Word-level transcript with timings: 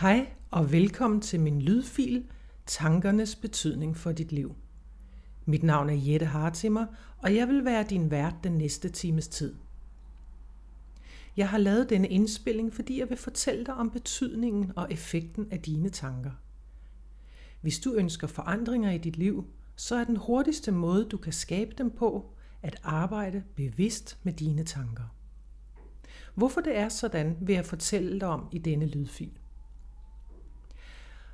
Hej 0.00 0.32
og 0.50 0.72
velkommen 0.72 1.20
til 1.20 1.40
min 1.40 1.62
lydfil 1.62 2.24
Tankernes 2.66 3.36
betydning 3.36 3.96
for 3.96 4.12
dit 4.12 4.32
liv. 4.32 4.54
Mit 5.44 5.62
navn 5.62 5.90
er 5.90 5.94
Jette 5.94 6.26
Hartimer, 6.26 6.86
og 7.18 7.34
jeg 7.34 7.48
vil 7.48 7.64
være 7.64 7.84
din 7.90 8.10
vært 8.10 8.34
den 8.44 8.52
næste 8.52 8.88
times 8.88 9.28
tid. 9.28 9.54
Jeg 11.36 11.48
har 11.48 11.58
lavet 11.58 11.90
denne 11.90 12.08
indspilling, 12.08 12.74
fordi 12.74 12.98
jeg 12.98 13.10
vil 13.10 13.18
fortælle 13.18 13.64
dig 13.64 13.74
om 13.74 13.90
betydningen 13.90 14.72
og 14.76 14.92
effekten 14.92 15.48
af 15.50 15.60
dine 15.60 15.88
tanker. 15.88 16.32
Hvis 17.60 17.78
du 17.78 17.92
ønsker 17.94 18.26
forandringer 18.26 18.90
i 18.90 18.98
dit 18.98 19.16
liv, 19.16 19.44
så 19.76 19.96
er 19.96 20.04
den 20.04 20.16
hurtigste 20.16 20.72
måde, 20.72 21.04
du 21.04 21.16
kan 21.16 21.32
skabe 21.32 21.74
dem 21.78 21.90
på, 21.90 22.34
at 22.62 22.80
arbejde 22.82 23.42
bevidst 23.54 24.18
med 24.22 24.32
dine 24.32 24.64
tanker. 24.64 25.14
Hvorfor 26.34 26.60
det 26.60 26.76
er 26.76 26.88
sådan, 26.88 27.36
vil 27.40 27.54
jeg 27.54 27.66
fortælle 27.66 28.20
dig 28.20 28.28
om 28.28 28.48
i 28.52 28.58
denne 28.58 28.86
lydfil. 28.86 29.39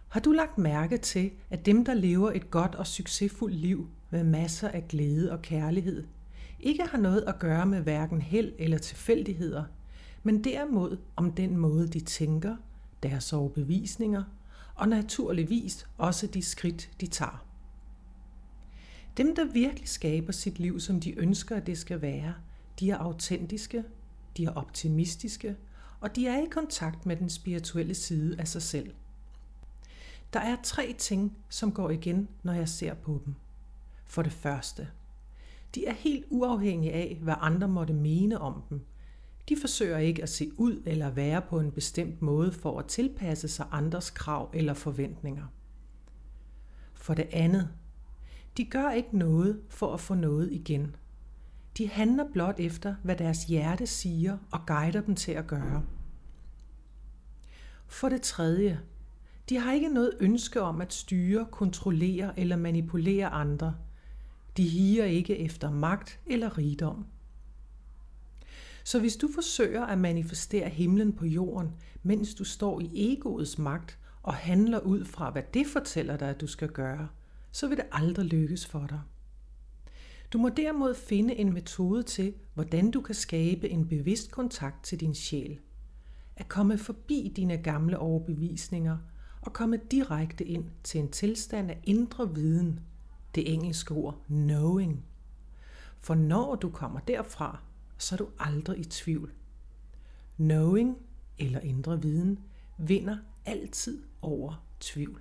Har 0.09 0.21
du 0.21 0.33
lagt 0.33 0.59
mærke 0.59 0.99
til, 0.99 1.31
at 1.51 1.67
dem, 1.67 1.85
der 1.85 1.95
lever 1.95 2.33
et 2.33 2.51
godt 2.51 2.75
og 2.75 2.87
succesfuldt 2.87 3.57
liv 3.57 3.89
med 4.11 4.25
masser 4.25 4.69
af 4.69 4.89
glæde 4.89 5.33
og 5.33 5.43
kærlighed, 5.43 6.05
ikke 6.61 6.87
har 6.87 6.99
noget 6.99 7.25
at 7.27 7.39
gøre 7.39 7.67
med 7.67 7.81
hverken 7.81 8.23
held 8.23 8.53
eller 8.59 8.79
tilfældigheder, 8.79 9.65
men 10.23 10.45
derimod 10.45 10.99
om 11.17 11.33
den 11.33 11.57
måde, 11.57 11.89
de 11.89 12.01
tænker, 12.01 12.57
deres 13.03 13.33
overbevisninger 13.33 14.23
og 14.75 14.89
naturligvis 14.89 15.87
også 15.99 16.27
de 16.27 16.43
skridt, 16.43 16.91
de 17.01 17.07
tager. 17.07 17.45
Dem, 19.17 19.35
der 19.37 19.53
virkelig 19.53 19.89
skaber 19.89 20.33
sit 20.33 20.59
liv, 20.59 20.81
som 20.81 21.01
de 21.01 21.19
ønsker, 21.19 21.57
at 21.57 21.67
det 21.67 21.79
skal 21.79 22.03
være, 22.03 22.35
de 22.81 22.91
er 22.91 22.97
autentiske, 22.97 23.85
de 24.37 24.45
er 24.45 24.51
optimistiske, 24.51 25.57
og 26.01 26.17
de 26.17 26.27
er 26.27 26.43
i 26.43 26.47
kontakt 26.51 27.07
med 27.07 27.17
den 27.17 27.31
spirituelle 27.31 27.95
side 27.95 28.41
af 28.41 28.49
sig 28.49 28.63
selv– 28.63 28.91
der 30.33 30.41
er 30.41 30.57
tre 30.63 30.95
ting, 30.99 31.37
som 31.49 31.73
går 31.73 31.91
igen, 31.91 32.29
når 32.43 32.53
jeg 32.53 32.69
ser 32.69 32.95
på 32.95 33.23
dem. 33.25 33.35
For 34.05 34.23
det 34.23 34.33
første, 34.33 34.89
de 35.75 35.87
er 35.87 35.93
helt 35.93 36.25
uafhængige 36.31 36.93
af, 36.93 37.19
hvad 37.23 37.35
andre 37.41 37.69
måtte 37.69 37.95
mene 37.95 38.41
om 38.41 38.63
dem. 38.71 38.81
De 39.49 39.57
forsøger 39.61 39.99
ikke 39.99 40.23
at 40.23 40.29
se 40.29 40.51
ud 40.57 40.83
eller 40.87 41.11
være 41.11 41.43
på 41.43 41.61
en 41.61 41.73
bestemt 41.73 42.23
måde 42.23 42.53
for 42.53 42.79
at 42.79 42.87
tilpasse 42.87 43.49
sig 43.49 43.67
andres 43.71 44.11
krav 44.11 44.51
eller 44.55 44.75
forventninger. 44.75 45.47
For 46.95 47.15
det 47.15 47.29
andet, 47.33 47.69
de 48.57 48.65
gør 48.65 48.91
ikke 48.91 49.19
noget 49.19 49.61
for 49.69 49.95
at 49.95 50.01
få 50.01 50.15
noget 50.15 50.53
igen. 50.53 50.97
De 51.79 51.89
handler 51.89 52.25
blot 52.33 52.61
efter, 52.61 52.95
hvad 53.03 53.17
deres 53.17 53.45
hjerte 53.45 53.87
siger 53.87 54.39
og 54.51 54.67
guider 54.67 55.01
dem 55.01 55.15
til 55.15 55.33
at 55.33 55.47
gøre. 55.47 55.85
For 57.87 58.09
det 58.09 58.23
tredje, 58.23 58.81
de 59.49 59.59
har 59.59 59.73
ikke 59.73 59.89
noget 59.89 60.13
ønske 60.21 60.63
om 60.63 60.81
at 60.81 60.93
styre, 60.93 61.47
kontrollere 61.51 62.41
eller 62.41 62.57
manipulere 62.57 63.27
andre. 63.27 63.77
De 64.57 64.69
higer 64.69 65.05
ikke 65.05 65.39
efter 65.39 65.71
magt 65.71 66.21
eller 66.27 66.59
rigdom. 66.59 67.07
Så 68.85 69.01
hvis 69.01 69.17
du 69.17 69.29
forsøger 69.35 69.85
at 69.87 69.99
manifestere 69.99 70.69
himlen 70.69 71.13
på 71.13 71.27
jorden, 71.27 71.71
mens 72.03 72.35
du 72.35 72.45
står 72.45 72.81
i 72.81 72.91
egoets 72.95 73.59
magt 73.59 73.99
og 74.23 74.35
handler 74.35 74.81
ud 74.81 75.05
fra, 75.05 75.31
hvad 75.31 75.43
det 75.55 75.67
fortæller 75.67 76.17
dig, 76.17 76.29
at 76.29 76.41
du 76.41 76.47
skal 76.47 76.69
gøre, 76.69 77.09
så 77.53 77.69
vil 77.69 77.77
det 77.77 77.87
aldrig 77.93 78.27
lykkes 78.27 78.67
for 78.67 78.87
dig. 78.87 79.01
Du 80.33 80.39
må 80.39 80.49
derimod 80.49 80.95
finde 80.95 81.35
en 81.35 81.53
metode 81.53 82.03
til, 82.03 82.35
hvordan 82.55 82.91
du 82.91 83.01
kan 83.01 83.15
skabe 83.15 83.69
en 83.69 83.89
bevidst 83.89 84.31
kontakt 84.31 84.85
til 84.85 85.01
din 85.01 85.15
sjæl. 85.15 85.59
At 86.37 86.49
komme 86.49 86.79
forbi 86.79 87.33
dine 87.37 87.57
gamle 87.57 87.99
overbevisninger– 87.99 88.99
og 89.47 89.53
komme 89.53 89.77
direkte 89.91 90.45
ind 90.45 90.65
til 90.83 91.01
en 91.01 91.11
tilstand 91.11 91.71
af 91.71 91.81
indre 91.85 92.35
viden, 92.35 92.81
det 93.35 93.53
engelske 93.53 93.95
ord 93.95 94.19
knowing. 94.27 95.05
For 96.01 96.15
når 96.15 96.55
du 96.55 96.71
kommer 96.71 97.01
derfra, 97.01 97.59
så 97.99 98.15
er 98.15 98.17
du 98.17 98.29
aldrig 98.39 98.79
i 98.79 98.85
tvivl. 98.85 99.33
Knowing 100.37 100.99
eller 101.39 101.61
indre 101.61 102.03
viden 102.03 102.39
vinder 102.79 103.17
altid 103.45 104.03
over 104.23 104.65
tvivl. 104.81 105.21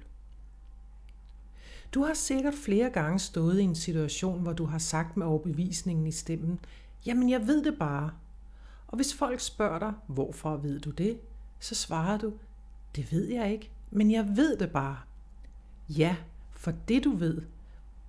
Du 1.93 2.03
har 2.03 2.13
sikkert 2.13 2.53
flere 2.53 2.89
gange 2.89 3.19
stået 3.19 3.59
i 3.59 3.63
en 3.63 3.75
situation, 3.75 4.41
hvor 4.41 4.53
du 4.53 4.65
har 4.65 4.77
sagt 4.77 5.17
med 5.17 5.25
overbevisningen 5.25 6.07
i 6.07 6.11
stemmen, 6.11 6.59
jamen 7.05 7.29
jeg 7.29 7.47
ved 7.47 7.63
det 7.63 7.79
bare. 7.79 8.11
Og 8.87 8.95
hvis 8.95 9.13
folk 9.13 9.39
spørger 9.39 9.79
dig, 9.79 9.93
hvorfor 10.07 10.57
ved 10.57 10.79
du 10.79 10.89
det, 10.89 11.19
så 11.59 11.75
svarer 11.75 12.17
du, 12.17 12.33
det 12.95 13.11
ved 13.11 13.25
jeg 13.25 13.51
ikke, 13.51 13.71
men 13.91 14.11
jeg 14.11 14.37
ved 14.37 14.57
det 14.57 14.71
bare. 14.71 14.97
Ja, 15.89 16.15
for 16.51 16.73
det 16.87 17.03
du 17.03 17.11
ved, 17.11 17.41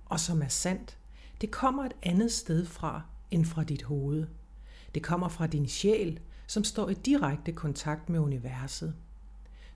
og 0.05 0.19
som 0.19 0.41
er 0.41 0.47
sandt, 0.47 0.97
det 1.41 1.51
kommer 1.51 1.85
et 1.85 1.95
andet 2.03 2.31
sted 2.31 2.65
fra 2.65 3.01
end 3.31 3.45
fra 3.45 3.63
dit 3.63 3.83
hoved. 3.83 4.27
Det 4.95 5.03
kommer 5.03 5.29
fra 5.29 5.47
din 5.47 5.67
sjæl, 5.67 6.19
som 6.47 6.63
står 6.63 6.89
i 6.89 6.93
direkte 6.93 7.51
kontakt 7.51 8.09
med 8.09 8.19
universet. 8.19 8.95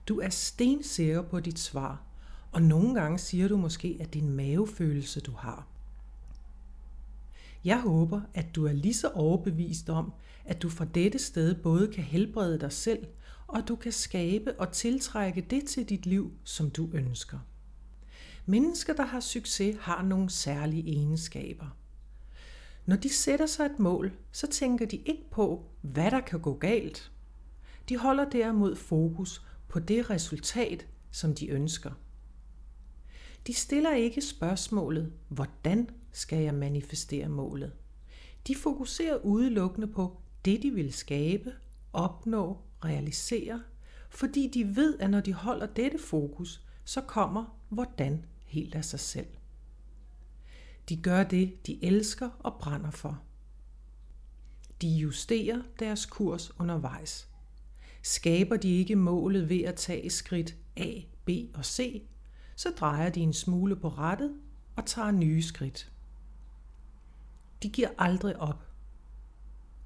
Du 0.08 0.20
er 0.20 0.28
stensikker 0.28 1.22
på 1.22 1.40
dit 1.40 1.58
svar, 1.58 2.02
og 2.52 2.62
nogle 2.62 2.94
gange 2.94 3.18
siger 3.18 3.48
du 3.48 3.56
måske, 3.56 3.96
at 4.00 4.14
din 4.14 4.28
mavefølelse 4.28 5.20
du 5.20 5.32
har. 5.32 5.66
Jeg 7.64 7.80
håber, 7.80 8.20
at 8.34 8.54
du 8.54 8.66
er 8.66 8.72
lige 8.72 8.94
så 8.94 9.08
overbevist 9.08 9.90
om, 9.90 10.12
at 10.44 10.62
du 10.62 10.68
fra 10.70 10.84
dette 10.84 11.18
sted 11.18 11.54
både 11.54 11.92
kan 11.92 12.04
helbrede 12.04 12.60
dig 12.60 12.72
selv 12.72 13.06
og 13.52 13.68
du 13.68 13.76
kan 13.76 13.92
skabe 13.92 14.60
og 14.60 14.72
tiltrække 14.72 15.40
det 15.40 15.64
til 15.64 15.88
dit 15.88 16.06
liv, 16.06 16.32
som 16.44 16.70
du 16.70 16.90
ønsker. 16.92 17.38
Mennesker, 18.46 18.92
der 18.94 19.04
har 19.04 19.20
succes, 19.20 19.76
har 19.80 20.02
nogle 20.02 20.30
særlige 20.30 20.88
egenskaber. 20.88 21.76
Når 22.86 22.96
de 22.96 23.08
sætter 23.08 23.46
sig 23.46 23.66
et 23.66 23.78
mål, 23.78 24.12
så 24.32 24.46
tænker 24.46 24.86
de 24.86 24.96
ikke 24.96 25.30
på, 25.30 25.64
hvad 25.80 26.10
der 26.10 26.20
kan 26.20 26.40
gå 26.40 26.54
galt. 26.54 27.12
De 27.88 27.96
holder 27.96 28.30
derimod 28.30 28.76
fokus 28.76 29.46
på 29.68 29.78
det 29.78 30.10
resultat, 30.10 30.86
som 31.10 31.34
de 31.34 31.48
ønsker. 31.48 31.90
De 33.46 33.54
stiller 33.54 33.94
ikke 33.94 34.20
spørgsmålet, 34.20 35.12
hvordan 35.28 35.90
skal 36.12 36.42
jeg 36.42 36.54
manifestere 36.54 37.28
målet? 37.28 37.72
De 38.46 38.54
fokuserer 38.54 39.16
udelukkende 39.16 39.86
på 39.86 40.20
det, 40.44 40.62
de 40.62 40.70
vil 40.70 40.92
skabe, 40.92 41.52
opnå 41.92 42.58
realisere, 42.84 43.62
fordi 44.10 44.50
de 44.54 44.76
ved, 44.76 44.98
at 44.98 45.10
når 45.10 45.20
de 45.20 45.32
holder 45.32 45.66
dette 45.66 45.98
fokus, 45.98 46.60
så 46.84 47.00
kommer 47.00 47.58
hvordan 47.68 48.24
helt 48.44 48.74
af 48.74 48.84
sig 48.84 49.00
selv. 49.00 49.26
De 50.88 50.96
gør 50.96 51.24
det, 51.24 51.66
de 51.66 51.84
elsker 51.84 52.30
og 52.38 52.58
brænder 52.60 52.90
for. 52.90 53.22
De 54.82 54.88
justerer 54.88 55.62
deres 55.78 56.06
kurs 56.06 56.60
undervejs. 56.60 57.28
Skaber 58.02 58.56
de 58.56 58.68
ikke 58.68 58.96
målet 58.96 59.48
ved 59.48 59.60
at 59.60 59.74
tage 59.74 60.10
skridt 60.10 60.56
A, 60.76 61.00
B 61.24 61.30
og 61.54 61.64
C, 61.64 62.02
så 62.56 62.70
drejer 62.70 63.10
de 63.10 63.20
en 63.20 63.32
smule 63.32 63.76
på 63.76 63.88
rettet 63.88 64.34
og 64.76 64.86
tager 64.86 65.10
nye 65.10 65.42
skridt. 65.42 65.92
De 67.62 67.68
giver 67.68 67.88
aldrig 67.98 68.36
op. 68.36 68.66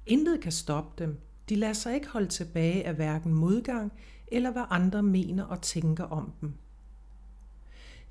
Intet 0.05 0.41
kan 0.41 0.51
stoppe 0.51 1.03
dem, 1.03 1.21
de 1.49 1.55
lader 1.55 1.73
sig 1.73 1.95
ikke 1.95 2.07
holde 2.07 2.27
tilbage 2.27 2.87
af 2.87 2.93
hverken 2.93 3.33
modgang 3.33 3.93
eller 4.27 4.51
hvad 4.51 4.65
andre 4.69 5.03
mener 5.03 5.43
og 5.43 5.61
tænker 5.61 6.03
om 6.03 6.33
dem. 6.41 6.53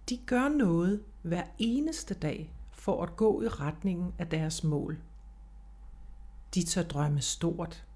De 0.09 0.19
gør 0.27 0.49
noget 0.49 1.05
hver 1.23 1.45
eneste 1.59 2.15
dag 2.15 2.55
for 2.73 3.03
at 3.03 3.17
gå 3.17 3.43
i 3.43 3.49
retningen 3.49 4.15
af 4.19 4.29
deres 4.29 4.65
mål. 4.65 4.99
De 6.55 6.65
tør 6.65 6.83
drømme 6.83 7.21
stort. 7.21 7.87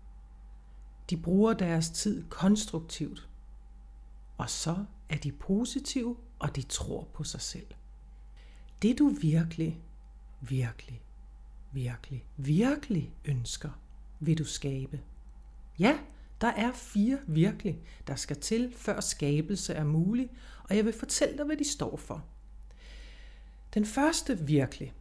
De 1.10 1.16
bruger 1.16 1.52
deres 1.52 1.90
tid 1.90 2.24
konstruktivt. 2.28 3.28
Og 4.38 4.50
så 4.50 4.84
er 5.08 5.16
de 5.16 5.32
positive, 5.32 6.16
og 6.38 6.56
de 6.56 6.62
tror 6.62 7.08
på 7.14 7.24
sig 7.24 7.40
selv. 7.40 7.66
Det 8.82 8.98
du 8.98 9.08
virkelig, 9.08 9.80
virkelig, 10.40 11.02
virkelig, 11.72 12.24
virkelig 12.36 13.14
ønsker, 13.24 13.70
vil 14.20 14.38
du 14.38 14.44
skabe. 14.44 15.00
Ja, 15.80 15.98
der 16.40 16.48
er 16.48 16.72
fire 16.72 17.18
virkelig, 17.26 17.80
der 18.06 18.14
skal 18.14 18.40
til, 18.40 18.74
før 18.76 19.00
skabelse 19.00 19.74
er 19.74 19.84
mulig, 19.84 20.30
og 20.64 20.76
jeg 20.76 20.84
vil 20.84 20.92
fortælle 20.92 21.38
dig, 21.38 21.46
hvad 21.46 21.56
de 21.56 21.70
står 21.70 21.96
for. 21.96 22.24
Den 23.74 23.86
første 23.86 24.38
virkelig, 24.38 24.92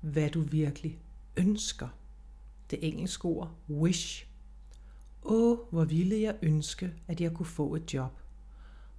hvad 0.00 0.30
du 0.30 0.40
virkelig 0.40 0.98
ønsker. 1.36 1.88
Det 2.70 2.88
engelske 2.88 3.24
ord 3.24 3.54
wish. 3.70 4.26
Åh, 5.22 5.58
hvor 5.70 5.84
ville 5.84 6.20
jeg 6.20 6.36
ønske, 6.42 6.94
at 7.08 7.20
jeg 7.20 7.32
kunne 7.32 7.46
få 7.46 7.74
et 7.74 7.94
job. 7.94 8.20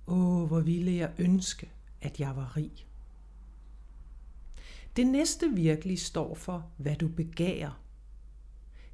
Åh, 0.07 0.47
hvor 0.47 0.59
ville 0.59 0.95
jeg 0.95 1.11
ønske, 1.17 1.71
at 2.01 2.19
jeg 2.19 2.35
var 2.35 2.57
rig. 2.57 2.87
Det 4.95 5.07
næste 5.07 5.49
virkelig 5.49 5.99
står 5.99 6.35
for, 6.35 6.71
hvad 6.77 6.95
du 6.95 7.07
begærer. 7.07 7.81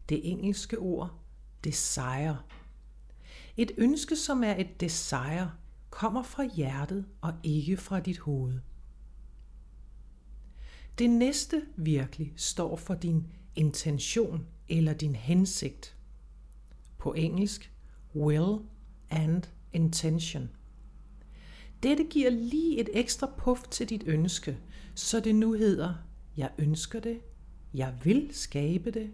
Det 0.10 0.32
engelske 0.32 0.78
ord 0.78 1.20
desire. 1.64 2.38
Et 3.58 3.72
ønske, 3.78 4.16
som 4.16 4.44
er 4.44 4.56
et 4.56 4.82
desire, 4.82 5.52
kommer 5.90 6.24
fra 6.24 6.44
hjertet 6.56 7.06
og 7.22 7.34
ikke 7.44 7.78
fra 7.78 8.00
dit 8.00 8.18
hoved. 8.18 8.60
Det 10.98 11.10
næste 11.10 11.62
virkelig 11.78 12.34
står 12.36 12.76
for 12.76 12.94
din 12.94 13.28
intention 13.56 14.48
eller 14.70 14.94
din 14.94 15.16
hensigt. 15.16 15.98
På 16.98 17.14
engelsk, 17.14 17.74
will 18.16 18.58
and 19.10 19.44
intention. 19.74 20.50
Dette 21.84 22.04
giver 22.04 22.30
lige 22.30 22.80
et 22.80 22.90
ekstra 22.94 23.32
puff 23.38 23.62
til 23.72 23.90
dit 23.90 24.04
ønske, 24.06 24.58
så 24.96 25.20
det 25.20 25.36
nu 25.36 25.54
hedder, 25.54 25.94
jeg 26.38 26.52
ønsker 26.58 27.00
det, 27.00 27.20
jeg 27.74 27.96
vil 28.04 28.30
skabe 28.32 28.92
det, 28.92 29.12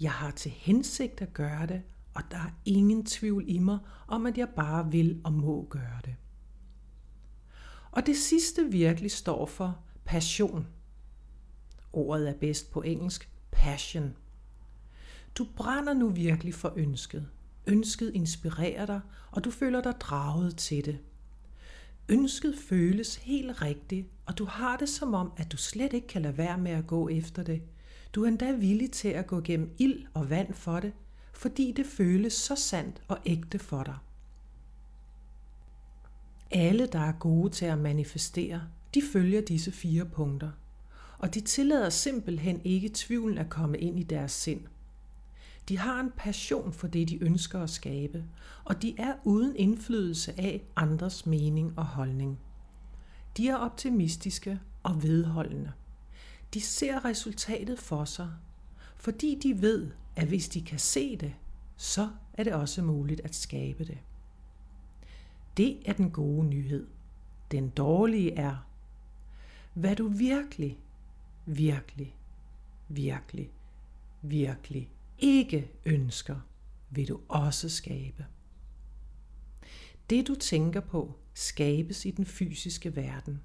jeg 0.00 0.12
har 0.12 0.30
til 0.30 0.50
hensigt 0.50 1.20
at 1.22 1.32
gøre 1.32 1.66
det, 1.66 1.82
og 2.14 2.22
der 2.30 2.36
er 2.36 2.50
ingen 2.64 3.06
tvivl 3.06 3.44
i 3.46 3.58
mig 3.58 3.78
om, 4.08 4.26
at 4.26 4.38
jeg 4.38 4.48
bare 4.48 4.90
vil 4.90 5.20
og 5.24 5.32
må 5.32 5.66
gøre 5.70 6.00
det. 6.04 6.14
Og 7.90 8.06
det 8.06 8.16
sidste 8.16 8.70
virkelig 8.70 9.10
står 9.10 9.46
for 9.46 9.78
passion. 10.04 10.66
Ordet 11.92 12.28
er 12.28 12.34
bedst 12.34 12.70
på 12.70 12.82
engelsk, 12.82 13.30
passion. 13.50 14.16
Du 15.34 15.46
brænder 15.56 15.94
nu 15.94 16.08
virkelig 16.08 16.54
for 16.54 16.72
ønsket. 16.76 17.28
Ønsket 17.66 18.10
inspirerer 18.14 18.86
dig, 18.86 19.00
og 19.30 19.44
du 19.44 19.50
føler 19.50 19.82
dig 19.82 19.94
draget 20.00 20.56
til 20.56 20.84
det. 20.84 20.98
Ønsket 22.08 22.54
føles 22.68 23.16
helt 23.16 23.62
rigtigt, 23.62 24.06
og 24.26 24.38
du 24.38 24.44
har 24.44 24.76
det 24.76 24.88
som 24.88 25.14
om, 25.14 25.32
at 25.36 25.52
du 25.52 25.56
slet 25.56 25.92
ikke 25.92 26.06
kan 26.06 26.22
lade 26.22 26.38
være 26.38 26.58
med 26.58 26.70
at 26.70 26.86
gå 26.86 27.08
efter 27.08 27.42
det. 27.42 27.62
Du 28.16 28.24
er 28.24 28.28
endda 28.28 28.52
villig 28.52 28.90
til 28.90 29.08
at 29.08 29.26
gå 29.26 29.40
gennem 29.40 29.74
ild 29.78 30.06
og 30.14 30.30
vand 30.30 30.54
for 30.54 30.80
det, 30.80 30.92
fordi 31.32 31.72
det 31.72 31.86
føles 31.86 32.32
så 32.32 32.54
sandt 32.56 33.02
og 33.08 33.18
ægte 33.26 33.58
for 33.58 33.82
dig. 33.82 33.96
Alle, 36.50 36.86
der 36.86 36.98
er 36.98 37.12
gode 37.12 37.50
til 37.50 37.64
at 37.64 37.78
manifestere, 37.78 38.62
de 38.94 39.02
følger 39.12 39.40
disse 39.40 39.72
fire 39.72 40.04
punkter, 40.04 40.50
og 41.18 41.34
de 41.34 41.40
tillader 41.40 41.90
simpelthen 41.90 42.60
ikke 42.64 42.90
tvivlen 42.94 43.38
at 43.38 43.48
komme 43.48 43.78
ind 43.78 43.98
i 43.98 44.02
deres 44.02 44.32
sind. 44.32 44.60
De 45.68 45.78
har 45.78 46.00
en 46.00 46.12
passion 46.16 46.72
for 46.72 46.86
det, 46.86 47.08
de 47.08 47.22
ønsker 47.22 47.60
at 47.60 47.70
skabe, 47.70 48.24
og 48.64 48.82
de 48.82 48.94
er 48.98 49.14
uden 49.24 49.56
indflydelse 49.56 50.40
af 50.40 50.64
andres 50.76 51.26
mening 51.26 51.72
og 51.76 51.86
holdning. 51.86 52.38
De 53.36 53.48
er 53.48 53.56
optimistiske 53.56 54.60
og 54.82 55.02
vedholdende. 55.02 55.72
De 56.56 56.60
ser 56.60 57.04
resultatet 57.04 57.78
for 57.78 58.04
sig, 58.04 58.30
fordi 58.96 59.38
de 59.42 59.62
ved, 59.62 59.90
at 60.16 60.28
hvis 60.28 60.48
de 60.48 60.62
kan 60.62 60.78
se 60.78 61.16
det, 61.16 61.34
så 61.76 62.10
er 62.32 62.44
det 62.44 62.52
også 62.52 62.82
muligt 62.82 63.20
at 63.20 63.34
skabe 63.34 63.84
det. 63.84 63.98
Det 65.56 65.88
er 65.88 65.92
den 65.92 66.10
gode 66.10 66.46
nyhed. 66.46 66.86
Den 67.50 67.68
dårlige 67.68 68.32
er, 68.32 68.56
hvad 69.74 69.96
du 69.96 70.08
virkelig, 70.08 70.78
virkelig, 71.46 72.16
virkelig, 72.88 73.50
virkelig 74.22 74.90
ikke 75.18 75.70
ønsker, 75.84 76.36
vil 76.90 77.08
du 77.08 77.20
også 77.28 77.68
skabe. 77.68 78.26
Det 80.10 80.28
du 80.28 80.34
tænker 80.34 80.80
på, 80.80 81.18
skabes 81.34 82.04
i 82.04 82.10
den 82.10 82.26
fysiske 82.26 82.96
verden. 82.96 83.42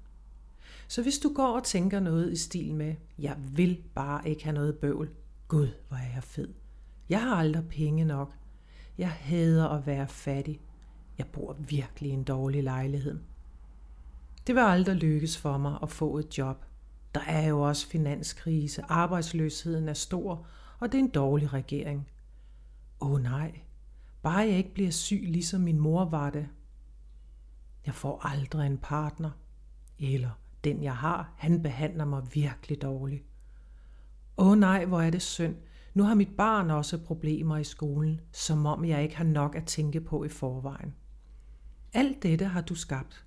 Så 0.92 1.02
hvis 1.02 1.18
du 1.18 1.32
går 1.34 1.56
og 1.56 1.64
tænker 1.64 2.00
noget 2.00 2.32
i 2.32 2.36
stil 2.36 2.74
med, 2.74 2.94
jeg 3.18 3.36
vil 3.38 3.82
bare 3.94 4.28
ikke 4.28 4.44
have 4.44 4.54
noget 4.54 4.78
bøvl, 4.78 5.10
Gud, 5.48 5.68
hvor 5.88 5.96
er 5.96 6.12
jeg 6.14 6.22
fed. 6.22 6.54
Jeg 7.08 7.22
har 7.22 7.36
aldrig 7.36 7.68
penge 7.68 8.04
nok. 8.04 8.34
Jeg 8.98 9.10
hader 9.10 9.68
at 9.68 9.86
være 9.86 10.08
fattig. 10.08 10.60
Jeg 11.18 11.26
bor 11.26 11.52
virkelig 11.52 12.10
i 12.10 12.14
en 12.14 12.24
dårlig 12.24 12.62
lejlighed. 12.62 13.18
Det 14.46 14.54
vil 14.54 14.60
aldrig 14.60 14.96
lykkes 14.96 15.38
for 15.38 15.58
mig 15.58 15.78
at 15.82 15.90
få 15.90 16.18
et 16.18 16.38
job. 16.38 16.64
Der 17.14 17.20
er 17.20 17.46
jo 17.46 17.60
også 17.60 17.86
finanskrise, 17.86 18.82
arbejdsløsheden 18.88 19.88
er 19.88 19.94
stor, 19.94 20.46
og 20.78 20.92
det 20.92 20.98
er 20.98 21.02
en 21.02 21.10
dårlig 21.10 21.52
regering. 21.52 22.08
Åh 23.00 23.10
oh, 23.10 23.22
nej, 23.22 23.60
bare 24.22 24.38
jeg 24.38 24.56
ikke 24.56 24.74
bliver 24.74 24.90
syg, 24.90 25.22
ligesom 25.24 25.60
min 25.60 25.80
mor 25.80 26.04
var 26.04 26.30
det. 26.30 26.48
Jeg 27.86 27.94
får 27.94 28.26
aldrig 28.26 28.66
en 28.66 28.78
partner. 28.78 29.30
Eller 29.98 30.41
den 30.64 30.82
jeg 30.82 30.96
har, 30.96 31.34
han 31.38 31.62
behandler 31.62 32.04
mig 32.04 32.22
virkelig 32.34 32.82
dårligt. 32.82 33.24
Åh 34.36 34.48
oh, 34.48 34.58
nej, 34.58 34.84
hvor 34.84 35.00
er 35.00 35.10
det 35.10 35.22
synd. 35.22 35.56
Nu 35.94 36.02
har 36.02 36.14
mit 36.14 36.36
barn 36.36 36.70
også 36.70 36.98
problemer 36.98 37.56
i 37.56 37.64
skolen, 37.64 38.20
som 38.32 38.66
om 38.66 38.84
jeg 38.84 39.02
ikke 39.02 39.16
har 39.16 39.24
nok 39.24 39.56
at 39.56 39.66
tænke 39.66 40.00
på 40.00 40.24
i 40.24 40.28
forvejen. 40.28 40.94
Alt 41.92 42.22
dette 42.22 42.44
har 42.44 42.60
du 42.60 42.74
skabt, 42.74 43.26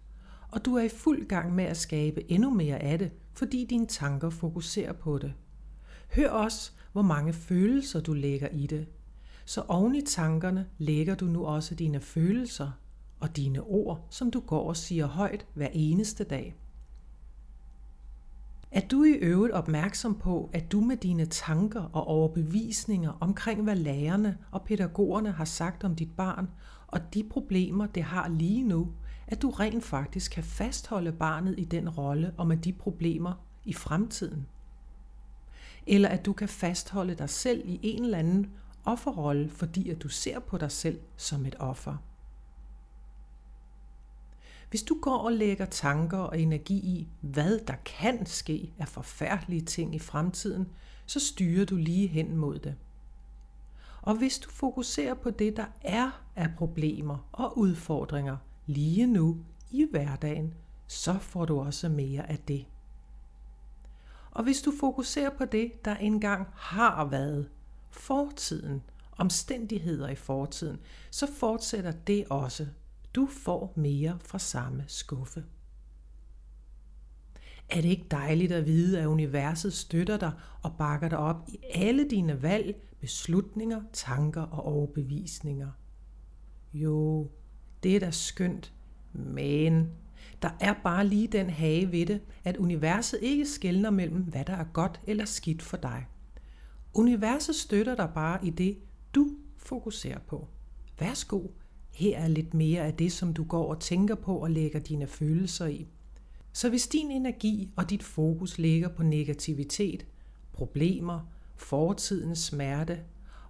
og 0.52 0.66
du 0.66 0.76
er 0.76 0.84
i 0.84 0.90
fuld 0.90 1.28
gang 1.28 1.56
med 1.56 1.64
at 1.64 1.78
skabe 1.78 2.32
endnu 2.32 2.54
mere 2.54 2.80
af 2.80 3.00
det, 3.00 3.12
fordi 3.34 3.66
dine 3.70 3.88
tanker 3.88 4.30
fokuserer 4.30 4.94
på 4.94 5.18
det. 5.18 5.34
Hør 6.16 6.30
også, 6.30 6.72
hvor 6.92 7.02
mange 7.02 7.34
følelser 7.34 8.02
du 8.02 8.14
lægger 8.14 8.48
i 8.48 8.68
det. 8.68 8.88
Så 9.46 9.62
oven 9.68 9.96
i 9.96 10.02
tankerne 10.02 10.68
lægger 10.78 11.16
du 11.16 11.26
nu 11.26 11.46
også 11.46 11.76
dine 11.76 12.00
følelser 12.00 12.72
og 13.20 13.36
dine 13.36 13.62
ord, 13.62 14.08
som 14.10 14.32
du 14.32 14.40
går 14.40 14.68
og 14.68 14.78
siger 14.78 15.06
højt 15.06 15.46
hver 15.54 15.70
eneste 15.74 16.24
dag. 16.24 16.56
Er 18.76 18.88
du 18.88 19.04
i 19.04 19.12
øvrigt 19.12 19.54
opmærksom 19.54 20.16
på, 20.16 20.50
at 20.54 20.72
du 20.72 20.82
med 20.82 20.98
dine 20.98 21.26
tanker 21.26 21.82
og 21.82 22.08
overbevisninger 22.08 23.18
omkring, 23.20 23.64
hvad 23.64 23.76
lærerne 23.76 24.38
og 24.52 24.62
pædagogerne 24.62 25.32
har 25.32 25.46
sagt 25.46 25.84
om 25.84 25.96
dit 25.96 26.12
barn, 26.18 26.50
og 26.88 27.14
de 27.14 27.24
problemer, 27.30 27.86
det 27.86 28.04
har 28.04 28.28
lige 28.30 28.64
nu, 28.64 28.94
at 29.28 29.42
du 29.42 29.50
rent 29.50 29.84
faktisk 29.84 30.32
kan 30.32 30.44
fastholde 30.44 31.12
barnet 31.12 31.56
i 31.58 31.64
den 31.64 31.90
rolle 31.90 32.34
og 32.38 32.48
med 32.48 32.58
de 32.58 32.74
problemer 32.74 33.34
i 33.66 33.74
fremtiden? 33.74 34.48
eller 35.88 36.10
at 36.10 36.26
du 36.26 36.34
kan 36.34 36.50
fastholde 36.50 37.16
dig 37.16 37.30
selv 37.30 37.62
i 37.66 37.80
en 37.84 38.04
eller 38.04 38.18
anden 38.18 38.52
offerrolle, 38.86 39.50
fordi 39.50 39.90
at 39.90 40.04
du 40.04 40.10
ser 40.10 40.40
på 40.40 40.58
dig 40.58 40.72
selv 40.72 41.00
som 41.18 41.46
et 41.46 41.56
offer. 41.60 41.98
Hvis 44.76 44.84
du 44.84 44.98
går 45.02 45.18
og 45.18 45.32
lægger 45.32 45.66
tanker 45.66 46.18
og 46.18 46.40
energi 46.40 46.76
i, 46.76 47.08
hvad 47.22 47.60
der 47.60 47.76
kan 47.86 48.26
ske 48.26 48.74
af 48.80 48.88
forfærdelige 48.88 49.62
ting 49.62 49.96
i 49.96 50.00
fremtiden, 50.00 50.68
så 51.06 51.20
styrer 51.20 51.66
du 51.66 51.76
lige 51.76 52.08
hen 52.08 52.38
mod 52.38 52.60
det. 52.60 52.76
Og 54.02 54.16
hvis 54.16 54.40
du 54.40 54.50
fokuserer 54.50 55.14
på 55.14 55.32
det, 55.32 55.58
der 55.58 55.66
er 55.82 56.24
af 56.36 56.50
problemer 56.58 57.30
og 57.32 57.58
udfordringer 57.58 58.38
lige 58.66 59.08
nu 59.08 59.38
i 59.72 59.88
hverdagen, 59.92 60.54
så 60.88 61.18
får 61.20 61.46
du 61.46 61.60
også 61.60 61.90
mere 61.90 62.30
af 62.30 62.38
det. 62.48 62.66
Og 64.32 64.44
hvis 64.44 64.62
du 64.62 64.74
fokuserer 64.80 65.30
på 65.30 65.46
det, 65.46 65.86
der 65.86 65.96
engang 65.96 66.48
har 66.56 67.06
været, 67.06 67.50
fortiden, 67.90 68.84
omstændigheder 69.18 70.10
i 70.10 70.16
fortiden, 70.16 70.80
så 71.12 71.28
fortsætter 71.34 71.92
det 71.92 72.26
også. 72.30 72.68
Du 73.16 73.28
får 73.32 73.74
mere 73.76 74.18
fra 74.22 74.40
samme 74.40 74.84
skuffe. 74.88 75.44
Er 77.70 77.82
det 77.82 77.90
ikke 77.90 78.08
dejligt 78.12 78.52
at 78.52 78.66
vide, 78.66 79.00
at 79.02 79.06
universet 79.06 79.74
støtter 79.74 80.18
dig 80.18 80.32
og 80.62 80.78
bakker 80.78 81.10
dig 81.10 81.18
op 81.18 81.48
i 81.48 81.58
alle 81.74 82.10
dine 82.10 82.42
valg, 82.42 82.76
beslutninger, 83.00 83.82
tanker 83.94 84.42
og 84.42 84.64
overbevisninger? 84.66 85.72
Jo, 86.74 87.32
det 87.84 87.96
er 87.96 88.00
da 88.00 88.12
skønt, 88.12 88.74
men 89.14 89.90
der 90.42 90.50
er 90.60 90.74
bare 90.84 91.08
lige 91.08 91.28
den 91.28 91.50
hage 91.50 91.92
ved 91.92 92.06
det, 92.06 92.22
at 92.44 92.58
universet 92.58 93.20
ikke 93.22 93.46
skældner 93.46 93.90
mellem, 93.90 94.24
hvad 94.24 94.46
der 94.46 94.54
er 94.54 94.66
godt 94.74 95.02
eller 95.08 95.26
skidt 95.26 95.62
for 95.62 95.78
dig. 95.78 96.06
Universet 96.94 97.56
støtter 97.56 97.96
dig 97.96 98.10
bare 98.16 98.46
i 98.46 98.50
det, 98.50 98.78
du 99.16 99.30
fokuserer 99.58 100.20
på. 100.20 100.48
Værsgo, 101.00 101.48
her 101.96 102.18
er 102.18 102.28
lidt 102.28 102.54
mere 102.54 102.82
af 102.82 102.94
det, 102.94 103.12
som 103.12 103.34
du 103.34 103.44
går 103.44 103.70
og 103.70 103.80
tænker 103.80 104.16
på 104.16 104.38
og 104.38 104.52
lægger 104.52 104.80
dine 104.80 105.08
følelser 105.08 105.66
i. 105.66 105.88
Så 106.54 106.70
hvis 106.70 106.88
din 106.88 107.12
energi 107.12 107.70
og 107.76 107.90
dit 107.90 108.04
fokus 108.04 108.58
ligger 108.58 108.88
på 108.90 109.04
negativitet, 109.04 110.06
problemer, 110.54 111.20
fortidens 111.56 112.40
smerte 112.40 113.00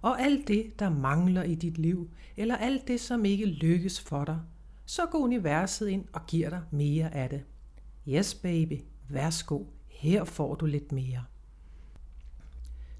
og 0.02 0.20
alt 0.22 0.48
det, 0.48 0.78
der 0.78 0.90
mangler 0.90 1.42
i 1.42 1.54
dit 1.54 1.78
liv, 1.78 2.10
eller 2.36 2.56
alt 2.56 2.88
det, 2.88 3.00
som 3.00 3.24
ikke 3.24 3.46
lykkes 3.46 4.00
for 4.00 4.24
dig, 4.24 4.40
så 4.84 5.02
går 5.10 5.18
universet 5.18 5.88
ind 5.88 6.04
og 6.12 6.20
giver 6.26 6.50
dig 6.50 6.62
mere 6.70 7.14
af 7.14 7.28
det. 7.28 7.42
Yes 8.08 8.34
baby, 8.34 8.80
værsgo, 9.08 9.64
her 9.88 10.24
får 10.24 10.54
du 10.54 10.66
lidt 10.66 10.92
mere. 10.92 11.24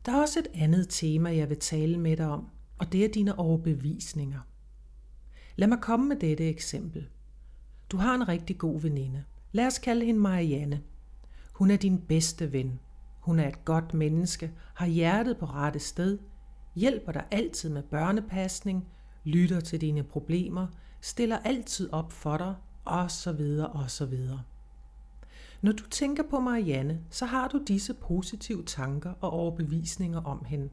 Der 0.06 0.12
er 0.12 0.20
også 0.20 0.38
et 0.38 0.48
andet 0.54 0.86
tema, 0.88 1.36
jeg 1.36 1.48
vil 1.48 1.58
tale 1.58 1.98
med 1.98 2.16
dig 2.16 2.26
om, 2.26 2.48
og 2.78 2.92
det 2.92 3.04
er 3.04 3.08
dine 3.08 3.38
overbevisninger. 3.38 4.40
Lad 5.56 5.68
mig 5.68 5.78
komme 5.80 6.08
med 6.08 6.16
dette 6.16 6.48
eksempel. 6.48 7.08
Du 7.90 7.96
har 7.96 8.14
en 8.14 8.28
rigtig 8.28 8.58
god 8.58 8.80
veninde. 8.80 9.24
Lad 9.52 9.66
os 9.66 9.78
kalde 9.78 10.06
hende 10.06 10.20
Marianne. 10.20 10.82
Hun 11.52 11.70
er 11.70 11.76
din 11.76 11.98
bedste 11.98 12.52
ven. 12.52 12.80
Hun 13.20 13.38
er 13.38 13.48
et 13.48 13.64
godt 13.64 13.94
menneske, 13.94 14.52
har 14.74 14.86
hjertet 14.86 15.36
på 15.38 15.46
rette 15.46 15.78
sted, 15.78 16.18
hjælper 16.74 17.12
dig 17.12 17.24
altid 17.30 17.70
med 17.70 17.82
børnepasning, 17.82 18.88
lytter 19.24 19.60
til 19.60 19.80
dine 19.80 20.02
problemer, 20.02 20.66
stiller 21.00 21.38
altid 21.38 21.92
op 21.92 22.12
for 22.12 22.36
dig, 22.36 22.54
og 22.84 23.10
så 23.10 23.32
videre 23.32 23.68
og 23.68 23.90
så 23.90 24.06
videre. 24.06 24.42
Når 25.62 25.72
du 25.72 25.88
tænker 25.88 26.22
på 26.30 26.40
Marianne, 26.40 27.00
så 27.10 27.26
har 27.26 27.48
du 27.48 27.62
disse 27.68 27.94
positive 27.94 28.64
tanker 28.64 29.12
og 29.20 29.30
overbevisninger 29.30 30.20
om 30.20 30.44
hende. 30.44 30.68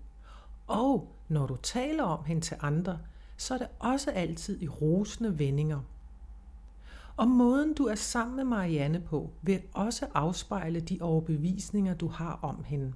Og 0.67 1.15
når 1.27 1.47
du 1.47 1.55
taler 1.55 2.03
om 2.03 2.25
hende 2.25 2.41
til 2.41 2.57
andre, 2.61 2.99
så 3.37 3.53
er 3.53 3.57
det 3.57 3.67
også 3.79 4.11
altid 4.11 4.61
i 4.61 4.67
rosende 4.67 5.39
vendinger. 5.39 5.79
Og 7.17 7.27
måden 7.27 7.73
du 7.73 7.85
er 7.85 7.95
sammen 7.95 8.35
med 8.35 8.43
Marianne 8.43 8.99
på, 8.99 9.29
vil 9.41 9.61
også 9.73 10.07
afspejle 10.13 10.79
de 10.79 10.97
overbevisninger, 11.01 11.93
du 11.93 12.07
har 12.07 12.39
om 12.41 12.63
hende. 12.63 12.93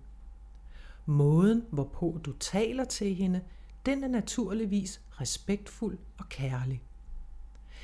Måden, 1.06 1.64
hvorpå 1.70 2.20
du 2.26 2.34
taler 2.40 2.84
til 2.84 3.16
hende, 3.16 3.42
den 3.86 4.04
er 4.04 4.08
naturligvis 4.08 5.02
respektfuld 5.22 5.98
og 6.18 6.30
kærlig. 6.30 6.84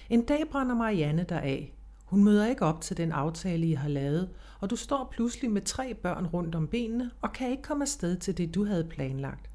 En 0.09 0.25
dag 0.25 0.43
brænder 0.51 0.75
Marianne 0.75 1.25
der 1.29 1.39
af. 1.39 1.73
Hun 2.05 2.23
møder 2.23 2.45
ikke 2.45 2.65
op 2.65 2.81
til 2.81 2.97
den 2.97 3.11
aftale, 3.11 3.67
I 3.67 3.73
har 3.73 3.89
lavet, 3.89 4.29
og 4.59 4.69
du 4.69 4.75
står 4.75 5.09
pludselig 5.11 5.51
med 5.51 5.61
tre 5.61 5.93
børn 5.93 6.27
rundt 6.27 6.55
om 6.55 6.67
benene 6.67 7.11
og 7.21 7.33
kan 7.33 7.49
ikke 7.49 7.63
komme 7.63 7.83
afsted 7.83 8.17
til 8.17 8.37
det, 8.37 8.55
du 8.55 8.65
havde 8.65 8.83
planlagt. 8.83 9.49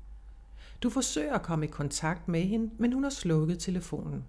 Du 0.83 0.91
forsøger 0.91 1.35
at 1.35 1.43
komme 1.43 1.67
i 1.67 1.69
kontakt 1.69 2.29
med 2.29 2.43
hende, 2.43 2.71
men 2.79 2.93
hun 2.93 3.03
har 3.03 3.11
slukket 3.11 3.59
telefonen. 3.59 4.25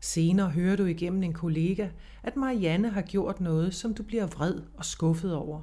Senere 0.00 0.50
hører 0.50 0.76
du 0.76 0.84
igennem 0.84 1.22
en 1.22 1.32
kollega, 1.32 1.88
at 2.22 2.36
Marianne 2.36 2.88
har 2.88 3.02
gjort 3.02 3.40
noget, 3.40 3.74
som 3.74 3.94
du 3.94 4.02
bliver 4.02 4.26
vred 4.26 4.62
og 4.76 4.84
skuffet 4.84 5.34
over. 5.34 5.62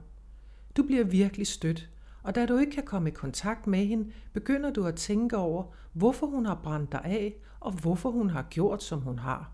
Du 0.77 0.83
bliver 0.83 1.03
virkelig 1.03 1.47
stødt, 1.47 1.89
og 2.23 2.35
da 2.35 2.45
du 2.45 2.57
ikke 2.57 2.71
kan 2.71 2.83
komme 2.83 3.09
i 3.09 3.13
kontakt 3.13 3.67
med 3.67 3.85
hende, 3.85 4.11
begynder 4.33 4.69
du 4.69 4.85
at 4.85 4.95
tænke 4.95 5.37
over, 5.37 5.63
hvorfor 5.93 6.27
hun 6.27 6.45
har 6.45 6.59
brændt 6.63 6.91
dig 6.91 7.01
af, 7.03 7.35
og 7.59 7.71
hvorfor 7.71 8.11
hun 8.11 8.29
har 8.29 8.47
gjort, 8.49 8.83
som 8.83 9.01
hun 9.01 9.19
har. 9.19 9.51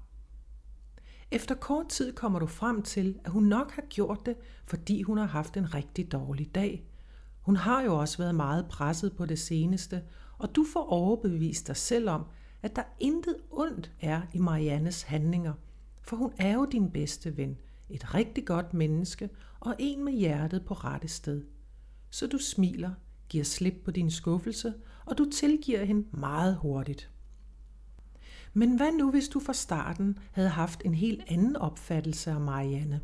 Efter 1.31 1.55
kort 1.55 1.87
tid 1.87 2.13
kommer 2.13 2.39
du 2.39 2.47
frem 2.47 2.81
til, 2.81 3.19
at 3.25 3.31
hun 3.31 3.43
nok 3.43 3.71
har 3.71 3.83
gjort 3.89 4.25
det, 4.25 4.35
fordi 4.65 5.01
hun 5.01 5.17
har 5.17 5.25
haft 5.25 5.57
en 5.57 5.73
rigtig 5.75 6.11
dårlig 6.11 6.55
dag. 6.55 6.90
Hun 7.41 7.55
har 7.55 7.81
jo 7.81 7.99
også 7.99 8.17
været 8.17 8.35
meget 8.35 8.67
presset 8.67 9.15
på 9.15 9.25
det 9.25 9.39
seneste, 9.39 10.03
og 10.37 10.55
du 10.55 10.65
får 10.73 10.89
overbevist 10.89 11.67
dig 11.67 11.77
selv 11.77 12.09
om, 12.09 12.25
at 12.61 12.75
der 12.75 12.83
intet 12.99 13.35
ondt 13.51 13.91
er 13.99 14.21
i 14.33 14.37
Mariannes 14.37 15.01
handlinger, 15.01 15.53
for 16.01 16.15
hun 16.15 16.33
er 16.37 16.53
jo 16.53 16.65
din 16.65 16.91
bedste 16.91 17.37
ven, 17.37 17.57
et 17.89 18.13
rigtig 18.13 18.45
godt 18.45 18.73
menneske 18.73 19.29
og 19.59 19.75
en 19.79 20.05
med 20.05 20.13
hjertet 20.13 20.65
på 20.65 20.73
rette 20.73 21.07
sted. 21.07 21.43
Så 22.09 22.27
du 22.27 22.37
smiler, 22.37 22.91
giver 23.29 23.43
slip 23.43 23.73
på 23.85 23.91
din 23.91 24.11
skuffelse, 24.11 24.73
og 25.05 25.17
du 25.17 25.29
tilgiver 25.29 25.83
hende 25.83 26.07
meget 26.17 26.55
hurtigt. 26.55 27.11
Men 28.53 28.75
hvad 28.75 28.91
nu, 28.91 29.11
hvis 29.11 29.29
du 29.29 29.39
fra 29.39 29.53
starten 29.53 30.19
havde 30.31 30.49
haft 30.49 30.81
en 30.85 30.93
helt 30.93 31.23
anden 31.27 31.55
opfattelse 31.55 32.31
af 32.31 32.41
Marianne? 32.41 33.01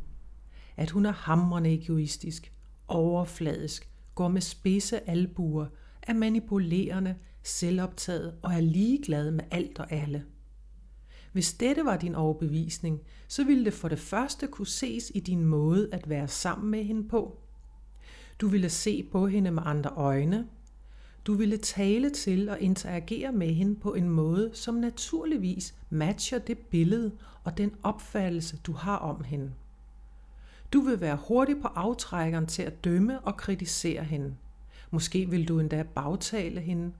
At 0.76 0.90
hun 0.90 1.06
er 1.06 1.12
hamrende 1.12 1.74
egoistisk, 1.74 2.52
overfladisk, 2.88 3.87
går 4.18 4.28
med 4.28 4.40
spidse 4.40 5.10
albuer, 5.10 5.66
er 6.02 6.12
manipulerende, 6.12 7.14
selvoptaget 7.42 8.34
og 8.42 8.52
er 8.52 8.60
ligeglad 8.60 9.30
med 9.30 9.44
alt 9.50 9.78
og 9.78 9.92
alle. 9.92 10.24
Hvis 11.32 11.52
dette 11.52 11.84
var 11.84 11.96
din 11.96 12.14
overbevisning, 12.14 13.00
så 13.28 13.44
ville 13.44 13.64
det 13.64 13.72
for 13.72 13.88
det 13.88 13.98
første 13.98 14.46
kunne 14.46 14.66
ses 14.66 15.12
i 15.14 15.20
din 15.20 15.44
måde 15.44 15.88
at 15.92 16.08
være 16.08 16.28
sammen 16.28 16.70
med 16.70 16.84
hende 16.84 17.08
på. 17.08 17.38
Du 18.40 18.48
ville 18.48 18.70
se 18.70 19.08
på 19.12 19.26
hende 19.26 19.50
med 19.50 19.62
andre 19.66 19.90
øjne, 19.90 20.46
du 21.26 21.34
ville 21.34 21.56
tale 21.56 22.10
til 22.10 22.48
og 22.48 22.60
interagere 22.60 23.32
med 23.32 23.54
hende 23.54 23.76
på 23.76 23.94
en 23.94 24.08
måde, 24.08 24.50
som 24.54 24.74
naturligvis 24.74 25.74
matcher 25.90 26.38
det 26.38 26.58
billede 26.58 27.12
og 27.44 27.58
den 27.58 27.70
opfattelse, 27.82 28.56
du 28.56 28.72
har 28.72 28.96
om 28.96 29.24
hende. 29.24 29.52
Du 30.72 30.80
vil 30.80 31.00
være 31.00 31.18
hurtig 31.28 31.60
på 31.62 31.68
aftrækkeren 31.68 32.46
til 32.46 32.62
at 32.62 32.84
dømme 32.84 33.20
og 33.20 33.36
kritisere 33.36 34.04
hende. 34.04 34.36
Måske 34.90 35.30
vil 35.30 35.48
du 35.48 35.60
endda 35.60 35.82
bagtale 35.82 36.60
hende, 36.60 36.92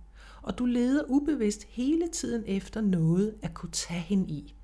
og 0.42 0.58
du 0.58 0.64
leder 0.64 1.04
ubevidst 1.08 1.64
hele 1.64 2.08
tiden 2.08 2.44
efter 2.46 2.80
noget 2.80 3.34
at 3.42 3.54
kunne 3.54 3.72
tage 3.72 4.00
hende 4.00 4.30
i. 4.30 4.54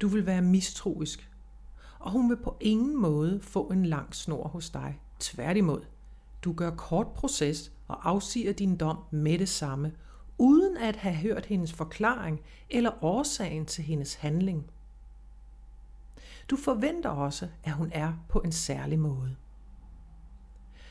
Du 0.00 0.08
vil 0.08 0.26
være 0.26 0.42
mistroisk, 0.42 1.30
og 1.98 2.10
hun 2.10 2.30
vil 2.30 2.36
på 2.36 2.56
ingen 2.60 2.96
måde 3.00 3.40
få 3.42 3.66
en 3.68 3.86
lang 3.86 4.14
snor 4.14 4.48
hos 4.48 4.70
dig. 4.70 5.00
Tværtimod, 5.20 5.80
du 6.44 6.52
gør 6.52 6.70
kort 6.70 7.08
proces 7.08 7.72
og 7.88 8.08
afsiger 8.10 8.52
din 8.52 8.76
dom 8.76 8.98
med 9.10 9.38
det 9.38 9.48
samme, 9.48 9.92
uden 10.38 10.76
at 10.76 10.96
have 10.96 11.14
hørt 11.14 11.46
hendes 11.46 11.72
forklaring 11.72 12.40
eller 12.70 13.04
årsagen 13.04 13.66
til 13.66 13.84
hendes 13.84 14.14
handling. 14.14 14.70
Du 16.50 16.56
forventer 16.56 17.10
også, 17.10 17.48
at 17.64 17.72
hun 17.72 17.90
er 17.94 18.12
på 18.28 18.38
en 18.38 18.52
særlig 18.52 18.98
måde. 18.98 19.36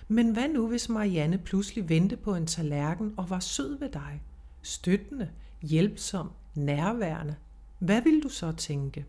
Men 0.07 0.33
hvad 0.33 0.49
nu, 0.49 0.67
hvis 0.67 0.89
Marianne 0.89 1.37
pludselig 1.37 1.89
vendte 1.89 2.17
på 2.17 2.35
en 2.35 2.47
tallerken 2.47 3.13
og 3.17 3.29
var 3.29 3.39
sød 3.39 3.79
ved 3.79 3.89
dig? 3.89 4.23
Støttende, 4.61 5.29
hjælpsom, 5.61 6.31
nærværende. 6.55 7.35
Hvad 7.79 8.01
ville 8.01 8.21
du 8.21 8.29
så 8.29 8.51
tænke? 8.51 9.05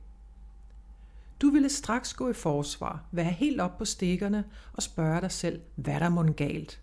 Du 1.43 1.51
ville 1.51 1.69
straks 1.69 2.15
gå 2.15 2.31
i 2.31 2.33
forsvar, 2.33 3.05
være 3.13 3.31
helt 3.31 3.61
op 3.61 3.79
på 3.79 3.85
stikkerne 3.85 4.45
og 4.73 4.83
spørge 4.83 5.21
dig 5.21 5.31
selv, 5.31 5.61
hvad 5.75 6.01
der 6.01 6.09
må 6.09 6.23
galt. 6.23 6.81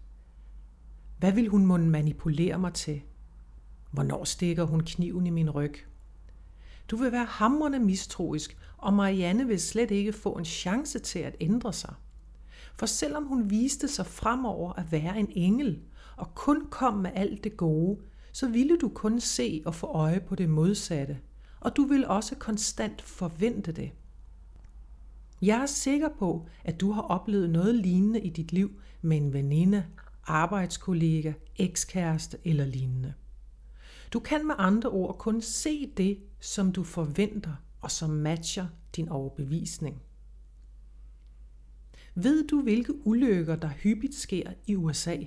Hvad 1.19 1.31
vil 1.31 1.47
hun 1.47 1.65
må 1.65 1.77
manipulere 1.77 2.59
mig 2.59 2.73
til? 2.73 3.01
Hvornår 3.91 4.23
stikker 4.23 4.63
hun 4.63 4.79
kniven 4.79 5.27
i 5.27 5.29
min 5.29 5.49
ryg? 5.49 5.75
Du 6.87 6.95
vil 6.95 7.11
være 7.11 7.25
hamrende 7.25 7.79
mistroisk, 7.79 8.57
og 8.77 8.93
Marianne 8.93 9.47
vil 9.47 9.61
slet 9.61 9.91
ikke 9.91 10.13
få 10.13 10.31
en 10.31 10.45
chance 10.45 10.99
til 10.99 11.19
at 11.19 11.35
ændre 11.39 11.73
sig. 11.73 11.93
For 12.75 12.85
selvom 12.85 13.25
hun 13.25 13.49
viste 13.49 13.87
sig 13.87 14.05
fremover 14.05 14.73
at 14.73 14.91
være 14.91 15.19
en 15.19 15.31
engel, 15.31 15.79
og 16.17 16.35
kun 16.35 16.67
kom 16.69 16.93
med 16.93 17.11
alt 17.13 17.43
det 17.43 17.57
gode, 17.57 17.99
så 18.31 18.49
ville 18.49 18.77
du 18.77 18.89
kun 18.89 19.19
se 19.19 19.63
og 19.65 19.75
få 19.75 19.87
øje 19.87 20.19
på 20.19 20.35
det 20.35 20.49
modsatte, 20.49 21.17
og 21.59 21.75
du 21.77 21.83
vil 21.83 22.07
også 22.07 22.35
konstant 22.35 23.01
forvente 23.01 23.71
det. 23.71 23.91
Jeg 25.41 25.61
er 25.61 25.65
sikker 25.65 26.09
på, 26.19 26.47
at 26.63 26.81
du 26.81 26.91
har 26.91 27.01
oplevet 27.01 27.49
noget 27.49 27.75
lignende 27.75 28.21
i 28.21 28.29
dit 28.29 28.51
liv 28.51 28.81
med 29.01 29.17
en 29.17 29.33
veninde, 29.33 29.85
arbejdskollega, 30.23 31.33
ekskæreste 31.55 32.37
eller 32.45 32.65
lignende. 32.65 33.13
Du 34.13 34.19
kan 34.19 34.47
med 34.47 34.55
andre 34.57 34.89
ord 34.89 35.17
kun 35.17 35.41
se 35.41 35.91
det, 35.97 36.19
som 36.39 36.71
du 36.71 36.83
forventer 36.83 37.55
og 37.81 37.91
som 37.91 38.09
matcher 38.09 38.67
din 38.95 39.09
overbevisning. 39.09 40.01
Ved 42.15 42.47
du, 42.47 42.61
hvilke 42.61 43.07
ulykker, 43.07 43.55
der 43.55 43.67
hyppigt 43.67 44.15
sker 44.15 44.53
i 44.67 44.75
USA? 44.75 45.17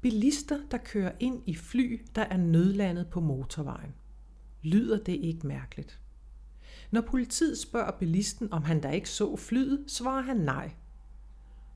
Bilister, 0.00 0.58
der 0.70 0.78
kører 0.78 1.12
ind 1.20 1.42
i 1.46 1.54
fly, 1.54 2.02
der 2.14 2.22
er 2.22 2.36
nødlandet 2.36 3.06
på 3.10 3.20
motorvejen. 3.20 3.94
Lyder 4.62 4.98
det 5.04 5.12
ikke 5.12 5.46
mærkeligt? 5.46 6.00
Når 6.90 7.00
politiet 7.00 7.58
spørger 7.58 7.98
bilisten, 7.98 8.52
om 8.52 8.62
han 8.62 8.80
da 8.80 8.90
ikke 8.90 9.10
så 9.10 9.36
flyet, 9.36 9.84
svarer 9.86 10.22
han 10.22 10.36
nej. 10.36 10.74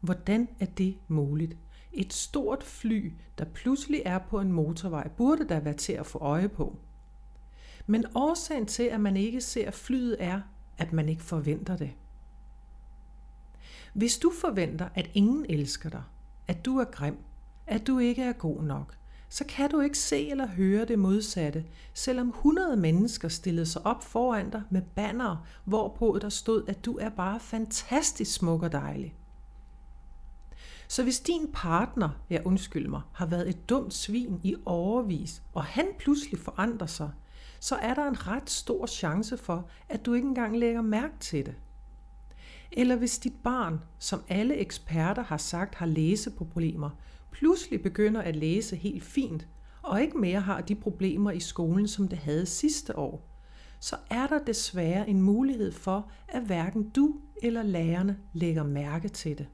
Hvordan 0.00 0.49
er 0.61 0.66
det 0.66 0.97
muligt? 1.08 1.56
Et 1.99 2.12
stort 2.12 2.64
fly, 2.64 3.12
der 3.38 3.45
pludselig 3.45 4.02
er 4.05 4.19
på 4.19 4.40
en 4.40 4.52
motorvej, 4.52 5.09
burde 5.09 5.49
der 5.49 5.61
være 5.61 5.75
til 5.75 5.93
at 5.93 6.07
få 6.07 6.19
øje 6.19 6.49
på. 6.49 6.76
Men 7.87 8.05
årsagen 8.14 8.67
til, 8.67 8.83
at 8.83 9.00
man 9.00 9.17
ikke 9.17 9.40
ser 9.40 9.71
flyet, 9.71 10.17
er, 10.19 10.40
at 10.78 10.93
man 10.93 11.09
ikke 11.09 11.23
forventer 11.23 11.76
det. 11.76 11.90
Hvis 13.93 14.19
du 14.19 14.33
forventer, 14.40 14.88
at 14.95 15.11
ingen 15.14 15.47
elsker 15.49 15.90
dig, 15.90 16.02
at 16.49 16.64
du 16.64 16.78
er 16.78 16.85
grim, 16.85 17.19
at 17.67 17.87
du 17.87 17.99
ikke 17.99 18.23
er 18.23 18.33
god 18.33 18.62
nok, 18.62 18.97
så 19.28 19.45
kan 19.45 19.71
du 19.71 19.81
ikke 19.81 19.99
se 19.99 20.31
eller 20.31 20.47
høre 20.47 20.85
det 20.85 20.99
modsatte, 20.99 21.64
selvom 21.95 22.28
100 22.28 22.76
mennesker 22.76 23.28
stillede 23.28 23.67
sig 23.67 23.87
op 23.87 24.02
foran 24.02 24.50
dig 24.50 24.62
med 24.71 24.83
banner, 24.83 25.47
hvorpå 25.64 26.19
der 26.23 26.28
stod, 26.28 26.69
at 26.69 26.85
du 26.85 26.97
er 26.97 27.09
bare 27.09 27.40
fantastisk 27.40 28.33
smuk 28.35 28.62
og 28.62 28.73
dejlig. 28.73 29.18
Så 30.88 31.02
hvis 31.02 31.21
din 31.21 31.50
partner, 31.52 32.09
ja 32.30 32.38
undskyld 32.45 32.88
mig, 32.88 33.00
har 33.12 33.26
været 33.26 33.49
et 33.49 33.68
dumt 33.68 33.95
svin 33.95 34.40
i 34.42 34.54
overvis, 34.64 35.42
og 35.52 35.64
han 35.64 35.87
pludselig 35.99 36.40
forandrer 36.40 36.87
sig, 36.87 37.11
så 37.61 37.76
er 37.76 37.95
der 37.95 38.09
en 38.09 38.26
ret 38.26 38.50
stor 38.50 38.87
chance 38.87 39.37
for, 39.37 39.68
at 39.88 40.07
du 40.07 40.14
ikke 40.14 40.28
engang 40.28 40.59
lægger 40.59 40.83
mærke 40.83 41.14
til 41.21 41.47
det. 41.47 41.54
Eller 42.73 42.97
hvis 42.97 43.18
dit 43.18 43.35
barn, 43.45 43.80
som 43.99 44.23
alle 44.28 44.57
eksperter 44.57 45.23
har 45.23 45.37
sagt 45.37 45.75
har 45.75 45.87
læseproblemer, 45.87 46.90
pludselig 47.30 47.83
begynder 47.83 48.21
at 48.23 48.37
læse 48.37 48.76
helt 48.76 49.02
fint, 49.02 49.47
og 49.83 50.02
ikke 50.02 50.18
mere 50.18 50.40
har 50.40 50.61
de 50.61 50.75
problemer 50.75 51.30
i 51.30 51.40
skolen, 51.40 51.88
som 51.88 52.09
det 52.09 52.18
havde 52.18 52.47
sidste 52.47 52.99
år, 52.99 53.28
så 53.80 53.97
er 54.11 54.26
der 54.26 54.38
desværre 54.38 55.09
en 55.09 55.23
mulighed 55.23 55.73
for, 55.73 56.11
at 56.28 56.42
hverken 56.42 56.90
du 56.90 57.16
eller 57.42 57.62
lærerne 57.62 58.18
lægger 58.33 58.62
mærke 58.62 59.09
til 59.09 59.38
det. 59.38 59.47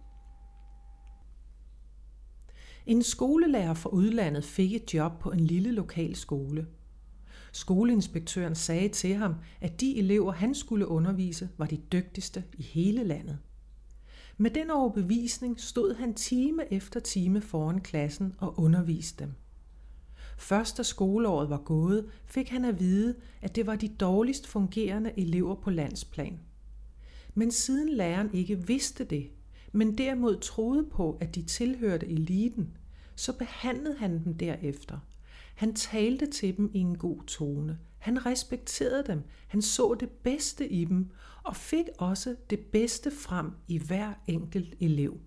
En 2.87 3.03
skolelærer 3.03 3.75
fra 3.75 3.91
udlandet 3.91 4.45
fik 4.45 4.75
et 4.75 4.95
job 4.95 5.21
på 5.21 5.31
en 5.31 5.41
lille 5.41 5.73
lokal 5.73 6.17
skole. 6.17 6.67
Skoleinspektøren 7.53 8.55
sagde 8.55 8.89
til 8.89 9.15
ham, 9.15 9.35
at 9.61 9.81
de 9.81 9.99
elever, 9.99 10.33
han 10.33 10.55
skulle 10.55 10.89
undervise, 10.89 11.49
var 11.59 11.67
de 11.67 11.77
dygtigste 11.77 12.45
i 12.53 12.63
hele 12.63 13.05
landet. 13.05 13.39
Med 14.37 14.51
den 14.51 14.71
overbevisning 14.71 15.61
stod 15.61 15.95
han 15.95 16.15
time 16.15 16.73
efter 16.73 17.01
time 17.01 17.41
foran 17.41 17.81
klassen 17.81 18.35
og 18.39 18.59
underviste 18.59 19.25
dem. 19.25 19.33
Først 20.39 20.79
da 20.79 20.83
skoleåret 20.83 21.51
var 21.51 21.63
gået, 21.65 22.07
fik 22.25 22.49
han 22.49 22.65
at 22.65 22.81
vide, 22.81 23.15
at 23.43 23.57
det 23.57 23.67
var 23.67 23.77
de 23.77 23.89
dårligst 23.89 24.47
fungerende 24.47 25.13
elever 25.17 25.55
på 25.55 25.71
landsplan. 25.71 26.41
Men 27.35 27.51
siden 27.51 27.89
læreren 27.89 28.31
ikke 28.33 28.67
vidste 28.67 29.05
det, 29.05 29.31
men 29.75 29.99
derimod 29.99 30.41
troede 30.41 30.85
på, 30.85 31.19
at 31.21 31.35
de 31.35 31.43
tilhørte 31.43 32.07
eliten, 32.07 32.77
så 33.17 33.33
behandlede 33.33 33.97
han 33.97 34.25
dem 34.25 34.35
derefter. 34.35 34.99
Han 35.55 35.75
talte 35.75 36.27
til 36.27 36.57
dem 36.57 36.71
i 36.75 36.79
en 36.79 36.99
god 36.99 37.23
tone. 37.27 37.79
Han 37.99 38.27
respekterede 38.27 39.05
dem. 39.07 39.23
Han 39.49 39.63
så 39.63 39.97
det 40.01 40.09
bedste 40.11 40.69
i 40.69 40.85
dem 40.85 41.11
og 41.43 41.57
fik 41.57 41.85
også 41.99 42.37
det 42.51 42.61
bedste 42.61 43.11
frem 43.11 43.53
i 43.69 43.79
hver 43.79 44.13
enkelt 44.27 44.75
elev. 44.81 45.19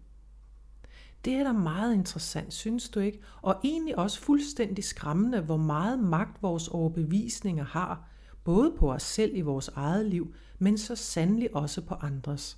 Det 1.25 1.33
er 1.33 1.43
da 1.43 1.51
meget 1.51 1.93
interessant, 1.93 2.53
synes 2.53 2.89
du 2.89 2.99
ikke? 2.99 3.19
Og 3.41 3.55
egentlig 3.63 3.97
også 3.97 4.19
fuldstændig 4.19 4.83
skræmmende, 4.83 5.41
hvor 5.41 5.57
meget 5.57 5.99
magt 5.99 6.43
vores 6.43 6.67
overbevisninger 6.67 7.65
har, 7.65 8.09
både 8.43 8.73
på 8.77 8.91
os 8.91 9.03
selv 9.03 9.37
i 9.37 9.41
vores 9.41 9.67
eget 9.67 10.05
liv, 10.05 10.33
men 10.59 10.77
så 10.77 10.95
sandelig 10.95 11.55
også 11.55 11.81
på 11.81 11.93
andres. 11.93 12.57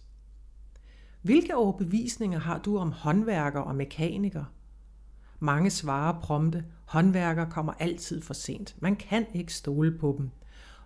Hvilke 1.22 1.56
overbevisninger 1.56 2.40
har 2.40 2.60
du 2.60 2.78
om 2.78 2.92
håndværker 2.92 3.60
og 3.60 3.76
mekanikere? 3.76 4.46
Mange 5.40 5.70
svarer 5.70 6.20
prompte, 6.20 6.66
håndværker 6.86 7.50
kommer 7.50 7.74
altid 7.74 8.22
for 8.22 8.34
sent. 8.34 8.76
Man 8.80 8.96
kan 8.96 9.26
ikke 9.34 9.54
stole 9.54 9.98
på 9.98 10.16
dem. 10.18 10.30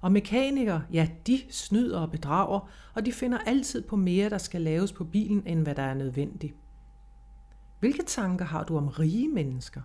Og 0.01 0.11
mekanikere, 0.11 0.83
ja, 0.93 1.09
de 1.27 1.41
snyder 1.49 1.99
og 1.99 2.11
bedrager, 2.11 2.69
og 2.93 3.05
de 3.05 3.11
finder 3.11 3.37
altid 3.37 3.81
på 3.81 3.95
mere, 3.95 4.29
der 4.29 4.37
skal 4.37 4.61
laves 4.61 4.91
på 4.91 5.03
bilen, 5.03 5.43
end 5.47 5.63
hvad 5.63 5.75
der 5.75 5.83
er 5.83 5.93
nødvendigt. 5.93 6.55
Hvilke 7.79 8.03
tanker 8.03 8.45
har 8.45 8.63
du 8.63 8.77
om 8.77 8.87
rige 8.87 9.29
mennesker? 9.29 9.81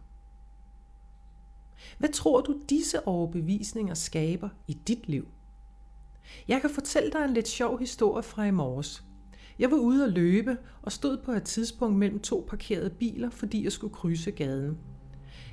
Hvad 1.98 2.08
tror 2.08 2.40
du, 2.40 2.60
disse 2.68 3.06
overbevisninger 3.06 3.94
skaber 3.94 4.48
i 4.66 4.72
dit 4.72 5.08
liv? 5.08 5.28
Jeg 6.48 6.60
kan 6.60 6.70
fortælle 6.70 7.10
dig 7.10 7.24
en 7.24 7.34
lidt 7.34 7.48
sjov 7.48 7.78
historie 7.78 8.22
fra 8.22 8.44
i 8.44 8.50
morges. 8.50 9.07
Jeg 9.58 9.70
var 9.70 9.76
ude 9.76 10.04
at 10.04 10.12
løbe 10.12 10.56
og 10.82 10.92
stod 10.92 11.16
på 11.24 11.32
et 11.32 11.42
tidspunkt 11.42 11.96
mellem 11.96 12.20
to 12.20 12.46
parkerede 12.48 12.90
biler, 12.90 13.30
fordi 13.30 13.64
jeg 13.64 13.72
skulle 13.72 13.94
krydse 13.94 14.30
gaden. 14.30 14.78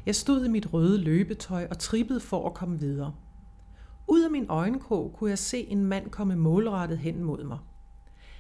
Jeg 0.05 0.15
stod 0.15 0.45
i 0.45 0.49
mit 0.49 0.73
røde 0.73 0.97
løbetøj 0.97 1.67
og 1.69 1.79
trippede 1.79 2.19
for 2.19 2.47
at 2.47 2.53
komme 2.53 2.79
videre. 2.79 3.15
Ud 4.07 4.23
af 4.23 4.31
min 4.31 4.45
øjenkrog 4.49 5.13
kunne 5.13 5.29
jeg 5.29 5.39
se 5.39 5.57
en 5.57 5.85
mand 5.85 6.09
komme 6.09 6.35
målrettet 6.35 6.97
hen 6.97 7.23
mod 7.23 7.43
mig. 7.43 7.57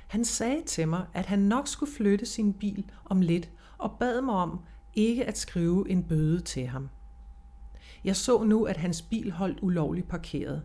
Han 0.07 0.25
sagde 0.25 0.61
til 0.65 0.87
mig, 0.87 1.05
at 1.13 1.25
han 1.25 1.39
nok 1.39 1.67
skulle 1.67 1.91
flytte 1.91 2.25
sin 2.25 2.53
bil 2.53 2.91
om 3.05 3.21
lidt, 3.21 3.51
og 3.77 3.91
bad 3.99 4.21
mig 4.21 4.35
om 4.35 4.59
ikke 4.93 5.25
at 5.25 5.37
skrive 5.37 5.89
en 5.89 6.03
bøde 6.03 6.39
til 6.39 6.67
ham. 6.67 6.89
Jeg 8.03 8.15
så 8.15 8.43
nu, 8.43 8.63
at 8.63 8.77
hans 8.77 9.01
bil 9.01 9.31
holdt 9.31 9.59
ulovligt 9.61 10.07
parkeret. 10.07 10.61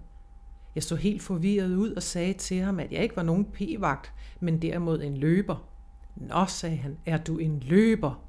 Jeg 0.74 0.82
så 0.82 0.96
helt 0.96 1.22
forvirret 1.22 1.76
ud 1.76 1.92
og 1.92 2.02
sagde 2.02 2.32
til 2.32 2.60
ham, 2.60 2.80
at 2.80 2.92
jeg 2.92 3.02
ikke 3.02 3.16
var 3.16 3.22
nogen 3.22 3.44
p-vagt, 3.44 4.12
men 4.40 4.62
derimod 4.62 5.02
en 5.02 5.16
løber. 5.16 5.68
Nå, 6.16 6.44
sagde 6.46 6.76
han, 6.76 6.98
er 7.06 7.18
du 7.18 7.38
en 7.38 7.60
løber? 7.60 8.24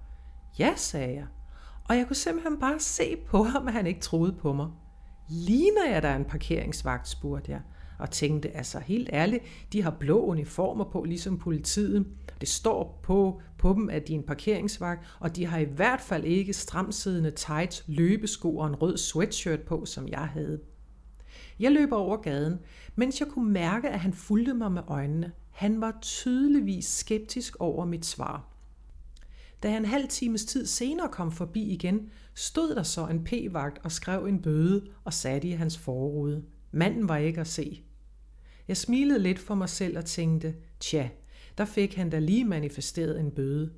Ja, 0.60 0.74
sagde 0.76 1.14
jeg. 1.14 1.26
Og 1.90 1.98
jeg 1.98 2.08
kunne 2.08 2.16
simpelthen 2.16 2.60
bare 2.60 2.80
se 2.80 3.16
på 3.28 3.44
ham, 3.44 3.68
at 3.68 3.74
han 3.74 3.88
ikke 3.88 4.00
troede 4.00 4.34
på 4.34 4.54
mig. 4.54 4.68
Ligner 5.30 5.90
jeg 5.90 6.02
der 6.02 6.16
en 6.16 6.26
parkeringsvagt, 6.26 7.10
spurgte 7.10 7.52
jeg 7.52 7.62
og 8.02 8.12
tænkte, 8.12 8.58
altså 8.58 8.80
helt 8.80 9.10
ærligt, 9.14 9.44
de 9.74 9.84
har 9.84 9.92
blå 10.00 10.26
uniformer 10.26 10.84
på, 10.84 11.04
ligesom 11.04 11.38
politiet. 11.38 12.08
Det 12.42 12.50
står 12.50 13.00
på, 13.04 13.42
på 13.58 13.74
dem, 13.74 13.90
at 13.90 14.08
de 14.08 14.14
er 14.14 14.18
en 14.18 14.26
parkeringsvagt, 14.26 15.18
og 15.20 15.36
de 15.36 15.46
har 15.46 15.58
i 15.58 15.64
hvert 15.64 16.02
fald 16.02 16.24
ikke 16.24 16.54
stramsiddende 16.54 17.32
tights, 17.32 17.84
løbesko 17.88 18.58
og 18.58 18.68
en 18.68 18.76
rød 18.76 18.98
sweatshirt 18.98 19.60
på, 19.60 19.86
som 19.86 20.08
jeg 20.08 20.20
havde. 20.20 20.60
Jeg 21.62 21.72
løber 21.72 21.98
over 21.98 22.18
gaden, 22.18 22.60
mens 22.96 23.20
jeg 23.20 23.28
kunne 23.28 23.52
mærke, 23.52 23.90
at 23.90 24.00
han 24.00 24.14
fulgte 24.14 24.54
mig 24.54 24.72
med 24.72 24.82
øjnene. 24.88 25.32
Han 25.52 25.82
var 25.82 25.98
tydeligvis 26.02 26.86
skeptisk 26.86 27.56
over 27.60 27.86
mit 27.86 28.06
svar. 28.06 28.48
Da 29.64 29.70
han 29.70 29.82
en 29.82 29.86
halv 29.86 30.08
times 30.08 30.46
tid 30.46 30.66
senere 30.66 31.10
kom 31.10 31.32
forbi 31.32 31.64
igen, 31.64 32.10
stod 32.34 32.76
der 32.76 32.84
så 32.84 33.08
en 33.08 33.24
p-vagt 33.24 33.80
og 33.84 33.92
skrev 33.92 34.26
en 34.26 34.42
bøde 34.42 34.88
og 35.04 35.14
satte 35.14 35.48
i 35.48 35.52
hans 35.52 35.78
forrude. 35.78 36.44
Manden 36.72 37.10
var 37.10 37.18
ikke 37.18 37.42
at 37.42 37.48
se. 37.48 37.84
Jeg 38.68 38.78
smilede 38.78 39.20
lidt 39.20 39.40
for 39.40 39.56
mig 39.56 39.70
selv 39.70 39.98
og 39.98 40.06
tænkte, 40.06 40.56
tja, 40.80 41.10
der 41.58 41.66
fik 41.66 41.96
han 41.96 42.10
da 42.10 42.20
lige 42.20 42.46
manifesteret 42.46 43.20
en 43.20 43.32
bøde. 43.32 43.72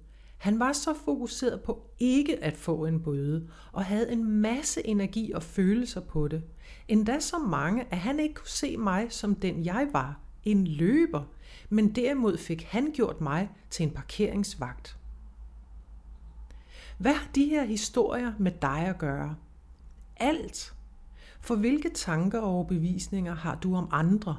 Han 0.43 0.59
var 0.59 0.73
så 0.73 0.93
fokuseret 1.05 1.61
på 1.61 1.81
ikke 1.99 2.43
at 2.43 2.57
få 2.57 2.85
en 2.85 3.03
bøde, 3.03 3.49
og 3.71 3.85
havde 3.85 4.11
en 4.11 4.23
masse 4.23 4.87
energi 4.87 5.31
og 5.31 5.43
følelser 5.43 6.01
på 6.01 6.27
det. 6.27 6.43
Endda 6.87 7.19
så 7.19 7.37
mange, 7.37 7.85
at 7.91 7.97
han 7.97 8.19
ikke 8.19 8.35
kunne 8.35 8.47
se 8.47 8.77
mig 8.77 9.07
som 9.09 9.35
den 9.35 9.65
jeg 9.65 9.89
var, 9.91 10.19
en 10.43 10.67
løber, 10.67 11.23
men 11.69 11.95
derimod 11.95 12.37
fik 12.37 12.63
han 12.63 12.91
gjort 12.93 13.21
mig 13.21 13.49
til 13.69 13.83
en 13.83 13.91
parkeringsvagt. 13.91 14.97
Hvad 16.97 17.13
har 17.13 17.29
de 17.35 17.45
her 17.45 17.63
historier 17.63 18.33
med 18.39 18.51
dig 18.61 18.85
at 18.87 18.97
gøre? 18.97 19.35
Alt. 20.17 20.73
For 21.41 21.55
hvilke 21.55 21.89
tanker 21.89 22.39
og 22.39 22.51
overbevisninger 22.51 23.35
har 23.35 23.55
du 23.55 23.75
om 23.75 23.87
andre? 23.91 24.37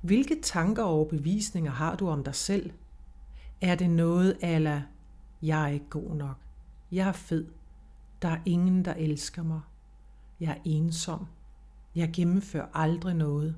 Hvilke 0.00 0.40
tanker 0.42 0.82
og 0.82 0.90
overbevisninger 0.90 1.72
har 1.72 1.96
du 1.96 2.08
om 2.08 2.24
dig 2.24 2.34
selv? 2.34 2.70
Er 3.62 3.74
det 3.74 3.90
noget 3.90 4.38
eller 4.40 4.82
jeg 5.42 5.64
er 5.64 5.68
ikke 5.68 5.88
god 5.90 6.14
nok, 6.14 6.36
jeg 6.92 7.08
er 7.08 7.12
fed, 7.12 7.46
der 8.22 8.28
er 8.28 8.38
ingen, 8.46 8.84
der 8.84 8.94
elsker 8.94 9.42
mig, 9.42 9.60
jeg 10.40 10.50
er 10.50 10.60
ensom, 10.64 11.26
jeg 11.94 12.10
gennemfører 12.12 12.66
aldrig 12.74 13.14
noget, 13.14 13.56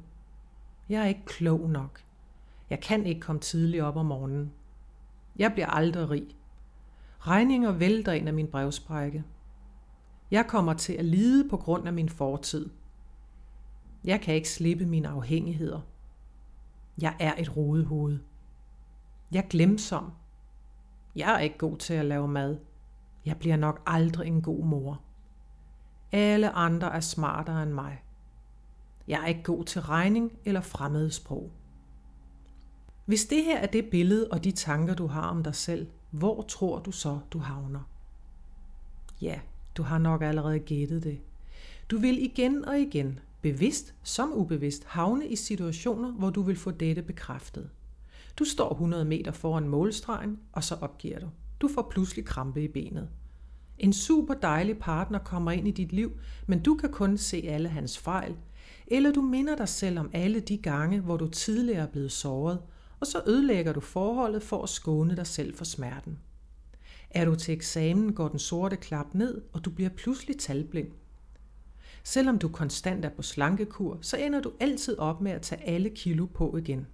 jeg 0.88 1.02
er 1.02 1.06
ikke 1.06 1.24
klog 1.26 1.70
nok, 1.70 2.04
jeg 2.70 2.80
kan 2.80 3.06
ikke 3.06 3.20
komme 3.20 3.40
tidligt 3.40 3.82
op 3.82 3.96
om 3.96 4.06
morgenen, 4.06 4.52
jeg 5.36 5.52
bliver 5.52 5.66
aldrig 5.66 6.10
rig, 6.10 6.26
regninger 7.20 7.72
vælter 7.72 8.12
ind 8.12 8.28
af 8.28 8.34
min 8.34 8.48
brevsprække, 8.48 9.24
jeg 10.30 10.46
kommer 10.48 10.74
til 10.74 10.92
at 10.92 11.04
lide 11.04 11.48
på 11.48 11.56
grund 11.56 11.86
af 11.86 11.92
min 11.92 12.08
fortid, 12.08 12.70
jeg 14.04 14.20
kan 14.20 14.34
ikke 14.34 14.50
slippe 14.50 14.86
mine 14.86 15.08
afhængigheder, 15.08 15.80
jeg 16.98 17.16
er 17.20 17.34
et 17.38 17.56
rodehoved. 17.56 18.18
Jeg 19.34 19.44
er 19.44 19.48
glemsom. 19.48 20.12
Jeg 21.16 21.34
er 21.34 21.38
ikke 21.38 21.58
god 21.58 21.76
til 21.76 21.94
at 21.94 22.04
lave 22.04 22.28
mad. 22.28 22.58
Jeg 23.24 23.36
bliver 23.36 23.56
nok 23.56 23.82
aldrig 23.86 24.28
en 24.28 24.42
god 24.42 24.64
mor. 24.64 25.00
Alle 26.12 26.50
andre 26.50 26.94
er 26.94 27.00
smartere 27.00 27.62
end 27.62 27.72
mig. 27.72 28.02
Jeg 29.08 29.22
er 29.22 29.26
ikke 29.26 29.42
god 29.42 29.64
til 29.64 29.80
regning 29.82 30.32
eller 30.44 30.60
fremmede 30.60 31.10
sprog. 31.10 31.52
Hvis 33.04 33.26
det 33.26 33.44
her 33.44 33.58
er 33.58 33.66
det 33.66 33.90
billede 33.90 34.28
og 34.30 34.44
de 34.44 34.50
tanker, 34.50 34.94
du 34.94 35.06
har 35.06 35.28
om 35.28 35.42
dig 35.42 35.54
selv, 35.54 35.86
hvor 36.10 36.42
tror 36.42 36.78
du 36.78 36.92
så, 36.92 37.18
du 37.30 37.38
havner? 37.38 37.88
Ja, 39.20 39.40
du 39.76 39.82
har 39.82 39.98
nok 39.98 40.22
allerede 40.22 40.58
gættet 40.58 41.04
det. 41.04 41.20
Du 41.90 41.98
vil 41.98 42.24
igen 42.24 42.64
og 42.64 42.78
igen 42.78 43.18
bevidst 43.42 43.94
som 44.02 44.32
ubevidst 44.32 44.84
havne 44.84 45.28
i 45.28 45.36
situationer, 45.36 46.12
hvor 46.12 46.30
du 46.30 46.42
vil 46.42 46.56
få 46.56 46.70
dette 46.70 47.02
bekræftet. 47.02 47.70
Du 48.38 48.44
står 48.44 48.72
100 48.72 49.04
meter 49.04 49.32
foran 49.32 49.68
målstregen, 49.68 50.38
og 50.52 50.64
så 50.64 50.74
opgiver 50.74 51.18
du. 51.18 51.28
Du 51.60 51.68
får 51.68 51.88
pludselig 51.90 52.24
krampe 52.24 52.62
i 52.62 52.68
benet. 52.68 53.08
En 53.78 53.92
super 53.92 54.34
dejlig 54.34 54.78
partner 54.78 55.18
kommer 55.18 55.50
ind 55.50 55.68
i 55.68 55.70
dit 55.70 55.92
liv, 55.92 56.12
men 56.46 56.62
du 56.62 56.74
kan 56.74 56.92
kun 56.92 57.18
se 57.18 57.44
alle 57.48 57.68
hans 57.68 57.98
fejl. 57.98 58.36
Eller 58.86 59.12
du 59.12 59.20
minder 59.20 59.56
dig 59.56 59.68
selv 59.68 59.98
om 59.98 60.10
alle 60.12 60.40
de 60.40 60.56
gange, 60.56 61.00
hvor 61.00 61.16
du 61.16 61.28
tidligere 61.28 61.82
er 61.82 61.90
blevet 61.90 62.12
såret, 62.12 62.60
og 63.00 63.06
så 63.06 63.22
ødelægger 63.26 63.72
du 63.72 63.80
forholdet 63.80 64.42
for 64.42 64.62
at 64.62 64.68
skåne 64.68 65.16
dig 65.16 65.26
selv 65.26 65.56
for 65.56 65.64
smerten. 65.64 66.18
Er 67.10 67.24
du 67.24 67.34
til 67.34 67.54
eksamen, 67.54 68.12
går 68.12 68.28
den 68.28 68.38
sorte 68.38 68.76
klap 68.76 69.14
ned, 69.14 69.42
og 69.52 69.64
du 69.64 69.70
bliver 69.70 69.90
pludselig 69.90 70.38
talblind. 70.38 70.88
Selvom 72.04 72.38
du 72.38 72.48
konstant 72.48 73.04
er 73.04 73.08
på 73.08 73.22
slankekur, 73.22 73.98
så 74.00 74.16
ender 74.16 74.40
du 74.40 74.52
altid 74.60 74.98
op 74.98 75.20
med 75.20 75.32
at 75.32 75.42
tage 75.42 75.62
alle 75.64 75.90
kilo 75.90 76.26
på 76.26 76.56
igen. 76.56 76.86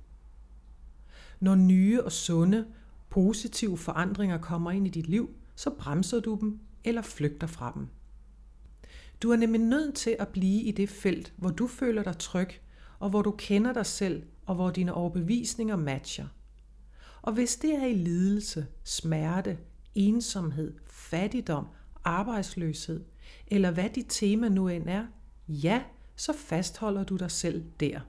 Når 1.41 1.55
nye 1.55 2.05
og 2.05 2.13
sunde, 2.13 2.67
positive 3.11 3.79
forandringer 3.79 4.39
kommer 4.39 4.71
ind 4.71 4.87
i 4.87 4.91
dit 4.91 5.09
liv, 5.09 5.31
så 5.57 5.71
bremser 5.71 6.21
du 6.21 6.39
dem 6.41 6.61
eller 6.85 7.03
flygter 7.03 7.47
fra 7.47 7.73
dem. 7.75 7.89
Du 9.23 9.31
er 9.31 9.37
nemlig 9.37 9.61
nødt 9.61 9.95
til 9.95 10.17
at 10.19 10.29
blive 10.29 10.63
i 10.63 10.71
det 10.71 10.89
felt, 10.89 11.33
hvor 11.37 11.51
du 11.51 11.67
føler 11.67 12.03
dig 12.03 12.19
tryg, 12.19 12.51
og 12.99 13.11
hvor 13.11 13.23
du 13.23 13.31
kender 13.31 13.73
dig 13.73 13.87
selv, 13.87 14.23
og 14.47 14.55
hvor 14.55 14.71
dine 14.71 14.95
overbevisninger 14.95 15.77
matcher. 15.77 16.27
Og 17.23 17.33
hvis 17.33 17.57
det 17.57 17.75
er 17.75 17.87
i 17.87 17.95
lidelse, 17.95 18.67
smerte, 18.85 19.59
ensomhed, 19.95 20.75
fattigdom, 20.87 21.67
arbejdsløshed, 22.05 23.05
eller 23.47 23.71
hvad 23.71 23.91
dit 23.95 24.07
tema 24.09 24.49
nu 24.49 24.69
end 24.69 24.89
er, 24.89 25.07
ja, 25.49 25.83
så 26.17 26.33
fastholder 26.33 27.05
du 27.05 27.17
dig 27.17 27.31
selv 27.31 27.65
der. 27.81 28.01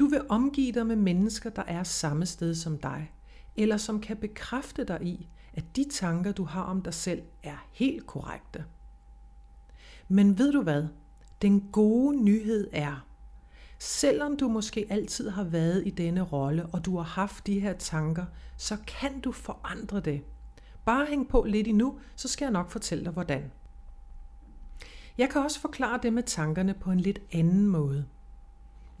Du 0.00 0.06
vil 0.06 0.22
omgive 0.28 0.72
dig 0.72 0.86
med 0.86 0.96
mennesker, 0.96 1.50
der 1.50 1.62
er 1.62 1.82
samme 1.82 2.26
sted 2.26 2.54
som 2.54 2.78
dig, 2.78 3.12
eller 3.56 3.76
som 3.76 4.00
kan 4.00 4.16
bekræfte 4.16 4.84
dig 4.84 5.02
i, 5.02 5.28
at 5.54 5.76
de 5.76 5.84
tanker, 5.90 6.32
du 6.32 6.44
har 6.44 6.62
om 6.62 6.82
dig 6.82 6.94
selv, 6.94 7.22
er 7.42 7.66
helt 7.72 8.06
korrekte. 8.06 8.64
Men 10.08 10.38
ved 10.38 10.52
du 10.52 10.62
hvad? 10.62 10.84
Den 11.42 11.60
gode 11.72 12.22
nyhed 12.24 12.68
er, 12.72 13.06
selvom 13.78 14.36
du 14.36 14.48
måske 14.48 14.86
altid 14.90 15.30
har 15.30 15.44
været 15.44 15.82
i 15.86 15.90
denne 15.90 16.20
rolle, 16.20 16.66
og 16.66 16.84
du 16.84 16.96
har 16.96 17.04
haft 17.04 17.46
de 17.46 17.60
her 17.60 17.72
tanker, 17.72 18.24
så 18.56 18.76
kan 18.86 19.20
du 19.20 19.32
forandre 19.32 20.00
det. 20.00 20.22
Bare 20.84 21.06
hæng 21.06 21.28
på 21.28 21.44
lidt 21.48 21.68
endnu, 21.68 21.98
så 22.16 22.28
skal 22.28 22.44
jeg 22.44 22.52
nok 22.52 22.70
fortælle 22.70 23.04
dig 23.04 23.12
hvordan. 23.12 23.52
Jeg 25.18 25.30
kan 25.30 25.42
også 25.42 25.60
forklare 25.60 25.98
det 26.02 26.12
med 26.12 26.22
tankerne 26.22 26.74
på 26.74 26.90
en 26.90 27.00
lidt 27.00 27.18
anden 27.32 27.66
måde. 27.66 28.06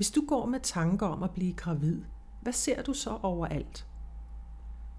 Hvis 0.00 0.10
du 0.10 0.24
går 0.26 0.46
med 0.46 0.60
tanker 0.60 1.06
om 1.06 1.22
at 1.22 1.30
blive 1.30 1.52
gravid, 1.52 2.02
hvad 2.40 2.52
ser 2.52 2.82
du 2.82 2.94
så 2.94 3.18
overalt? 3.22 3.86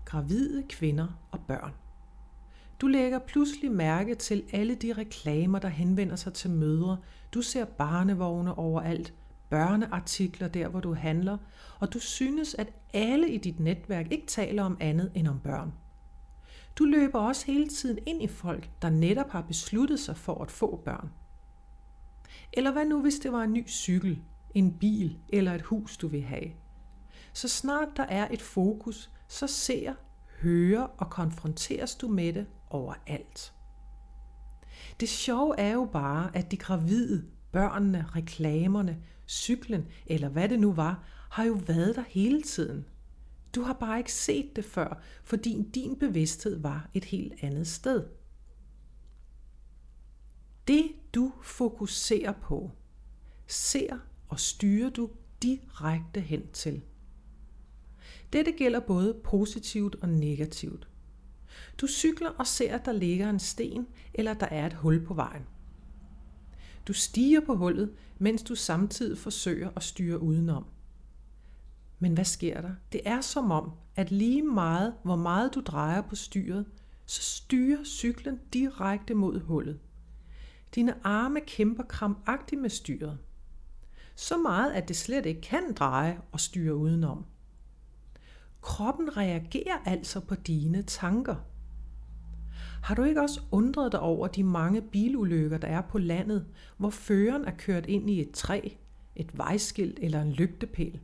Gravide 0.05 0.63
kvinder 0.69 1.07
og 1.31 1.39
børn. 1.47 1.73
Du 2.81 2.87
lægger 2.87 3.19
pludselig 3.19 3.71
mærke 3.71 4.15
til 4.15 4.43
alle 4.53 4.75
de 4.75 4.93
reklamer, 4.93 5.59
der 5.59 5.67
henvender 5.67 6.15
sig 6.15 6.33
til 6.33 6.49
mødre. 6.49 6.97
Du 7.33 7.41
ser 7.41 7.65
barnevogne 7.65 8.57
overalt, 8.57 9.13
børneartikler 9.49 10.47
der, 10.47 10.67
hvor 10.67 10.79
du 10.79 10.93
handler, 10.93 11.37
og 11.79 11.93
du 11.93 11.99
synes, 11.99 12.53
at 12.53 12.73
alle 12.93 13.29
i 13.29 13.37
dit 13.37 13.59
netværk 13.59 14.11
ikke 14.11 14.27
taler 14.27 14.63
om 14.63 14.77
andet 14.79 15.11
end 15.15 15.27
om 15.27 15.39
børn. 15.39 15.73
Du 16.75 16.85
løber 16.85 17.19
også 17.19 17.45
hele 17.45 17.67
tiden 17.67 17.99
ind 18.05 18.23
i 18.23 18.27
folk, 18.27 18.69
der 18.81 18.89
netop 18.89 19.29
har 19.29 19.41
besluttet 19.41 19.99
sig 19.99 20.17
for 20.17 20.41
at 20.41 20.51
få 20.51 20.81
børn. 20.85 21.09
Eller 22.53 22.71
hvad 22.71 22.85
nu, 22.85 23.01
hvis 23.01 23.19
det 23.19 23.31
var 23.31 23.43
en 23.43 23.53
ny 23.53 23.69
cykel, 23.69 24.21
en 24.55 24.77
bil 24.79 25.19
eller 25.29 25.53
et 25.53 25.61
hus, 25.61 25.97
du 25.97 26.07
vil 26.07 26.21
have? 26.21 26.51
Så 27.33 27.47
snart 27.47 27.87
der 27.97 28.03
er 28.03 28.27
et 28.31 28.41
fokus, 28.41 29.11
så 29.27 29.47
ser, 29.47 29.93
hører 30.41 30.81
og 30.81 31.09
konfronteres 31.09 31.95
du 31.95 32.07
med 32.07 32.33
det 32.33 32.45
overalt. 32.69 33.53
Det 34.99 35.09
sjove 35.09 35.59
er 35.59 35.73
jo 35.73 35.89
bare, 35.93 36.35
at 36.35 36.51
de 36.51 36.57
gravide, 36.57 37.25
børnene, 37.51 38.05
reklamerne, 38.15 38.97
cyklen 39.27 39.85
eller 40.05 40.29
hvad 40.29 40.49
det 40.49 40.59
nu 40.59 40.73
var, 40.73 41.03
har 41.31 41.43
jo 41.43 41.53
været 41.67 41.95
der 41.95 42.03
hele 42.07 42.41
tiden. 42.41 42.85
Du 43.55 43.61
har 43.61 43.73
bare 43.73 43.97
ikke 43.97 44.13
set 44.13 44.55
det 44.55 44.65
før, 44.65 45.01
fordi 45.23 45.65
din 45.73 45.99
bevidsthed 45.99 46.61
var 46.61 46.89
et 46.93 47.05
helt 47.05 47.33
andet 47.43 47.67
sted. 47.67 48.05
Det 50.67 50.91
du 51.15 51.31
fokuserer 51.43 52.31
på, 52.31 52.71
ser 53.47 53.97
og 54.31 54.39
styrer 54.39 54.89
du 54.89 55.09
direkte 55.41 56.19
hen 56.19 56.47
til. 56.53 56.81
Dette 58.33 58.51
gælder 58.51 58.79
både 58.79 59.13
positivt 59.23 59.95
og 60.01 60.09
negativt. 60.09 60.87
Du 61.77 61.87
cykler 61.87 62.29
og 62.29 62.47
ser, 62.47 62.75
at 62.75 62.85
der 62.85 62.91
ligger 62.91 63.29
en 63.29 63.39
sten, 63.39 63.87
eller 64.13 64.33
der 64.33 64.45
er 64.45 64.65
et 64.65 64.73
hul 64.73 65.05
på 65.05 65.13
vejen. 65.13 65.43
Du 66.87 66.93
stiger 66.93 67.39
på 67.45 67.55
hullet, 67.55 67.93
mens 68.19 68.43
du 68.43 68.55
samtidig 68.55 69.17
forsøger 69.17 69.69
at 69.75 69.83
styre 69.83 70.21
udenom. 70.21 70.65
Men 71.99 72.13
hvad 72.13 72.25
sker 72.25 72.61
der? 72.61 72.71
Det 72.91 73.01
er 73.05 73.21
som 73.21 73.51
om, 73.51 73.71
at 73.95 74.11
lige 74.11 74.43
meget, 74.43 74.93
hvor 75.03 75.15
meget 75.15 75.55
du 75.55 75.61
drejer 75.65 76.01
på 76.01 76.15
styret, 76.15 76.65
så 77.05 77.21
styrer 77.21 77.83
cyklen 77.83 78.39
direkte 78.53 79.13
mod 79.13 79.39
hullet. 79.39 79.79
Dine 80.75 81.05
arme 81.07 81.39
kæmper 81.41 81.83
krampagtigt 81.83 82.61
med 82.61 82.69
styret. 82.69 83.17
Så 84.15 84.37
meget, 84.37 84.71
at 84.71 84.87
det 84.87 84.95
slet 84.95 85.25
ikke 85.25 85.41
kan 85.41 85.73
dreje 85.73 86.19
og 86.31 86.39
styre 86.39 86.75
udenom. 86.75 87.25
Kroppen 88.61 89.17
reagerer 89.17 89.77
altså 89.85 90.19
på 90.19 90.35
dine 90.35 90.81
tanker. 90.81 91.35
Har 92.83 92.95
du 92.95 93.03
ikke 93.03 93.21
også 93.21 93.41
undret 93.51 93.91
dig 93.91 93.99
over 93.99 94.27
de 94.27 94.43
mange 94.43 94.81
bilulykker, 94.81 95.57
der 95.57 95.67
er 95.67 95.81
på 95.81 95.97
landet, 95.97 96.45
hvor 96.77 96.89
føreren 96.89 97.45
er 97.45 97.51
kørt 97.57 97.85
ind 97.85 98.09
i 98.09 98.21
et 98.21 98.31
træ, 98.31 98.69
et 99.15 99.37
vejskilt 99.37 99.99
eller 100.01 100.21
en 100.21 100.31
lygtepæl? 100.31 100.99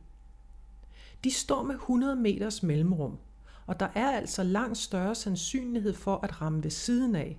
De 1.24 1.30
står 1.30 1.62
med 1.62 1.74
100 1.74 2.16
meters 2.16 2.62
mellemrum, 2.62 3.18
og 3.66 3.80
der 3.80 3.88
er 3.94 4.10
altså 4.10 4.42
langt 4.42 4.78
større 4.78 5.14
sandsynlighed 5.14 5.94
for 5.94 6.20
at 6.22 6.42
ramme 6.42 6.64
ved 6.64 6.70
siden 6.70 7.14
af. 7.14 7.38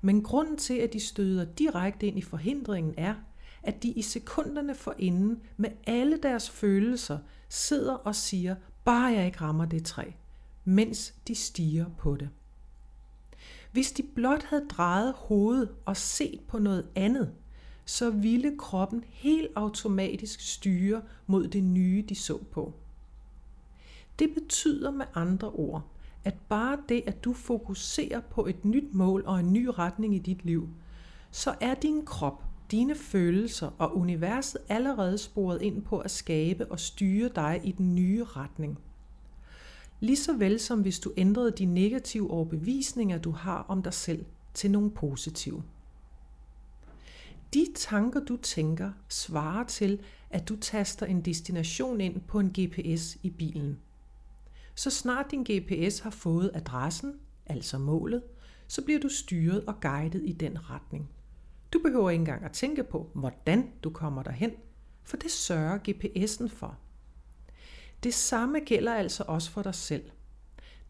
Men 0.00 0.22
grunden 0.22 0.56
til, 0.56 0.74
at 0.74 0.92
de 0.92 1.00
støder 1.00 1.44
direkte 1.44 2.06
ind 2.06 2.18
i 2.18 2.22
forhindringen 2.22 2.94
er, 2.98 3.14
at 3.66 3.82
de 3.82 3.88
i 3.88 4.02
sekunderne 4.02 4.74
forinden 4.74 5.40
med 5.56 5.70
alle 5.86 6.16
deres 6.22 6.50
følelser 6.50 7.18
sidder 7.48 7.94
og 7.94 8.14
siger, 8.14 8.56
bare 8.84 9.12
jeg 9.12 9.26
ikke 9.26 9.40
rammer 9.40 9.64
det 9.64 9.84
træ, 9.84 10.10
mens 10.64 11.14
de 11.28 11.34
stiger 11.34 11.86
på 11.98 12.16
det. 12.16 12.28
Hvis 13.72 13.92
de 13.92 14.02
blot 14.02 14.42
havde 14.42 14.66
drejet 14.68 15.14
hovedet 15.16 15.70
og 15.84 15.96
set 15.96 16.40
på 16.48 16.58
noget 16.58 16.86
andet, 16.94 17.32
så 17.84 18.10
ville 18.10 18.58
kroppen 18.58 19.04
helt 19.08 19.48
automatisk 19.54 20.40
styre 20.40 21.02
mod 21.26 21.48
det 21.48 21.64
nye, 21.64 22.04
de 22.08 22.14
så 22.14 22.38
på. 22.38 22.74
Det 24.18 24.34
betyder 24.34 24.90
med 24.90 25.06
andre 25.14 25.50
ord, 25.50 25.82
at 26.24 26.34
bare 26.48 26.78
det, 26.88 27.02
at 27.06 27.24
du 27.24 27.32
fokuserer 27.32 28.20
på 28.20 28.46
et 28.46 28.64
nyt 28.64 28.94
mål 28.94 29.24
og 29.26 29.40
en 29.40 29.52
ny 29.52 29.66
retning 29.66 30.14
i 30.14 30.18
dit 30.18 30.44
liv, 30.44 30.68
så 31.30 31.54
er 31.60 31.74
din 31.74 32.04
krop, 32.04 32.45
dine 32.70 32.94
følelser 32.94 33.70
og 33.78 33.96
universet 33.96 34.60
allerede 34.68 35.18
sporet 35.18 35.62
ind 35.62 35.82
på 35.82 35.98
at 35.98 36.10
skabe 36.10 36.72
og 36.72 36.80
styre 36.80 37.30
dig 37.34 37.60
i 37.64 37.72
den 37.72 37.94
nye 37.94 38.24
retning. 38.24 38.78
Ligeså 40.00 40.32
vel 40.36 40.60
som 40.60 40.80
hvis 40.80 40.98
du 40.98 41.12
ændrede 41.16 41.50
de 41.50 41.64
negative 41.64 42.30
overbevisninger, 42.30 43.18
du 43.18 43.30
har 43.30 43.64
om 43.68 43.82
dig 43.82 43.94
selv, 43.94 44.24
til 44.54 44.70
nogle 44.70 44.90
positive. 44.90 45.62
De 47.54 47.66
tanker, 47.74 48.20
du 48.20 48.36
tænker, 48.36 48.92
svarer 49.08 49.64
til, 49.64 50.00
at 50.30 50.48
du 50.48 50.56
taster 50.56 51.06
en 51.06 51.20
destination 51.20 52.00
ind 52.00 52.20
på 52.20 52.40
en 52.40 52.48
GPS 52.48 53.16
i 53.22 53.30
bilen. 53.30 53.78
Så 54.74 54.90
snart 54.90 55.30
din 55.30 55.42
GPS 55.42 55.98
har 55.98 56.10
fået 56.10 56.50
adressen, 56.54 57.14
altså 57.46 57.78
målet, 57.78 58.22
så 58.66 58.84
bliver 58.84 59.00
du 59.00 59.08
styret 59.08 59.64
og 59.64 59.80
guidet 59.80 60.22
i 60.24 60.32
den 60.32 60.70
retning. 60.70 61.08
Du 61.72 61.78
behøver 61.78 62.10
ikke 62.10 62.20
engang 62.20 62.44
at 62.44 62.52
tænke 62.52 62.84
på, 62.84 63.10
hvordan 63.14 63.70
du 63.84 63.90
kommer 63.90 64.22
derhen, 64.22 64.50
for 65.04 65.16
det 65.16 65.30
sørger 65.30 65.78
GPS'en 65.88 66.48
for. 66.48 66.78
Det 68.02 68.14
samme 68.14 68.60
gælder 68.60 68.94
altså 68.94 69.24
også 69.26 69.50
for 69.50 69.62
dig 69.62 69.74
selv. 69.74 70.10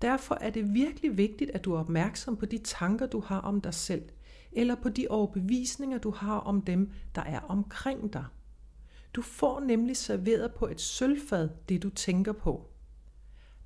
Derfor 0.03 0.35
er 0.41 0.51
det 0.51 0.75
virkelig 0.75 1.17
vigtigt, 1.17 1.51
at 1.51 1.65
du 1.65 1.75
er 1.75 1.81
opmærksom 1.81 2.37
på 2.37 2.47
de 2.47 2.59
tanker, 2.59 3.07
du 3.07 3.21
har 3.21 3.41
om 3.41 3.61
dig 3.61 3.75
selv, 3.75 4.03
eller 4.53 4.75
på 4.75 4.89
de 4.89 5.07
overbevisninger, 5.11 5.99
du 5.99 6.11
har 6.11 6.39
om 6.39 6.63
dem, 6.63 6.91
der 7.15 7.23
er 7.23 7.41
omkring 7.41 8.13
dig. 8.13 8.25
Du 9.15 9.23
får 9.23 9.61
nemlig 9.61 9.97
serveret 9.97 10.55
på 10.55 10.67
et 10.67 10.81
sølvfad 10.81 11.49
det, 11.69 11.83
du 11.83 11.91
tænker 11.91 12.33
på. 12.33 12.71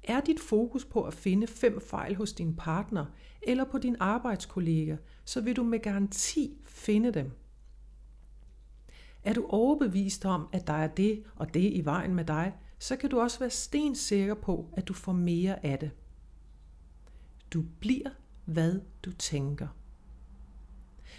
Er 0.02 0.20
dit 0.20 0.40
fokus 0.40 0.84
på 0.84 1.02
at 1.02 1.14
finde 1.14 1.46
fem 1.46 1.80
fejl 1.80 2.16
hos 2.16 2.32
din 2.32 2.56
partner 2.56 3.06
eller 3.42 3.64
på 3.64 3.78
din 3.78 3.96
arbejdskollega, 4.00 4.96
så 5.24 5.40
vil 5.40 5.56
du 5.56 5.64
med 5.64 5.78
garanti 5.78 6.58
finde 6.64 7.12
dem. 7.12 7.30
Er 9.24 9.34
du 9.34 9.46
overbevist 9.48 10.24
om, 10.24 10.48
at 10.52 10.66
der 10.66 10.72
er 10.72 10.88
det 10.88 11.22
og 11.36 11.54
det 11.54 11.72
i 11.72 11.84
vejen 11.84 12.14
med 12.14 12.24
dig, 12.24 12.54
så 12.78 12.96
kan 12.96 13.10
du 13.10 13.20
også 13.20 13.38
være 13.38 13.50
stensikker 13.50 14.34
på, 14.34 14.68
at 14.72 14.88
du 14.88 14.94
får 14.94 15.12
mere 15.12 15.66
af 15.66 15.78
det. 15.78 15.90
Du 17.54 17.64
bliver, 17.80 18.10
hvad 18.44 18.80
du 19.04 19.12
tænker. 19.12 19.68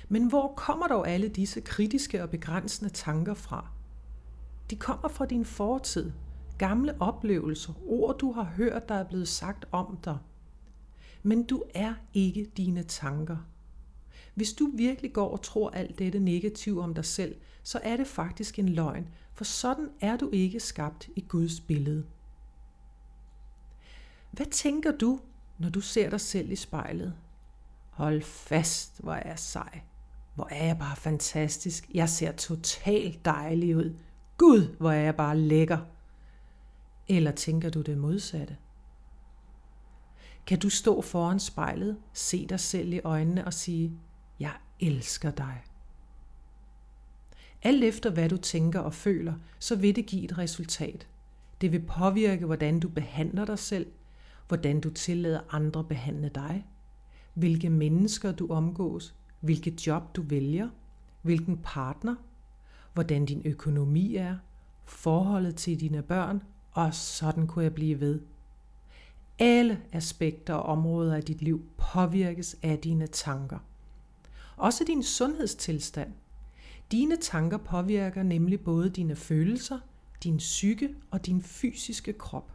Men 0.09 0.29
hvor 0.29 0.53
kommer 0.57 0.87
dog 0.87 1.07
alle 1.09 1.27
disse 1.27 1.61
kritiske 1.61 2.23
og 2.23 2.29
begrænsende 2.29 2.89
tanker 2.89 3.33
fra? 3.33 3.67
De 4.69 4.75
kommer 4.75 5.07
fra 5.07 5.25
din 5.25 5.45
fortid, 5.45 6.11
gamle 6.61 6.95
oplevelser, 6.99 7.73
ord 7.87 8.17
du 8.17 8.31
har 8.31 8.43
hørt, 8.43 8.89
der 8.89 8.95
er 8.95 9.03
blevet 9.03 9.27
sagt 9.27 9.65
om 9.71 9.97
dig. 10.03 10.17
Men 11.23 11.43
du 11.43 11.63
er 11.73 11.93
ikke 12.13 12.51
dine 12.57 12.83
tanker. 12.83 13.37
Hvis 14.33 14.53
du 14.53 14.71
virkelig 14.73 15.13
går 15.13 15.29
og 15.31 15.41
tror 15.41 15.69
alt 15.69 15.99
dette 15.99 16.19
negative 16.19 16.83
om 16.83 16.93
dig 16.93 17.05
selv, 17.05 17.35
så 17.63 17.79
er 17.83 17.97
det 17.97 18.07
faktisk 18.07 18.59
en 18.59 18.69
løgn, 18.69 19.07
for 19.33 19.43
sådan 19.43 19.89
er 20.01 20.17
du 20.17 20.29
ikke 20.33 20.59
skabt 20.59 21.09
i 21.15 21.25
Guds 21.27 21.59
billede. 21.59 22.05
Hvad 24.31 24.45
tænker 24.45 24.91
du, 24.97 25.19
når 25.57 25.69
du 25.69 25.81
ser 25.81 26.09
dig 26.09 26.21
selv 26.21 26.51
i 26.51 26.55
spejlet? 26.55 27.13
Hold 27.89 28.21
fast, 28.21 29.01
hvor 29.03 29.13
er 29.13 29.29
jeg 29.29 29.39
sej. 29.39 29.81
Hvor 30.35 30.47
er 30.51 30.65
jeg 30.65 30.77
bare 30.77 30.95
fantastisk. 30.95 31.89
Jeg 31.93 32.09
ser 32.09 32.31
totalt 32.31 33.25
dejlig 33.25 33.77
ud. 33.77 33.95
Gud, 34.37 34.75
hvor 34.77 34.91
er 34.91 35.01
jeg 35.01 35.15
bare 35.15 35.37
lækker. 35.37 35.77
Eller 37.11 37.31
tænker 37.31 37.69
du 37.69 37.81
det 37.81 37.97
modsatte? 37.97 38.57
Kan 40.47 40.59
du 40.59 40.69
stå 40.69 41.01
foran 41.01 41.39
spejlet, 41.39 41.97
se 42.13 42.47
dig 42.47 42.59
selv 42.59 42.93
i 42.93 42.99
øjnene 43.03 43.45
og 43.45 43.53
sige, 43.53 43.99
jeg 44.39 44.53
elsker 44.79 45.31
dig. 45.31 45.63
Alt 47.63 47.83
efter 47.83 48.11
hvad 48.11 48.29
du 48.29 48.37
tænker 48.37 48.79
og 48.79 48.93
føler, 48.93 49.33
så 49.59 49.75
vil 49.75 49.95
det 49.95 50.05
give 50.05 50.23
et 50.23 50.37
resultat. 50.37 51.07
Det 51.61 51.71
vil 51.71 51.79
påvirke, 51.79 52.45
hvordan 52.45 52.79
du 52.79 52.89
behandler 52.89 53.45
dig 53.45 53.59
selv, 53.59 53.87
hvordan 54.47 54.81
du 54.81 54.89
tillader 54.89 55.41
andre 55.49 55.83
behandle 55.83 56.29
dig, 56.29 56.65
hvilke 57.33 57.69
mennesker 57.69 58.31
du 58.31 58.47
omgås, 58.49 59.15
hvilket 59.39 59.87
job 59.87 60.15
du 60.15 60.21
vælger, 60.21 60.69
hvilken 61.21 61.59
partner, 61.63 62.15
hvordan 62.93 63.25
din 63.25 63.41
økonomi 63.45 64.15
er, 64.15 64.37
forholdet 64.85 65.55
til 65.55 65.79
dine 65.79 66.01
børn, 66.01 66.41
og 66.71 66.93
sådan 66.93 67.47
kunne 67.47 67.63
jeg 67.63 67.73
blive 67.73 67.99
ved. 67.99 68.21
Alle 69.39 69.81
aspekter 69.91 70.53
og 70.53 70.63
områder 70.63 71.15
af 71.15 71.23
dit 71.23 71.41
liv 71.41 71.65
påvirkes 71.77 72.57
af 72.63 72.79
dine 72.79 73.07
tanker. 73.07 73.59
Også 74.57 74.83
din 74.87 75.03
sundhedstilstand. 75.03 76.13
Dine 76.91 77.17
tanker 77.17 77.57
påvirker 77.57 78.23
nemlig 78.23 78.61
både 78.61 78.89
dine 78.89 79.15
følelser, 79.15 79.79
din 80.23 80.37
psyke 80.37 80.95
og 81.11 81.25
din 81.25 81.41
fysiske 81.41 82.13
krop. 82.13 82.51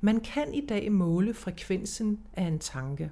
Man 0.00 0.20
kan 0.20 0.54
i 0.54 0.66
dag 0.66 0.92
måle 0.92 1.34
frekvensen 1.34 2.20
af 2.32 2.44
en 2.44 2.58
tanke. 2.58 3.10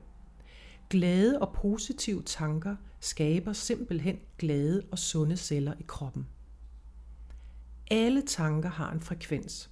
Glade 0.90 1.40
og 1.40 1.53
positive 1.53 2.23
tanker 2.23 2.77
skaber 3.01 3.53
simpelthen 3.53 4.19
glade 4.38 4.83
og 4.90 4.99
sunde 4.99 5.37
celler 5.37 5.75
i 5.81 5.85
kroppen. 5.87 6.27
Alle 7.90 8.23
tanker 8.23 8.69
har 8.69 8.93
en 8.93 9.01
frekvens. 9.01 9.71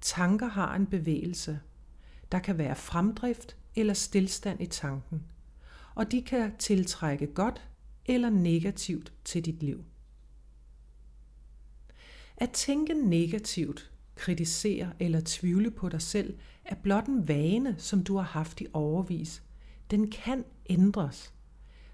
Tanker 0.00 0.46
har 0.46 0.74
en 0.74 0.86
bevægelse. 0.86 1.60
Der 2.32 2.38
kan 2.38 2.58
være 2.58 2.76
fremdrift 2.76 3.56
eller 3.74 3.94
stillstand 3.94 4.60
i 4.60 4.66
tanken, 4.66 5.22
og 5.94 6.12
de 6.12 6.22
kan 6.22 6.56
tiltrække 6.56 7.26
godt 7.26 7.68
eller 8.06 8.30
negativt 8.30 9.12
til 9.24 9.44
dit 9.44 9.62
liv. 9.62 9.84
At 12.36 12.50
tænke 12.50 12.94
negativt, 12.94 13.90
kritisere 14.14 14.92
eller 15.00 15.20
tvivle 15.24 15.70
på 15.70 15.88
dig 15.88 16.02
selv 16.02 16.38
er 16.64 16.74
blot 16.74 17.06
en 17.06 17.28
vane, 17.28 17.74
som 17.78 18.04
du 18.04 18.16
har 18.16 18.24
haft 18.24 18.60
i 18.60 18.66
overvis. 18.72 19.42
Den 19.90 20.10
kan 20.10 20.44
ændres. 20.70 21.32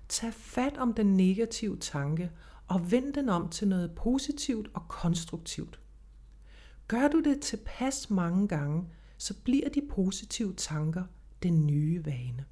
Tag 0.09 0.35
fat 0.35 0.77
om 0.77 0.95
den 0.95 1.17
negative 1.17 1.77
tanke 1.77 2.31
og 2.69 2.91
vend 2.91 3.15
den 3.15 3.29
om 3.29 3.49
til 3.49 3.69
noget 3.69 3.95
positivt 3.95 4.69
og 4.75 4.83
konstruktivt. 4.89 5.81
Gør 6.89 7.09
du 7.09 7.21
det 7.21 7.41
tilpas 7.41 8.11
mange 8.11 8.49
gange, 8.49 8.85
så 9.19 9.35
bliver 9.45 9.69
de 9.69 9.83
positive 9.91 10.55
tanker 10.55 11.05
den 11.43 11.67
nye 11.67 12.05
vane. 12.05 12.45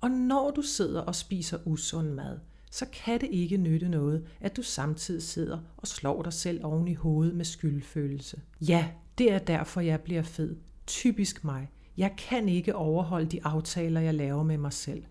Og 0.00 0.10
når 0.10 0.50
du 0.50 0.62
sidder 0.62 1.00
og 1.00 1.14
spiser 1.14 1.58
usund 1.64 2.08
mad, 2.08 2.38
så 2.70 2.86
kan 2.92 3.20
det 3.20 3.28
ikke 3.32 3.56
nytte 3.56 3.88
noget, 3.88 4.26
at 4.40 4.56
du 4.56 4.62
samtidig 4.62 5.22
sidder 5.22 5.58
og 5.76 5.86
slår 5.86 6.22
dig 6.22 6.32
selv 6.32 6.64
oven 6.64 6.88
i 6.88 6.94
hovedet 6.94 7.34
med 7.34 7.44
skyldfølelse. 7.44 8.40
Ja, 8.60 8.90
det 9.18 9.32
er 9.32 9.38
derfor, 9.38 9.80
jeg 9.80 10.00
bliver 10.00 10.22
fed. 10.22 10.56
Typisk 10.86 11.44
mig. 11.44 11.70
Jeg 11.96 12.14
kan 12.18 12.48
ikke 12.48 12.74
overholde 12.74 13.26
de 13.26 13.44
aftaler, 13.44 14.00
jeg 14.00 14.14
laver 14.14 14.42
med 14.42 14.58
mig 14.58 14.72
selv. 14.72 15.04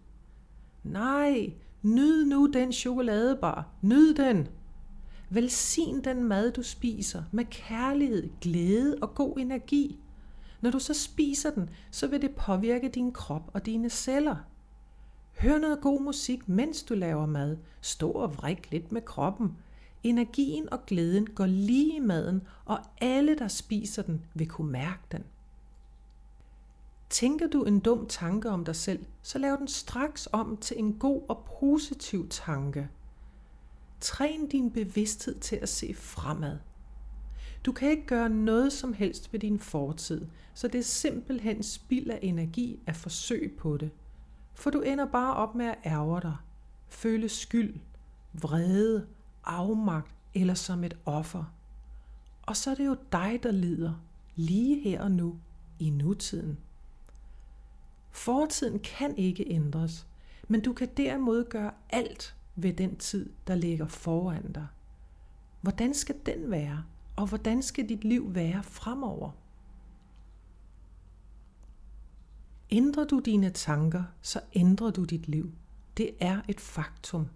Nej, 0.83 1.53
nyd 1.81 2.25
nu 2.25 2.51
den 2.53 2.73
chokoladebar. 2.73 3.73
Nyd 3.81 4.13
den. 4.13 4.47
Velsign 5.33 6.03
den 6.03 6.23
mad, 6.23 6.51
du 6.51 6.63
spiser 6.63 7.23
med 7.31 7.45
kærlighed, 7.45 8.29
glæde 8.41 8.97
og 9.01 9.15
god 9.15 9.37
energi. 9.37 9.99
Når 10.61 10.71
du 10.71 10.79
så 10.79 10.93
spiser 10.93 11.51
den, 11.51 11.69
så 11.91 12.07
vil 12.07 12.21
det 12.21 12.35
påvirke 12.35 12.89
din 12.89 13.11
krop 13.11 13.51
og 13.53 13.65
dine 13.65 13.89
celler. 13.89 14.35
Hør 15.39 15.57
noget 15.57 15.81
god 15.81 16.01
musik, 16.01 16.49
mens 16.49 16.83
du 16.83 16.93
laver 16.93 17.25
mad. 17.25 17.57
Stå 17.81 18.11
og 18.11 18.37
vrik 18.37 18.71
lidt 18.71 18.91
med 18.91 19.01
kroppen. 19.01 19.57
Energien 20.03 20.73
og 20.73 20.85
glæden 20.85 21.27
går 21.27 21.45
lige 21.45 21.95
i 21.95 21.99
maden, 21.99 22.41
og 22.65 22.79
alle, 23.01 23.37
der 23.37 23.47
spiser 23.47 24.01
den, 24.01 24.25
vil 24.33 24.47
kunne 24.47 24.71
mærke 24.71 25.03
den. 25.11 25.23
Tænker 27.09 27.47
du 27.47 27.63
en 27.63 27.79
dum 27.79 28.07
tanke 28.07 28.49
om 28.49 28.65
dig 28.65 28.75
selv, 28.75 29.05
så 29.21 29.39
lav 29.39 29.57
den 29.57 29.67
straks 29.67 30.29
om 30.31 30.57
til 30.57 30.79
en 30.79 30.93
god 30.93 31.21
og 31.29 31.47
positiv 31.59 32.29
tanke. 32.29 32.89
Træn 34.01 34.47
din 34.47 34.71
bevidsthed 34.71 35.39
til 35.39 35.55
at 35.55 35.69
se 35.69 35.93
fremad. 35.93 36.57
Du 37.65 37.71
kan 37.71 37.89
ikke 37.89 38.05
gøre 38.05 38.29
noget 38.29 38.73
som 38.73 38.93
helst 38.93 39.33
ved 39.33 39.39
din 39.39 39.59
fortid, 39.59 40.27
så 40.53 40.67
det 40.67 40.79
er 40.79 40.83
simpelthen 40.83 41.63
spild 41.63 42.09
af 42.09 42.19
energi 42.21 42.79
at 42.85 42.95
forsøge 42.95 43.49
på 43.49 43.77
det. 43.77 43.91
For 44.53 44.69
du 44.69 44.81
ender 44.81 45.05
bare 45.05 45.33
op 45.35 45.55
med 45.55 45.65
at 45.65 45.77
ærge 45.85 46.21
dig, 46.21 46.35
føle 46.89 47.29
skyld, 47.29 47.75
vrede, 48.33 49.07
afmagt 49.43 50.15
eller 50.33 50.53
som 50.53 50.83
et 50.83 50.97
offer. 51.05 51.53
Og 52.41 52.57
så 52.57 52.71
er 52.71 52.75
det 52.75 52.85
jo 52.85 52.95
dig, 53.11 53.39
der 53.43 53.51
lider, 53.51 53.93
lige 54.35 54.79
her 54.79 55.01
og 55.01 55.11
nu, 55.11 55.39
i 55.79 55.89
nutiden. 55.89 56.57
Fortiden 58.11 58.79
kan 58.79 59.17
ikke 59.17 59.45
ændres, 59.49 60.07
men 60.47 60.61
du 60.61 60.73
kan 60.73 60.89
derimod 60.97 61.49
gøre 61.49 61.71
alt 61.89 62.35
ved 62.55 62.73
den 62.73 62.95
tid, 62.95 63.29
der 63.47 63.55
ligger 63.55 63.87
foran 63.87 64.51
dig. 64.51 64.67
Hvordan 65.61 65.93
skal 65.93 66.15
den 66.25 66.51
være, 66.51 66.83
og 67.15 67.27
hvordan 67.27 67.61
skal 67.61 67.89
dit 67.89 68.03
liv 68.03 68.35
være 68.35 68.63
fremover? 68.63 69.31
Ændrer 72.71 73.07
du 73.07 73.19
dine 73.19 73.49
tanker, 73.49 74.03
så 74.21 74.41
ændrer 74.53 74.91
du 74.91 75.03
dit 75.03 75.27
liv. 75.27 75.51
Det 75.97 76.11
er 76.19 76.41
et 76.47 76.59
faktum. 76.59 77.27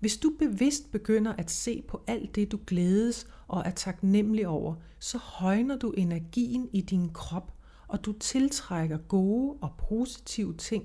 Hvis 0.00 0.16
du 0.16 0.32
bevidst 0.38 0.92
begynder 0.92 1.32
at 1.32 1.50
se 1.50 1.82
på 1.88 2.04
alt 2.06 2.34
det, 2.34 2.52
du 2.52 2.58
glædes 2.66 3.26
og 3.48 3.62
er 3.66 3.70
taknemmelig 3.70 4.48
over, 4.48 4.74
så 4.98 5.18
højner 5.18 5.76
du 5.78 5.90
energien 5.90 6.68
i 6.72 6.80
din 6.80 7.10
krop, 7.12 7.52
og 7.88 8.04
du 8.04 8.12
tiltrækker 8.12 8.98
gode 8.98 9.56
og 9.60 9.72
positive 9.88 10.54
ting, 10.56 10.84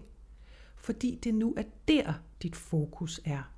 fordi 0.89 1.19
det 1.23 1.33
nu 1.33 1.53
er 1.57 1.63
der, 1.87 2.13
dit 2.41 2.55
fokus 2.55 3.21
er. 3.25 3.53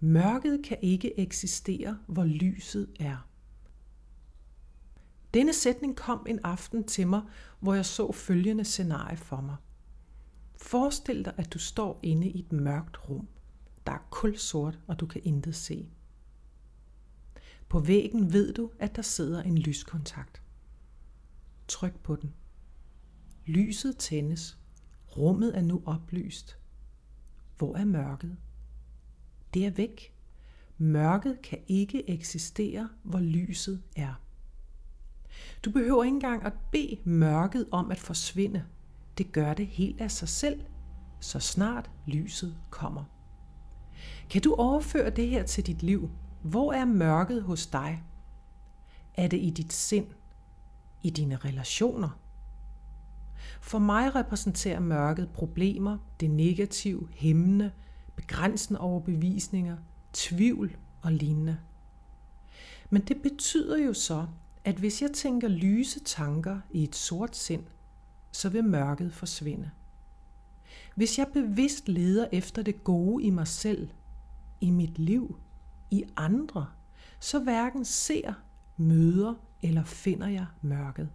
Mørket 0.00 0.64
kan 0.64 0.78
ikke 0.82 1.18
eksistere, 1.18 1.98
hvor 2.06 2.24
lyset 2.24 2.90
er. 3.00 3.28
Denne 5.34 5.52
sætning 5.52 5.96
kom 5.96 6.26
en 6.28 6.40
aften 6.44 6.84
til 6.84 7.08
mig, 7.08 7.22
hvor 7.60 7.74
jeg 7.74 7.86
så 7.86 8.12
følgende 8.12 8.64
scenarie 8.64 9.16
for 9.16 9.40
mig. 9.40 9.56
Forestil 10.56 11.24
dig, 11.24 11.34
at 11.36 11.52
du 11.52 11.58
står 11.58 12.00
inde 12.02 12.28
i 12.28 12.38
et 12.38 12.52
mørkt 12.52 13.08
rum. 13.08 13.28
Der 13.86 13.92
er 13.92 14.08
kul 14.10 14.36
sort, 14.36 14.78
og 14.86 15.00
du 15.00 15.06
kan 15.06 15.20
intet 15.24 15.54
se. 15.54 15.88
På 17.68 17.80
væggen 17.80 18.32
ved 18.32 18.54
du, 18.54 18.70
at 18.78 18.96
der 18.96 19.02
sidder 19.02 19.42
en 19.42 19.58
lyskontakt. 19.58 20.42
Tryk 21.68 22.00
på 22.00 22.16
den. 22.16 22.34
Lyset 23.46 23.96
tændes. 23.96 24.59
Rummet 25.20 25.56
er 25.56 25.62
nu 25.62 25.82
oplyst. 25.86 26.58
Hvor 27.58 27.76
er 27.76 27.84
mørket? 27.84 28.36
Det 29.54 29.66
er 29.66 29.70
væk. 29.70 30.14
Mørket 30.78 31.42
kan 31.42 31.58
ikke 31.66 32.10
eksistere, 32.10 32.88
hvor 33.02 33.18
lyset 33.18 33.82
er. 33.96 34.22
Du 35.64 35.70
behøver 35.70 36.04
ikke 36.04 36.14
engang 36.14 36.42
at 36.42 36.52
bede 36.72 36.98
mørket 37.04 37.66
om 37.70 37.90
at 37.90 37.98
forsvinde. 37.98 38.64
Det 39.18 39.32
gør 39.32 39.54
det 39.54 39.66
helt 39.66 40.00
af 40.00 40.10
sig 40.10 40.28
selv, 40.28 40.60
så 41.20 41.40
snart 41.40 41.90
lyset 42.06 42.56
kommer. 42.70 43.04
Kan 44.30 44.42
du 44.42 44.54
overføre 44.54 45.10
det 45.10 45.28
her 45.28 45.42
til 45.42 45.66
dit 45.66 45.82
liv? 45.82 46.10
Hvor 46.42 46.72
er 46.72 46.84
mørket 46.84 47.42
hos 47.42 47.66
dig? 47.66 48.02
Er 49.14 49.28
det 49.28 49.40
i 49.42 49.50
dit 49.50 49.72
sind? 49.72 50.06
I 51.02 51.10
dine 51.10 51.36
relationer? 51.36 52.20
For 53.60 53.78
mig 53.78 54.14
repræsenterer 54.14 54.80
mørket 54.80 55.28
problemer, 55.28 55.98
det 56.20 56.30
negative, 56.30 57.08
hæmmende, 57.12 57.72
begrænsende 58.16 58.80
overbevisninger, 58.80 59.76
tvivl 60.12 60.76
og 61.02 61.12
lignende. 61.12 61.58
Men 62.90 63.02
det 63.02 63.22
betyder 63.22 63.78
jo 63.78 63.92
så, 63.92 64.26
at 64.64 64.76
hvis 64.76 65.02
jeg 65.02 65.10
tænker 65.12 65.48
lyse 65.48 66.00
tanker 66.00 66.60
i 66.70 66.84
et 66.84 66.96
sort 66.96 67.36
sind, 67.36 67.64
så 68.32 68.48
vil 68.48 68.64
mørket 68.64 69.12
forsvinde. 69.12 69.70
Hvis 70.94 71.18
jeg 71.18 71.26
bevidst 71.32 71.88
leder 71.88 72.26
efter 72.32 72.62
det 72.62 72.84
gode 72.84 73.24
i 73.24 73.30
mig 73.30 73.46
selv, 73.46 73.90
i 74.60 74.70
mit 74.70 74.98
liv, 74.98 75.38
i 75.90 76.04
andre, 76.16 76.66
så 77.20 77.38
hverken 77.38 77.84
ser, 77.84 78.32
møder 78.76 79.34
eller 79.62 79.84
finder 79.84 80.28
jeg 80.28 80.46
mørket. 80.62 81.08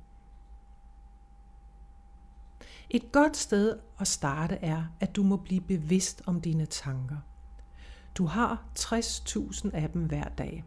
Et 2.95 3.11
godt 3.11 3.37
sted 3.37 3.79
at 3.99 4.07
starte 4.07 4.55
er, 4.55 4.83
at 4.99 5.15
du 5.15 5.23
må 5.23 5.37
blive 5.37 5.61
bevidst 5.61 6.21
om 6.25 6.41
dine 6.41 6.65
tanker. 6.65 7.17
Du 8.17 8.25
har 8.25 8.63
60.000 8.79 9.69
af 9.73 9.89
dem 9.89 10.01
hver 10.05 10.23
dag. 10.23 10.63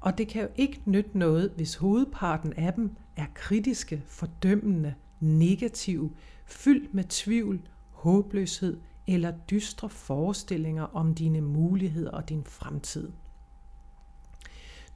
Og 0.00 0.18
det 0.18 0.28
kan 0.28 0.42
jo 0.42 0.48
ikke 0.56 0.82
nytte 0.84 1.18
noget, 1.18 1.52
hvis 1.56 1.74
hovedparten 1.74 2.52
af 2.52 2.72
dem 2.72 2.96
er 3.16 3.26
kritiske, 3.34 4.02
fordømmende, 4.06 4.94
negative, 5.20 6.10
fyldt 6.46 6.94
med 6.94 7.04
tvivl, 7.04 7.60
håbløshed 7.90 8.80
eller 9.06 9.32
dystre 9.50 9.88
forestillinger 9.88 10.82
om 10.82 11.14
dine 11.14 11.40
muligheder 11.40 12.10
og 12.10 12.28
din 12.28 12.44
fremtid. 12.44 13.12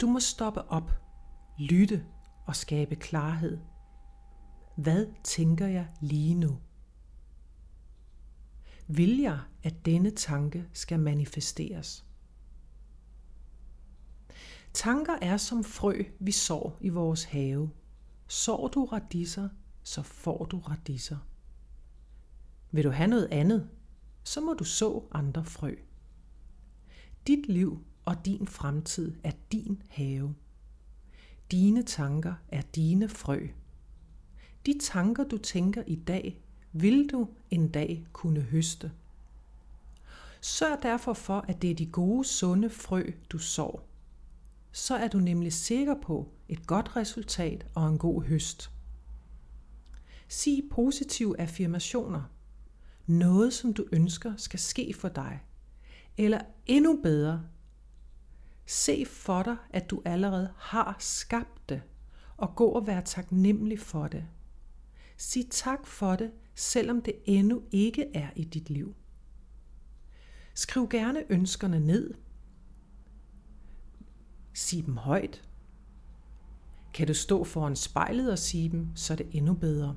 Du 0.00 0.06
må 0.06 0.20
stoppe 0.20 0.70
op, 0.70 0.92
lytte 1.56 2.04
og 2.46 2.56
skabe 2.56 2.94
klarhed. 2.96 3.58
Hvad 4.78 5.06
tænker 5.24 5.66
jeg 5.66 5.88
lige 6.00 6.34
nu? 6.34 6.58
Vil 8.86 9.18
jeg, 9.18 9.40
at 9.62 9.86
denne 9.86 10.10
tanke 10.10 10.68
skal 10.72 11.00
manifesteres? 11.00 12.06
Tanker 14.72 15.12
er 15.22 15.36
som 15.36 15.64
frø, 15.64 16.02
vi 16.18 16.32
sår 16.32 16.78
i 16.80 16.88
vores 16.88 17.24
have. 17.24 17.70
Sår 18.26 18.68
du 18.68 18.84
radisser, 18.84 19.48
så 19.82 20.02
får 20.02 20.44
du 20.44 20.58
radisser. 20.58 21.18
Vil 22.70 22.84
du 22.84 22.90
have 22.90 23.08
noget 23.08 23.28
andet, 23.30 23.70
så 24.24 24.40
må 24.40 24.54
du 24.54 24.64
så 24.64 25.02
andre 25.12 25.44
frø. 25.44 25.74
Dit 27.26 27.46
liv 27.48 27.84
og 28.04 28.24
din 28.24 28.46
fremtid 28.46 29.14
er 29.24 29.32
din 29.52 29.82
have. 29.88 30.34
Dine 31.50 31.82
tanker 31.82 32.34
er 32.48 32.62
dine 32.62 33.08
frø. 33.08 33.48
De 34.66 34.78
tanker, 34.80 35.24
du 35.24 35.38
tænker 35.38 35.82
i 35.86 35.96
dag, 35.96 36.42
vil 36.72 37.10
du 37.10 37.28
en 37.50 37.68
dag 37.68 38.06
kunne 38.12 38.40
høste. 38.40 38.92
Sørg 40.40 40.82
derfor 40.82 41.12
for, 41.12 41.44
at 41.48 41.62
det 41.62 41.70
er 41.70 41.74
de 41.74 41.86
gode, 41.86 42.24
sunde 42.24 42.70
frø, 42.70 43.02
du 43.30 43.38
sår. 43.38 43.88
Så 44.72 44.96
er 44.96 45.08
du 45.08 45.18
nemlig 45.18 45.52
sikker 45.52 45.94
på 46.02 46.28
et 46.48 46.66
godt 46.66 46.96
resultat 46.96 47.66
og 47.74 47.88
en 47.88 47.98
god 47.98 48.22
høst. 48.22 48.70
Sig 50.28 50.62
positive 50.70 51.40
affirmationer. 51.40 52.22
Noget, 53.06 53.52
som 53.52 53.74
du 53.74 53.86
ønsker 53.92 54.36
skal 54.36 54.60
ske 54.60 54.94
for 54.94 55.08
dig. 55.08 55.42
Eller 56.16 56.40
endnu 56.66 57.00
bedre, 57.02 57.42
se 58.66 59.06
for 59.06 59.42
dig, 59.42 59.56
at 59.70 59.90
du 59.90 60.02
allerede 60.04 60.52
har 60.56 60.96
skabt 60.98 61.68
det, 61.68 61.82
og 62.36 62.56
gå 62.56 62.66
og 62.66 62.86
være 62.86 63.02
taknemmelig 63.04 63.80
for 63.80 64.08
det. 64.08 64.24
Sig 65.20 65.46
tak 65.50 65.86
for 65.86 66.16
det, 66.16 66.30
selvom 66.54 67.02
det 67.02 67.14
endnu 67.24 67.62
ikke 67.70 68.06
er 68.14 68.30
i 68.36 68.44
dit 68.44 68.70
liv. 68.70 68.94
Skriv 70.54 70.88
gerne 70.88 71.32
ønskerne 71.32 71.80
ned. 71.80 72.14
Sig 74.52 74.86
dem 74.86 74.96
højt. 74.96 75.48
Kan 76.94 77.06
du 77.06 77.14
stå 77.14 77.44
foran 77.44 77.76
spejlet 77.76 78.32
og 78.32 78.38
sige 78.38 78.68
dem, 78.68 78.88
så 78.94 79.12
er 79.12 79.16
det 79.16 79.26
endnu 79.32 79.54
bedre. 79.54 79.96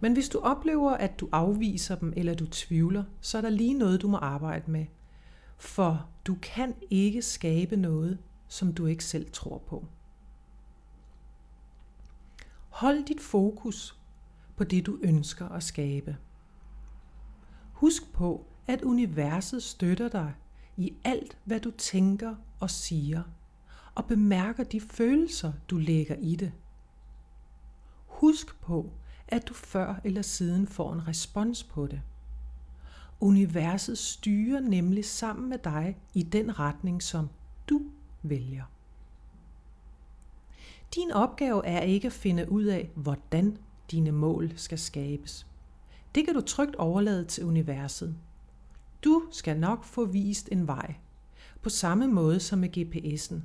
Men 0.00 0.12
hvis 0.12 0.28
du 0.28 0.38
oplever, 0.38 0.90
at 0.90 1.20
du 1.20 1.28
afviser 1.32 1.96
dem 1.96 2.12
eller 2.16 2.34
du 2.34 2.46
tvivler, 2.46 3.04
så 3.20 3.38
er 3.38 3.42
der 3.42 3.50
lige 3.50 3.74
noget, 3.74 4.02
du 4.02 4.08
må 4.08 4.16
arbejde 4.16 4.70
med. 4.70 4.86
For 5.58 6.08
du 6.26 6.36
kan 6.42 6.74
ikke 6.90 7.22
skabe 7.22 7.76
noget, 7.76 8.18
som 8.48 8.74
du 8.74 8.86
ikke 8.86 9.04
selv 9.04 9.30
tror 9.32 9.58
på. 9.58 9.86
Hold 12.68 13.04
dit 13.04 13.20
fokus 13.20 14.01
på 14.56 14.64
det, 14.64 14.86
du 14.86 14.98
ønsker 15.02 15.48
at 15.48 15.62
skabe. 15.62 16.16
Husk 17.72 18.12
på, 18.12 18.46
at 18.66 18.82
universet 18.82 19.62
støtter 19.62 20.08
dig 20.08 20.34
i 20.76 20.92
alt, 21.04 21.38
hvad 21.44 21.60
du 21.60 21.70
tænker 21.70 22.34
og 22.60 22.70
siger, 22.70 23.22
og 23.94 24.04
bemærker 24.04 24.64
de 24.64 24.80
følelser, 24.80 25.52
du 25.70 25.76
lægger 25.76 26.14
i 26.14 26.36
det. 26.36 26.52
Husk 28.06 28.60
på, 28.60 28.90
at 29.28 29.48
du 29.48 29.54
før 29.54 30.00
eller 30.04 30.22
siden 30.22 30.66
får 30.66 30.92
en 30.92 31.08
respons 31.08 31.64
på 31.64 31.86
det. 31.86 32.00
Universet 33.20 33.98
styrer 33.98 34.60
nemlig 34.60 35.04
sammen 35.04 35.48
med 35.48 35.58
dig 35.58 35.98
i 36.14 36.22
den 36.22 36.58
retning, 36.58 37.02
som 37.02 37.28
du 37.68 37.82
vælger. 38.22 38.64
Din 40.94 41.10
opgave 41.10 41.66
er 41.66 41.80
ikke 41.80 42.06
at 42.06 42.12
finde 42.12 42.50
ud 42.52 42.64
af, 42.64 42.90
hvordan 42.94 43.58
dine 43.92 44.12
mål 44.12 44.52
skal 44.56 44.78
skabes. 44.78 45.46
Det 46.14 46.24
kan 46.24 46.34
du 46.34 46.40
trygt 46.40 46.76
overlade 46.76 47.24
til 47.24 47.44
universet. 47.44 48.16
Du 49.04 49.22
skal 49.30 49.58
nok 49.58 49.84
få 49.84 50.04
vist 50.04 50.48
en 50.52 50.66
vej, 50.66 50.94
på 51.62 51.68
samme 51.68 52.06
måde 52.06 52.40
som 52.40 52.58
med 52.58 52.76
GPS'en. 52.76 53.40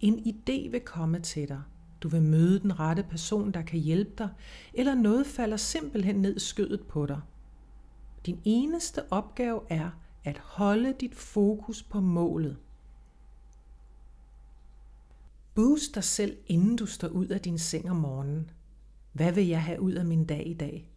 En 0.00 0.18
idé 0.18 0.70
vil 0.70 0.80
komme 0.80 1.20
til 1.20 1.48
dig. 1.48 1.62
Du 2.00 2.08
vil 2.08 2.22
møde 2.22 2.60
den 2.60 2.80
rette 2.80 3.02
person, 3.02 3.50
der 3.50 3.62
kan 3.62 3.78
hjælpe 3.78 4.12
dig, 4.18 4.28
eller 4.74 4.94
noget 4.94 5.26
falder 5.26 5.56
simpelthen 5.56 6.16
ned 6.16 6.38
skødet 6.38 6.80
på 6.88 7.06
dig. 7.06 7.20
Din 8.26 8.40
eneste 8.44 9.12
opgave 9.12 9.60
er 9.68 9.90
at 10.24 10.38
holde 10.38 10.94
dit 11.00 11.14
fokus 11.14 11.82
på 11.82 12.00
målet. 12.00 12.56
Boost 15.54 15.94
dig 15.94 16.04
selv, 16.04 16.36
inden 16.46 16.76
du 16.76 16.86
står 16.86 17.08
ud 17.08 17.26
af 17.26 17.40
din 17.40 17.58
seng 17.58 17.90
om 17.90 17.96
morgenen. 17.96 18.50
Hvad 19.18 19.32
vil 19.32 19.46
jeg 19.46 19.62
have 19.62 19.80
ud 19.80 19.92
af 19.92 20.04
min 20.04 20.24
dag 20.24 20.46
i 20.46 20.54
dag? 20.54 20.90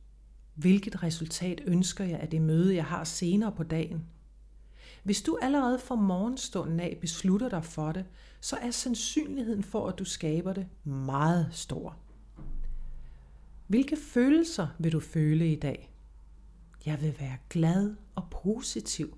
Hvilket 0.55 1.03
resultat 1.03 1.61
ønsker 1.65 2.03
jeg 2.03 2.19
af 2.19 2.29
det 2.29 2.41
møde, 2.41 2.75
jeg 2.75 2.85
har 2.85 3.03
senere 3.03 3.51
på 3.51 3.63
dagen? 3.63 4.05
Hvis 5.03 5.21
du 5.21 5.37
allerede 5.41 5.79
fra 5.79 5.95
morgenstunden 5.95 6.79
af 6.79 6.97
beslutter 7.01 7.49
dig 7.49 7.65
for 7.65 7.91
det, 7.91 8.05
så 8.41 8.55
er 8.55 8.71
sandsynligheden 8.71 9.63
for, 9.63 9.87
at 9.87 9.99
du 9.99 10.05
skaber 10.05 10.53
det 10.53 10.67
meget 10.83 11.49
stor. 11.51 11.97
Hvilke 13.67 13.97
følelser 13.97 14.67
vil 14.79 14.91
du 14.91 14.99
føle 14.99 15.51
i 15.51 15.59
dag? 15.59 15.93
Jeg 16.85 17.01
vil 17.01 17.15
være 17.19 17.37
glad 17.49 17.95
og 18.15 18.23
positiv. 18.43 19.17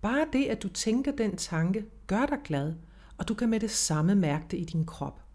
Bare 0.00 0.26
det, 0.32 0.44
at 0.44 0.62
du 0.62 0.68
tænker 0.68 1.12
den 1.12 1.36
tanke, 1.36 1.84
gør 2.06 2.26
dig 2.26 2.38
glad, 2.44 2.74
og 3.18 3.28
du 3.28 3.34
kan 3.34 3.48
med 3.48 3.60
det 3.60 3.70
samme 3.70 4.14
mærke 4.14 4.46
det 4.50 4.58
i 4.58 4.64
din 4.64 4.86
krop. 4.86 5.25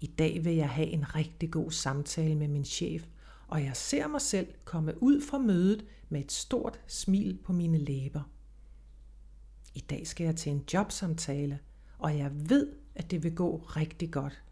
I 0.00 0.06
dag 0.06 0.44
vil 0.44 0.54
jeg 0.54 0.68
have 0.68 0.88
en 0.88 1.14
rigtig 1.14 1.50
god 1.50 1.70
samtale 1.70 2.34
med 2.34 2.48
min 2.48 2.64
chef, 2.64 3.06
og 3.48 3.64
jeg 3.64 3.76
ser 3.76 4.08
mig 4.08 4.20
selv 4.20 4.46
komme 4.64 5.02
ud 5.02 5.20
fra 5.20 5.38
mødet 5.38 5.84
med 6.08 6.20
et 6.20 6.32
stort 6.32 6.80
smil 6.86 7.38
på 7.44 7.52
mine 7.52 7.78
læber. 7.78 8.30
I 9.74 9.80
dag 9.80 10.06
skal 10.06 10.24
jeg 10.24 10.36
til 10.36 10.52
en 10.52 10.64
jobsamtale, 10.74 11.58
og 11.98 12.18
jeg 12.18 12.30
ved, 12.50 12.72
at 12.94 13.10
det 13.10 13.22
vil 13.22 13.34
gå 13.34 13.56
rigtig 13.56 14.10
godt. 14.10 14.42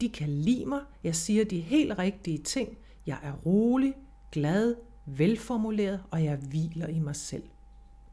De 0.00 0.08
kan 0.08 0.28
lide 0.28 0.66
mig, 0.66 0.80
jeg 1.04 1.16
siger 1.16 1.44
de 1.44 1.60
helt 1.60 1.98
rigtige 1.98 2.38
ting, 2.38 2.78
jeg 3.06 3.18
er 3.22 3.32
rolig, 3.32 3.94
glad, 4.32 4.74
velformuleret, 5.06 6.02
og 6.10 6.24
jeg 6.24 6.36
hviler 6.36 6.86
i 6.86 6.98
mig 6.98 7.16
selv. 7.16 7.42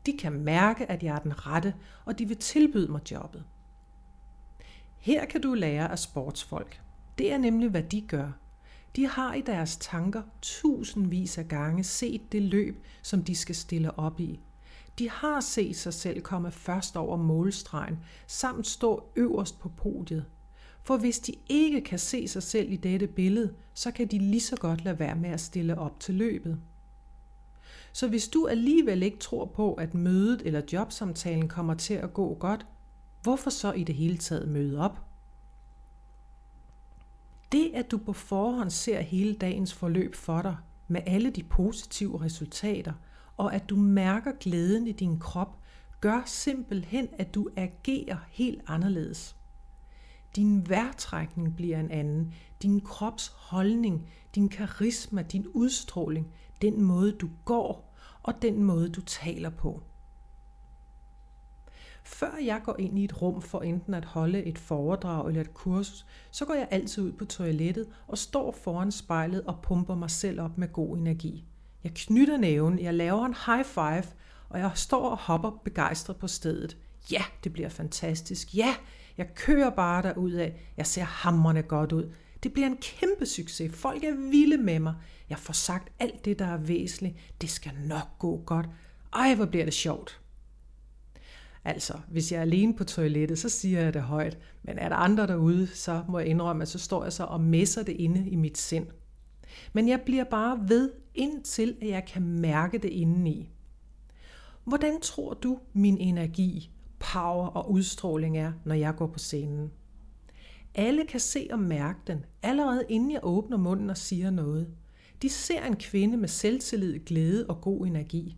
De 0.05 0.17
kan 0.17 0.33
mærke, 0.33 0.91
at 0.91 1.03
jeg 1.03 1.15
er 1.15 1.19
den 1.19 1.47
rette, 1.47 1.73
og 2.05 2.19
de 2.19 2.27
vil 2.27 2.37
tilbyde 2.37 2.91
mig 2.91 3.11
jobbet. 3.11 3.43
Her 4.99 5.25
kan 5.25 5.41
du 5.41 5.53
lære 5.53 5.91
af 5.91 5.99
sportsfolk. 5.99 6.81
Det 7.17 7.31
er 7.31 7.37
nemlig, 7.37 7.69
hvad 7.69 7.83
de 7.83 8.01
gør. 8.01 8.31
De 8.95 9.07
har 9.07 9.33
i 9.33 9.41
deres 9.41 9.77
tanker 9.77 10.21
tusindvis 10.41 11.37
af 11.37 11.47
gange 11.47 11.83
set 11.83 12.31
det 12.31 12.41
løb, 12.41 12.83
som 13.01 13.23
de 13.23 13.35
skal 13.35 13.55
stille 13.55 13.99
op 13.99 14.19
i. 14.19 14.39
De 14.99 15.09
har 15.09 15.39
set 15.39 15.75
sig 15.75 15.93
selv 15.93 16.21
komme 16.21 16.51
først 16.51 16.97
over 16.97 17.17
målstregen, 17.17 17.99
samt 18.27 18.67
stå 18.67 19.03
øverst 19.15 19.59
på 19.59 19.69
podiet. 19.69 20.25
For 20.83 20.97
hvis 20.97 21.19
de 21.19 21.33
ikke 21.49 21.81
kan 21.81 21.99
se 21.99 22.27
sig 22.27 22.43
selv 22.43 22.71
i 22.71 22.75
dette 22.75 23.07
billede, 23.07 23.53
så 23.73 23.91
kan 23.91 24.07
de 24.07 24.19
lige 24.19 24.41
så 24.41 24.55
godt 24.55 24.83
lade 24.83 24.99
være 24.99 25.15
med 25.15 25.29
at 25.29 25.41
stille 25.41 25.77
op 25.77 25.99
til 25.99 26.15
løbet. 26.15 26.59
Så 27.93 28.07
hvis 28.07 28.27
du 28.27 28.47
alligevel 28.47 29.03
ikke 29.03 29.17
tror 29.17 29.45
på, 29.45 29.73
at 29.73 29.93
mødet 29.93 30.41
eller 30.45 30.61
jobsamtalen 30.73 31.47
kommer 31.47 31.73
til 31.73 31.93
at 31.93 32.13
gå 32.13 32.33
godt, 32.33 32.65
hvorfor 33.27 33.49
så 33.49 33.71
i 33.71 33.83
det 33.83 33.95
hele 33.95 34.17
taget 34.17 34.47
møde 34.47 34.79
op? 34.79 35.01
Det, 37.51 37.71
at 37.73 37.91
du 37.91 37.97
på 37.97 38.13
forhånd 38.13 38.69
ser 38.69 39.01
hele 39.01 39.33
dagens 39.33 39.73
forløb 39.73 40.15
for 40.15 40.41
dig, 40.41 40.57
med 40.87 41.01
alle 41.05 41.29
de 41.29 41.43
positive 41.43 42.21
resultater, 42.21 42.93
og 43.37 43.55
at 43.55 43.69
du 43.69 43.75
mærker 43.75 44.31
glæden 44.39 44.87
i 44.87 44.91
din 44.91 45.19
krop, 45.19 45.59
gør 46.01 46.21
simpelthen, 46.25 47.07
at 47.19 47.35
du 47.35 47.49
agerer 47.55 48.17
helt 48.29 48.61
anderledes. 48.67 49.35
Din 50.35 50.69
vejrtrækning 50.69 51.55
bliver 51.55 51.79
en 51.79 51.91
anden, 51.91 52.33
din 52.61 52.81
krops 52.81 53.27
holdning, 53.35 54.09
din 54.35 54.49
karisma, 54.49 55.21
din 55.21 55.47
udstråling, 55.47 56.27
den 56.61 56.81
måde 56.81 57.11
du 57.11 57.29
går 57.45 57.93
og 58.23 58.41
den 58.41 58.63
måde 58.63 58.89
du 58.89 59.01
taler 59.01 59.49
på. 59.49 59.83
Før 62.07 62.37
jeg 62.45 62.61
går 62.63 62.75
ind 62.79 62.99
i 62.99 63.03
et 63.03 63.21
rum 63.21 63.41
for 63.41 63.61
enten 63.61 63.93
at 63.93 64.05
holde 64.05 64.43
et 64.43 64.57
foredrag 64.57 65.27
eller 65.27 65.41
et 65.41 65.53
kursus, 65.53 66.05
så 66.31 66.45
går 66.45 66.53
jeg 66.53 66.67
altid 66.71 67.03
ud 67.03 67.11
på 67.11 67.25
toilettet 67.25 67.87
og 68.07 68.17
står 68.17 68.51
foran 68.51 68.91
spejlet 68.91 69.43
og 69.43 69.59
pumper 69.61 69.95
mig 69.95 70.09
selv 70.09 70.41
op 70.41 70.57
med 70.57 70.73
god 70.73 70.97
energi. 70.97 71.45
Jeg 71.83 71.91
knytter 71.95 72.37
næven, 72.37 72.79
jeg 72.79 72.93
laver 72.93 73.25
en 73.25 73.35
high 73.45 73.65
five, 73.65 74.03
og 74.49 74.59
jeg 74.59 74.71
står 74.75 75.09
og 75.09 75.17
hopper 75.17 75.61
begejstret 75.63 76.17
på 76.17 76.27
stedet. 76.27 76.77
Ja, 77.11 77.23
det 77.43 77.53
bliver 77.53 77.69
fantastisk. 77.69 78.55
Ja, 78.55 78.75
jeg 79.17 79.35
kører 79.35 79.69
bare 79.69 80.03
derud 80.03 80.31
af. 80.31 80.73
Jeg 80.77 80.85
ser 80.85 81.03
hammerne 81.03 81.61
godt 81.61 81.91
ud. 81.91 82.11
Det 82.43 82.53
bliver 82.53 82.67
en 82.67 82.77
kæmpe 82.77 83.25
succes. 83.25 83.75
Folk 83.75 84.03
er 84.03 84.29
vilde 84.31 84.57
med 84.57 84.79
mig. 84.79 84.95
Jeg 85.29 85.39
får 85.39 85.53
sagt 85.53 85.89
alt 85.99 86.25
det, 86.25 86.39
der 86.39 86.45
er 86.45 86.57
væsentligt. 86.57 87.15
Det 87.41 87.49
skal 87.49 87.71
nok 87.85 88.19
gå 88.19 88.41
godt. 88.45 88.69
Ej, 89.13 89.35
hvor 89.35 89.45
bliver 89.45 89.65
det 89.65 89.73
sjovt. 89.73 90.21
Altså, 91.67 91.93
hvis 92.11 92.31
jeg 92.31 92.37
er 92.37 92.41
alene 92.41 92.73
på 92.73 92.83
toilettet, 92.83 93.39
så 93.39 93.49
siger 93.49 93.81
jeg 93.81 93.93
det 93.93 94.01
højt. 94.01 94.37
Men 94.63 94.77
er 94.77 94.89
der 94.89 94.95
andre 94.95 95.27
derude, 95.27 95.67
så 95.67 96.03
må 96.09 96.19
jeg 96.19 96.27
indrømme, 96.27 96.61
at 96.61 96.67
så 96.67 96.79
står 96.79 97.03
jeg 97.03 97.13
så 97.13 97.23
og 97.23 97.41
messer 97.41 97.83
det 97.83 97.93
inde 97.93 98.29
i 98.29 98.35
mit 98.35 98.57
sind. 98.57 98.87
Men 99.73 99.89
jeg 99.89 100.01
bliver 100.01 100.23
bare 100.23 100.69
ved, 100.69 100.91
indtil 101.15 101.75
at 101.81 101.87
jeg 101.87 102.05
kan 102.05 102.21
mærke 102.21 102.77
det 102.77 102.89
indeni. 102.89 103.49
Hvordan 104.63 105.01
tror 105.01 105.33
du, 105.33 105.59
min 105.73 105.97
energi, 105.97 106.71
power 106.99 107.47
og 107.47 107.71
udstråling 107.71 108.37
er, 108.37 108.53
når 108.65 108.75
jeg 108.75 108.95
går 108.95 109.07
på 109.07 109.19
scenen? 109.19 109.71
Alle 110.75 111.05
kan 111.05 111.19
se 111.19 111.47
og 111.51 111.59
mærke 111.59 111.99
den, 112.07 112.25
allerede 112.43 112.85
inden 112.89 113.11
jeg 113.11 113.19
åbner 113.23 113.57
munden 113.57 113.89
og 113.89 113.97
siger 113.97 114.29
noget. 114.29 114.67
De 115.21 115.29
ser 115.29 115.65
en 115.65 115.75
kvinde 115.75 116.17
med 116.17 116.27
selvtillid, 116.27 116.99
glæde 116.99 117.45
og 117.49 117.61
god 117.61 117.87
energi. 117.87 118.37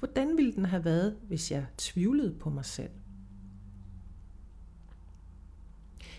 Hvordan 0.00 0.36
ville 0.36 0.52
den 0.52 0.64
have 0.64 0.84
været, 0.84 1.16
hvis 1.28 1.50
jeg 1.50 1.66
tvivlede 1.78 2.34
på 2.34 2.50
mig 2.50 2.64
selv? 2.64 2.90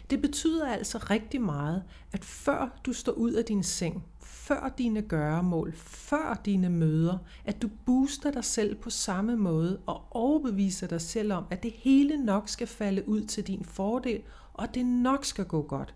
Det 0.10 0.22
betyder 0.22 0.68
altså 0.68 0.98
rigtig 0.98 1.42
meget, 1.42 1.84
at 2.12 2.26
før 2.26 2.80
du 2.86 2.94
står 2.94 3.12
ud 3.12 3.32
af 3.32 3.46
din 3.46 3.64
seng, 3.64 4.06
før 4.20 4.74
dine 4.78 5.02
gøremål, 5.02 5.74
før 5.76 6.42
dine 6.46 6.70
møder, 6.70 7.18
at 7.46 7.62
du 7.62 7.70
booster 7.86 8.32
dig 8.32 8.44
selv 8.44 8.76
på 8.76 8.90
samme 8.90 9.36
måde 9.36 9.80
og 9.86 10.04
overbeviser 10.12 10.88
dig 10.88 11.02
selv 11.02 11.34
om, 11.34 11.46
at 11.52 11.64
det 11.64 11.72
hele 11.72 12.26
nok 12.26 12.50
skal 12.50 12.68
falde 12.68 13.08
ud 13.08 13.22
til 13.22 13.48
din 13.48 13.66
fordel, 13.66 14.22
og 14.54 14.76
det 14.76 14.86
nok 14.86 15.26
skal 15.26 15.46
gå 15.46 15.62
godt. 15.62 15.96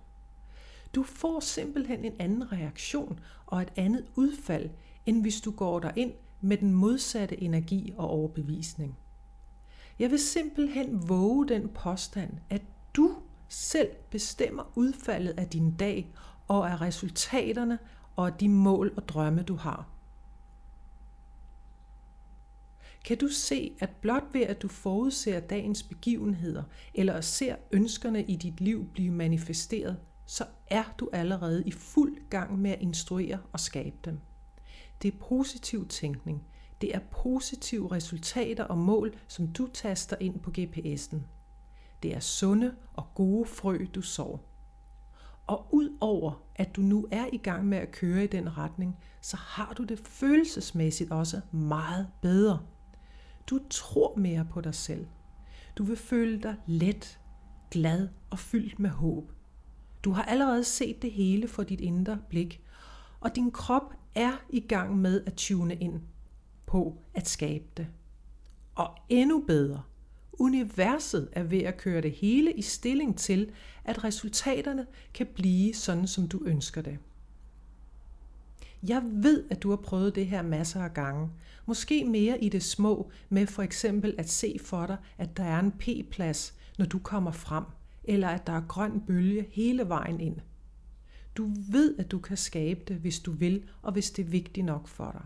Du 0.96 1.04
får 1.04 1.40
simpelthen 1.40 2.06
en 2.06 2.14
anden 2.20 2.52
reaktion 2.52 3.20
og 3.46 3.62
et 3.62 3.74
andet 3.76 4.06
udfald, 4.16 4.70
end 5.06 5.22
hvis 5.22 5.42
du 5.42 5.52
går 5.52 5.80
der 5.80 5.92
ind 5.96 6.12
med 6.42 6.58
den 6.58 6.74
modsatte 6.74 7.42
energi 7.44 7.94
og 7.98 8.10
overbevisning. 8.10 8.98
Jeg 10.00 10.12
vil 10.12 10.20
simpelthen 10.20 11.10
våge 11.10 11.48
den 11.48 11.70
påstand, 11.70 12.32
at 12.50 12.62
du 12.94 13.16
selv 13.50 13.90
bestemmer 14.10 14.72
udfaldet 14.76 15.34
af 15.40 15.48
din 15.48 15.76
dag 15.76 16.14
og 16.48 16.72
af 16.72 16.82
resultaterne 16.82 17.80
og 18.16 18.28
af 18.28 18.34
de 18.34 18.50
mål 18.50 18.94
og 18.98 19.10
drømme, 19.10 19.44
du 19.44 19.56
har. 19.56 19.90
Kan 23.06 23.18
du 23.18 23.28
se, 23.28 23.76
at 23.80 23.90
blot 24.02 24.24
ved 24.34 24.42
at 24.42 24.62
du 24.62 24.68
forudser 24.68 25.40
dagens 25.40 25.84
begivenheder, 25.84 26.64
eller 26.94 27.22
ser 27.22 27.56
ønskerne 27.72 28.24
i 28.24 28.36
dit 28.36 28.62
liv 28.62 28.90
blive 28.94 29.12
manifesteret, 29.12 29.98
så 30.26 30.46
er 30.68 30.84
du 30.98 31.10
allerede 31.14 31.64
i 31.66 31.72
fuld 31.72 32.30
gang 32.30 32.60
med 32.60 32.72
at 32.72 32.82
instruere 32.82 33.40
og 33.52 33.60
skabe 33.60 33.96
dem. 34.06 34.20
Det 35.06 35.14
er 35.14 35.18
positiv 35.18 35.88
tænkning. 35.88 36.44
Det 36.82 36.96
er 36.96 37.00
positive 37.12 37.92
resultater 37.92 38.64
og 38.64 38.78
mål, 38.78 39.14
som 39.28 39.48
du 39.48 39.68
taster 39.74 40.16
ind 40.20 40.40
på 40.40 40.52
GPS'en. 40.58 41.18
Det 42.04 42.16
er 42.16 42.20
sunde 42.20 42.76
og 42.94 43.06
gode 43.16 43.46
frø, 43.46 43.86
du 43.96 44.02
sår. 44.02 44.44
Og 45.48 45.68
udover 45.72 46.44
at 46.56 46.76
du 46.76 46.82
nu 46.82 47.08
er 47.12 47.26
i 47.34 47.38
gang 47.38 47.66
med 47.66 47.78
at 47.78 47.92
køre 47.92 48.24
i 48.24 48.28
den 48.28 48.58
retning, 48.58 48.98
så 49.22 49.38
har 49.38 49.74
du 49.74 49.84
det 49.84 50.00
følelsesmæssigt 50.00 51.12
også 51.12 51.42
meget 51.52 52.08
bedre. 52.22 52.60
Du 53.48 53.60
tror 53.70 54.16
mere 54.18 54.48
på 54.52 54.62
dig 54.62 54.76
selv. 54.76 55.08
Du 55.78 55.84
vil 55.84 55.98
føle 55.98 56.44
dig 56.44 56.56
let, 56.66 57.20
glad 57.72 58.10
og 58.30 58.40
fyldt 58.40 58.80
med 58.80 58.90
håb. 58.90 59.32
Du 60.04 60.12
har 60.12 60.24
allerede 60.24 60.64
set 60.64 61.02
det 61.02 61.12
hele 61.12 61.48
for 61.48 61.64
dit 61.64 61.82
indre 61.82 62.20
blik, 62.30 62.62
og 63.20 63.36
din 63.36 63.52
krop 63.52 63.94
er 64.16 64.46
i 64.50 64.60
gang 64.60 64.98
med 64.98 65.24
at 65.26 65.34
tune 65.34 65.76
ind 65.76 66.02
på 66.66 66.98
at 67.14 67.28
skabe 67.28 67.66
det. 67.78 67.88
Og 68.76 68.98
endnu 69.10 69.44
bedre, 69.48 69.82
universet 70.34 71.30
er 71.32 71.44
ved 71.44 71.60
at 71.60 71.78
køre 71.78 72.02
det 72.02 72.12
hele 72.12 72.54
i 72.54 72.62
stilling 72.62 73.18
til, 73.18 73.52
at 73.84 74.04
resultaterne 74.04 74.86
kan 75.14 75.28
blive 75.36 75.74
sådan, 75.74 76.08
som 76.08 76.28
du 76.28 76.42
ønsker 76.46 76.82
det. 76.82 76.98
Jeg 78.84 79.02
ved, 79.06 79.44
at 79.50 79.64
du 79.64 79.70
har 79.70 79.76
prøvet 79.76 80.16
det 80.16 80.28
her 80.28 80.42
masser 80.42 80.84
af 80.84 80.94
gange. 80.94 81.30
Måske 81.66 82.06
mere 82.06 82.44
i 82.44 82.50
det 82.50 82.64
små, 82.64 83.12
med 83.30 83.48
for 83.48 83.62
eksempel 83.62 84.16
at 84.18 84.30
se 84.30 84.58
for 84.62 84.86
dig, 84.86 84.98
at 85.18 85.38
der 85.38 85.44
er 85.44 85.60
en 85.60 85.72
P-plads, 85.72 86.54
når 86.78 86.86
du 86.86 87.00
kommer 87.00 87.32
frem, 87.32 87.64
eller 88.04 88.28
at 88.28 88.48
der 88.48 88.54
er 88.54 88.68
grøn 88.68 89.02
bølge 89.08 89.48
hele 89.52 89.90
vejen 89.90 90.20
ind. 90.20 90.38
Du 91.38 91.52
ved, 91.72 91.96
at 92.00 92.12
du 92.12 92.20
kan 92.20 92.38
skabe 92.38 92.80
det, 92.88 92.96
hvis 92.96 93.20
du 93.20 93.32
vil, 93.32 93.64
og 93.82 93.92
hvis 93.92 94.12
det 94.12 94.26
er 94.26 94.30
vigtigt 94.30 94.66
nok 94.66 94.88
for 94.88 95.12
dig. 95.12 95.26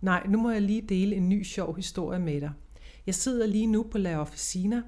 Nej, 0.00 0.26
nu 0.26 0.40
må 0.40 0.50
jeg 0.50 0.62
lige 0.62 0.82
dele 0.82 1.16
en 1.16 1.28
ny 1.28 1.42
sjov 1.42 1.76
historie 1.76 2.18
med 2.18 2.40
dig. 2.40 2.52
Jeg 3.06 3.14
sidder 3.14 3.46
lige 3.46 3.66
nu 3.66 3.82
på 3.82 3.98
La 3.98 4.20
Officina 4.20 4.82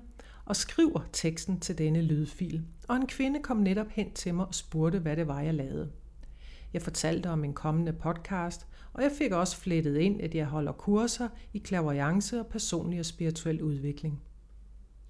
og 0.45 0.57
skriver 0.57 1.01
teksten 1.13 1.61
til 1.61 1.79
denne 1.79 2.03
lydfil, 2.03 2.63
og 2.89 2.97
en 2.97 3.07
kvinde 3.07 3.43
kom 3.43 3.57
netop 3.57 3.89
hen 3.91 4.13
til 4.13 4.35
mig 4.35 4.47
og 4.47 4.55
spurgte, 4.55 4.99
hvad 4.99 5.17
det 5.17 5.27
var, 5.27 5.41
jeg 5.41 5.55
lavede. 5.55 5.91
Jeg 6.73 6.83
fortalte 6.83 7.31
om 7.31 7.45
en 7.45 7.55
kommende 7.55 7.93
podcast, 7.93 8.67
og 8.93 9.03
jeg 9.03 9.13
fik 9.19 9.33
også 9.33 9.57
flettet 9.57 9.97
ind, 9.97 10.21
at 10.21 10.35
jeg 10.35 10.47
holder 10.47 10.73
kurser 10.73 11.29
i 11.53 11.59
klaverjance 11.59 12.41
og 12.41 12.47
personlig 12.47 12.99
og 13.01 13.07
spirituel 13.07 13.63
udvikling. 13.63 14.23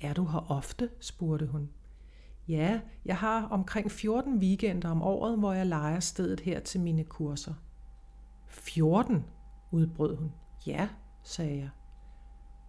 Er 0.01 0.14
du 0.14 0.24
her 0.24 0.51
ofte? 0.51 0.91
spurgte 1.01 1.47
hun. 1.47 1.68
Ja, 2.49 2.80
jeg 3.05 3.16
har 3.16 3.47
omkring 3.47 3.90
14 3.90 4.38
weekender 4.38 4.88
om 4.90 5.03
året, 5.03 5.38
hvor 5.38 5.53
jeg 5.53 5.66
leger 5.66 6.01
stedet 6.01 6.40
her 6.40 6.61
til 6.61 6.80
mine 6.80 7.05
kurser. 7.05 7.55
14? 8.47 9.24
udbrød 9.70 10.16
hun. 10.16 10.32
Ja, 10.66 10.88
sagde 11.22 11.59
jeg. 11.59 11.68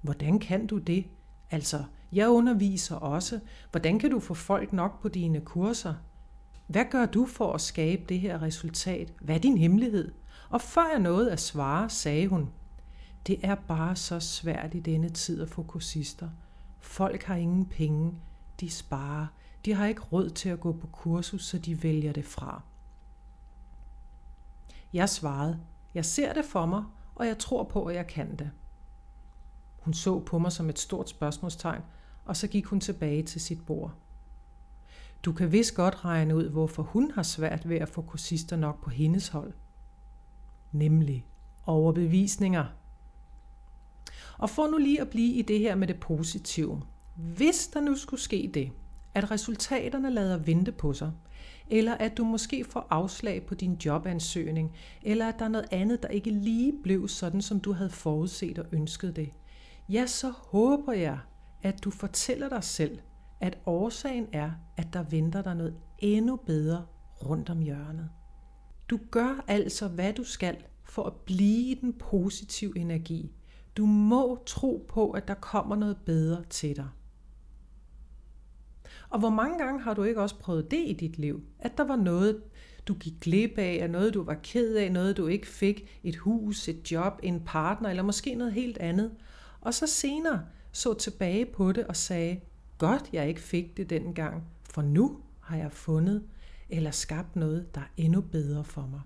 Hvordan 0.01 0.39
kan 0.39 0.67
du 0.67 0.77
det? 0.77 1.05
Altså, 1.51 1.83
jeg 2.11 2.29
underviser 2.29 2.95
også. 2.95 3.39
Hvordan 3.71 3.99
kan 3.99 4.11
du 4.11 4.19
få 4.19 4.33
folk 4.33 4.73
nok 4.73 5.01
på 5.01 5.07
dine 5.07 5.41
kurser? 5.41 5.93
Hvad 6.67 6.85
gør 6.91 7.05
du 7.05 7.25
for 7.25 7.53
at 7.53 7.61
skabe 7.61 8.03
det 8.09 8.19
her 8.19 8.41
resultat? 8.41 9.13
Hvad 9.21 9.35
er 9.35 9.39
din 9.39 9.57
hemmelighed? 9.57 10.11
Og 10.49 10.61
før 10.61 10.89
jeg 10.91 10.99
nåede 10.99 11.31
at 11.31 11.39
svare, 11.39 11.89
sagde 11.89 12.27
hun, 12.27 12.49
det 13.27 13.39
er 13.43 13.55
bare 13.55 13.95
så 13.95 14.19
svært 14.19 14.75
i 14.75 14.79
denne 14.79 15.09
tid 15.09 15.41
at 15.41 15.49
få 15.49 15.63
kursister. 15.63 16.29
Folk 16.79 17.23
har 17.23 17.35
ingen 17.35 17.65
penge. 17.65 18.13
De 18.59 18.69
sparer. 18.69 19.27
De 19.67 19.73
har 19.73 19.85
ikke 19.85 20.01
råd 20.01 20.29
til 20.29 20.49
at 20.49 20.59
gå 20.59 20.71
på 20.71 20.87
kursus, 20.87 21.45
så 21.45 21.57
de 21.57 21.83
vælger 21.83 22.13
det 22.13 22.25
fra. 22.25 22.61
Jeg 24.93 25.09
svarede, 25.09 25.59
jeg 25.93 26.05
ser 26.05 26.33
det 26.33 26.45
for 26.45 26.65
mig, 26.65 26.83
og 27.15 27.27
jeg 27.27 27.37
tror 27.37 27.63
på, 27.63 27.85
at 27.85 27.95
jeg 27.95 28.07
kan 28.07 28.35
det. 28.35 28.51
Hun 29.79 29.93
så 29.93 30.19
på 30.19 30.39
mig 30.39 30.51
som 30.51 30.69
et 30.69 30.79
stort 30.79 31.09
spørgsmålstegn, 31.09 31.81
og 32.25 32.37
så 32.37 32.47
gik 32.47 32.65
hun 32.65 32.79
tilbage 32.79 33.23
til 33.23 33.41
sit 33.41 33.65
bord. 33.65 33.93
Du 35.23 35.33
kan 35.33 35.51
vist 35.51 35.75
godt 35.75 36.05
regne 36.05 36.35
ud, 36.35 36.49
hvorfor 36.49 36.83
hun 36.83 37.11
har 37.11 37.23
svært 37.23 37.69
ved 37.69 37.77
at 37.77 37.89
få 37.89 38.01
kursister 38.01 38.55
nok 38.55 38.83
på 38.83 38.89
hendes 38.89 39.27
hold. 39.27 39.53
Nemlig 40.71 41.25
overbevisninger. 41.65 42.65
Og 44.37 44.49
for 44.49 44.67
nu 44.67 44.77
lige 44.77 45.01
at 45.01 45.09
blive 45.09 45.33
i 45.33 45.41
det 45.41 45.59
her 45.59 45.75
med 45.75 45.87
det 45.87 45.99
positive. 45.99 46.81
Hvis 47.15 47.67
der 47.67 47.81
nu 47.81 47.95
skulle 47.95 48.21
ske 48.21 48.51
det, 48.53 48.71
at 49.17 49.31
resultaterne 49.31 50.09
lader 50.09 50.37
vente 50.37 50.71
på 50.71 50.93
sig, 50.93 51.11
eller 51.69 51.93
at 51.93 52.17
du 52.17 52.23
måske 52.23 52.63
får 52.63 52.87
afslag 52.89 53.45
på 53.45 53.55
din 53.55 53.73
jobansøgning, 53.73 54.73
eller 55.03 55.27
at 55.27 55.39
der 55.39 55.45
er 55.45 55.49
noget 55.49 55.67
andet, 55.71 56.03
der 56.03 56.09
ikke 56.09 56.29
lige 56.29 56.73
blev 56.83 57.07
sådan, 57.07 57.41
som 57.41 57.59
du 57.59 57.73
havde 57.73 57.89
forudset 57.89 58.59
og 58.59 58.65
ønsket 58.71 59.15
det, 59.15 59.29
ja, 59.89 60.05
så 60.05 60.29
håber 60.29 60.93
jeg, 60.93 61.19
at 61.63 61.83
du 61.83 61.91
fortæller 61.91 62.49
dig 62.49 62.63
selv, 62.63 62.99
at 63.39 63.57
årsagen 63.65 64.27
er, 64.33 64.51
at 64.77 64.93
der 64.93 65.03
venter 65.03 65.41
dig 65.41 65.55
noget 65.55 65.75
endnu 65.99 66.35
bedre 66.35 66.85
rundt 67.25 67.49
om 67.49 67.59
hjørnet. 67.59 68.09
Du 68.89 68.99
gør 69.11 69.43
altså, 69.47 69.87
hvad 69.87 70.13
du 70.13 70.23
skal 70.23 70.57
for 70.83 71.03
at 71.03 71.13
blive 71.13 71.75
den 71.81 71.93
positive 71.93 72.77
energi. 72.77 73.31
Du 73.77 73.85
må 73.85 74.43
tro 74.45 74.85
på, 74.89 75.11
at 75.11 75.27
der 75.27 75.33
kommer 75.33 75.75
noget 75.75 75.97
bedre 76.05 76.43
til 76.49 76.75
dig. 76.75 76.87
Og 79.09 79.19
hvor 79.19 79.29
mange 79.29 79.57
gange 79.57 79.81
har 79.81 79.93
du 79.93 80.03
ikke 80.03 80.21
også 80.21 80.39
prøvet 80.39 80.71
det 80.71 80.83
i 80.87 80.93
dit 80.93 81.17
liv? 81.17 81.43
At 81.59 81.77
der 81.77 81.83
var 81.83 81.95
noget, 81.95 82.41
du 82.87 82.93
gik 82.93 83.13
glip 83.21 83.57
af, 83.57 83.79
af 83.81 83.89
noget, 83.89 84.13
du 84.13 84.23
var 84.23 84.37
ked 84.43 84.75
af, 84.75 84.91
noget, 84.91 85.17
du 85.17 85.27
ikke 85.27 85.47
fik, 85.47 85.99
et 86.03 86.15
hus, 86.15 86.67
et 86.67 86.91
job, 86.91 87.19
en 87.23 87.41
partner, 87.45 87.89
eller 87.89 88.03
måske 88.03 88.35
noget 88.35 88.53
helt 88.53 88.77
andet. 88.77 89.11
Og 89.61 89.73
så 89.73 89.87
senere 89.87 90.45
så 90.71 90.93
tilbage 90.93 91.45
på 91.45 91.71
det 91.71 91.87
og 91.87 91.95
sagde, 91.95 92.39
godt 92.77 93.09
jeg 93.13 93.29
ikke 93.29 93.41
fik 93.41 93.77
det 93.77 93.89
dengang, 93.89 94.43
for 94.69 94.81
nu 94.81 95.19
har 95.39 95.57
jeg 95.57 95.71
fundet 95.71 96.23
eller 96.69 96.91
skabt 96.91 97.35
noget, 97.35 97.75
der 97.75 97.81
er 97.81 97.87
endnu 97.97 98.21
bedre 98.21 98.63
for 98.63 98.87
mig. 98.87 99.01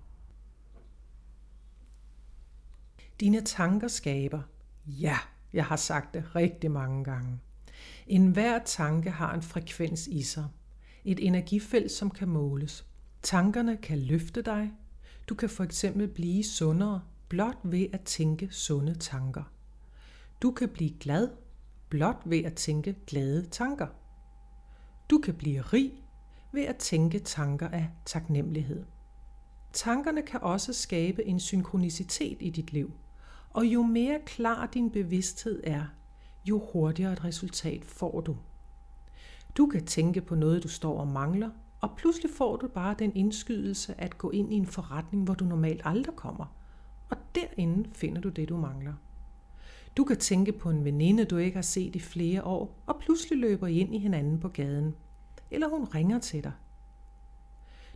Dine 3.20 3.40
tanker 3.40 3.88
skaber. 3.88 4.42
Ja, 4.86 5.18
jeg 5.52 5.64
har 5.64 5.76
sagt 5.76 6.14
det 6.14 6.36
rigtig 6.36 6.70
mange 6.70 7.04
gange. 7.04 7.38
En 8.06 8.26
hver 8.26 8.58
tanke 8.64 9.10
har 9.10 9.34
en 9.34 9.42
frekvens 9.42 10.06
i 10.06 10.22
sig. 10.22 10.48
Et 11.04 11.26
energifelt, 11.26 11.90
som 11.90 12.10
kan 12.10 12.28
måles. 12.28 12.86
Tankerne 13.22 13.76
kan 13.76 13.98
løfte 13.98 14.42
dig. 14.42 14.72
Du 15.28 15.34
kan 15.34 15.48
for 15.48 15.64
eksempel 15.64 16.08
blive 16.08 16.44
sundere 16.44 17.02
blot 17.28 17.58
ved 17.62 17.86
at 17.92 18.00
tænke 18.00 18.48
sunde 18.50 18.94
tanker. 18.94 19.42
Du 20.42 20.50
kan 20.50 20.68
blive 20.68 20.90
glad 21.00 21.28
blot 21.88 22.22
ved 22.24 22.44
at 22.44 22.54
tænke 22.54 22.96
glade 23.06 23.46
tanker. 23.46 23.86
Du 25.10 25.18
kan 25.18 25.34
blive 25.34 25.60
rig 25.60 25.92
ved 26.52 26.62
at 26.62 26.76
tænke 26.76 27.18
tanker 27.18 27.68
af 27.68 27.90
taknemmelighed. 28.06 28.84
Tankerne 29.72 30.22
kan 30.22 30.40
også 30.42 30.72
skabe 30.72 31.24
en 31.24 31.40
synkronicitet 31.40 32.36
i 32.40 32.50
dit 32.50 32.72
liv, 32.72 32.92
og 33.50 33.66
jo 33.66 33.82
mere 33.82 34.20
klar 34.26 34.66
din 34.66 34.90
bevidsthed 34.90 35.60
er, 35.64 35.84
jo 36.44 36.62
hurtigere 36.72 37.12
et 37.12 37.24
resultat 37.24 37.84
får 37.84 38.20
du. 38.20 38.36
Du 39.56 39.66
kan 39.66 39.86
tænke 39.86 40.20
på 40.20 40.34
noget, 40.34 40.62
du 40.62 40.68
står 40.68 41.00
og 41.00 41.08
mangler, 41.08 41.50
og 41.80 41.90
pludselig 41.96 42.30
får 42.30 42.56
du 42.56 42.68
bare 42.68 42.94
den 42.98 43.12
indskydelse 43.16 44.00
at 44.00 44.18
gå 44.18 44.30
ind 44.30 44.52
i 44.52 44.56
en 44.56 44.66
forretning, 44.66 45.24
hvor 45.24 45.34
du 45.34 45.44
normalt 45.44 45.80
aldrig 45.84 46.16
kommer. 46.16 46.54
Og 47.10 47.16
derinde 47.34 47.88
finder 47.92 48.20
du 48.20 48.28
det, 48.28 48.48
du 48.48 48.56
mangler. 48.56 48.94
Du 49.96 50.04
kan 50.04 50.16
tænke 50.16 50.52
på 50.52 50.70
en 50.70 50.84
veninde, 50.84 51.24
du 51.24 51.36
ikke 51.36 51.54
har 51.54 51.62
set 51.62 51.96
i 51.96 51.98
flere 51.98 52.44
år, 52.44 52.76
og 52.86 52.96
pludselig 53.00 53.38
løber 53.38 53.66
I 53.66 53.78
ind 53.78 53.94
i 53.94 53.98
hinanden 53.98 54.40
på 54.40 54.48
gaden. 54.48 54.94
Eller 55.50 55.68
hun 55.68 55.84
ringer 55.84 56.18
til 56.18 56.44
dig. 56.44 56.52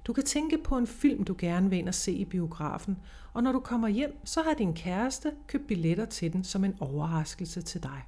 Du 0.07 0.13
kan 0.13 0.25
tænke 0.25 0.59
på 0.59 0.79
en 0.79 0.87
film, 0.87 1.25
du 1.25 1.35
gerne 1.39 1.71
vil 1.71 1.79
ind 1.79 1.89
og 1.89 1.95
se 1.95 2.13
i 2.13 2.25
biografen, 2.25 2.97
og 3.33 3.43
når 3.43 3.53
du 3.53 3.61
kommer 3.61 3.89
hjem, 3.89 4.21
så 4.25 4.43
har 4.43 4.55
din 4.55 4.75
kæreste 4.75 5.33
købt 5.47 5.67
billetter 5.67 6.05
til 6.05 6.33
den 6.33 6.45
som 6.45 6.65
en 6.65 6.77
overraskelse 6.81 7.63
til 7.63 7.83
dig. 7.83 8.03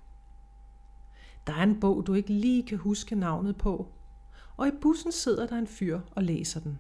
Der 1.49 1.55
er 1.55 1.63
en 1.63 1.81
bog, 1.81 2.07
du 2.07 2.15
ikke 2.15 2.33
lige 2.33 2.63
kan 2.63 2.79
huske 2.79 3.15
navnet 3.15 3.57
på, 3.57 3.89
og 4.57 4.69
i 4.69 4.71
bussen 4.81 5.13
sidder 5.13 5.47
der 5.47 5.59
en 5.59 5.67
fyr 5.67 6.01
og 6.11 6.23
læser 6.23 6.61
den. 6.61 6.79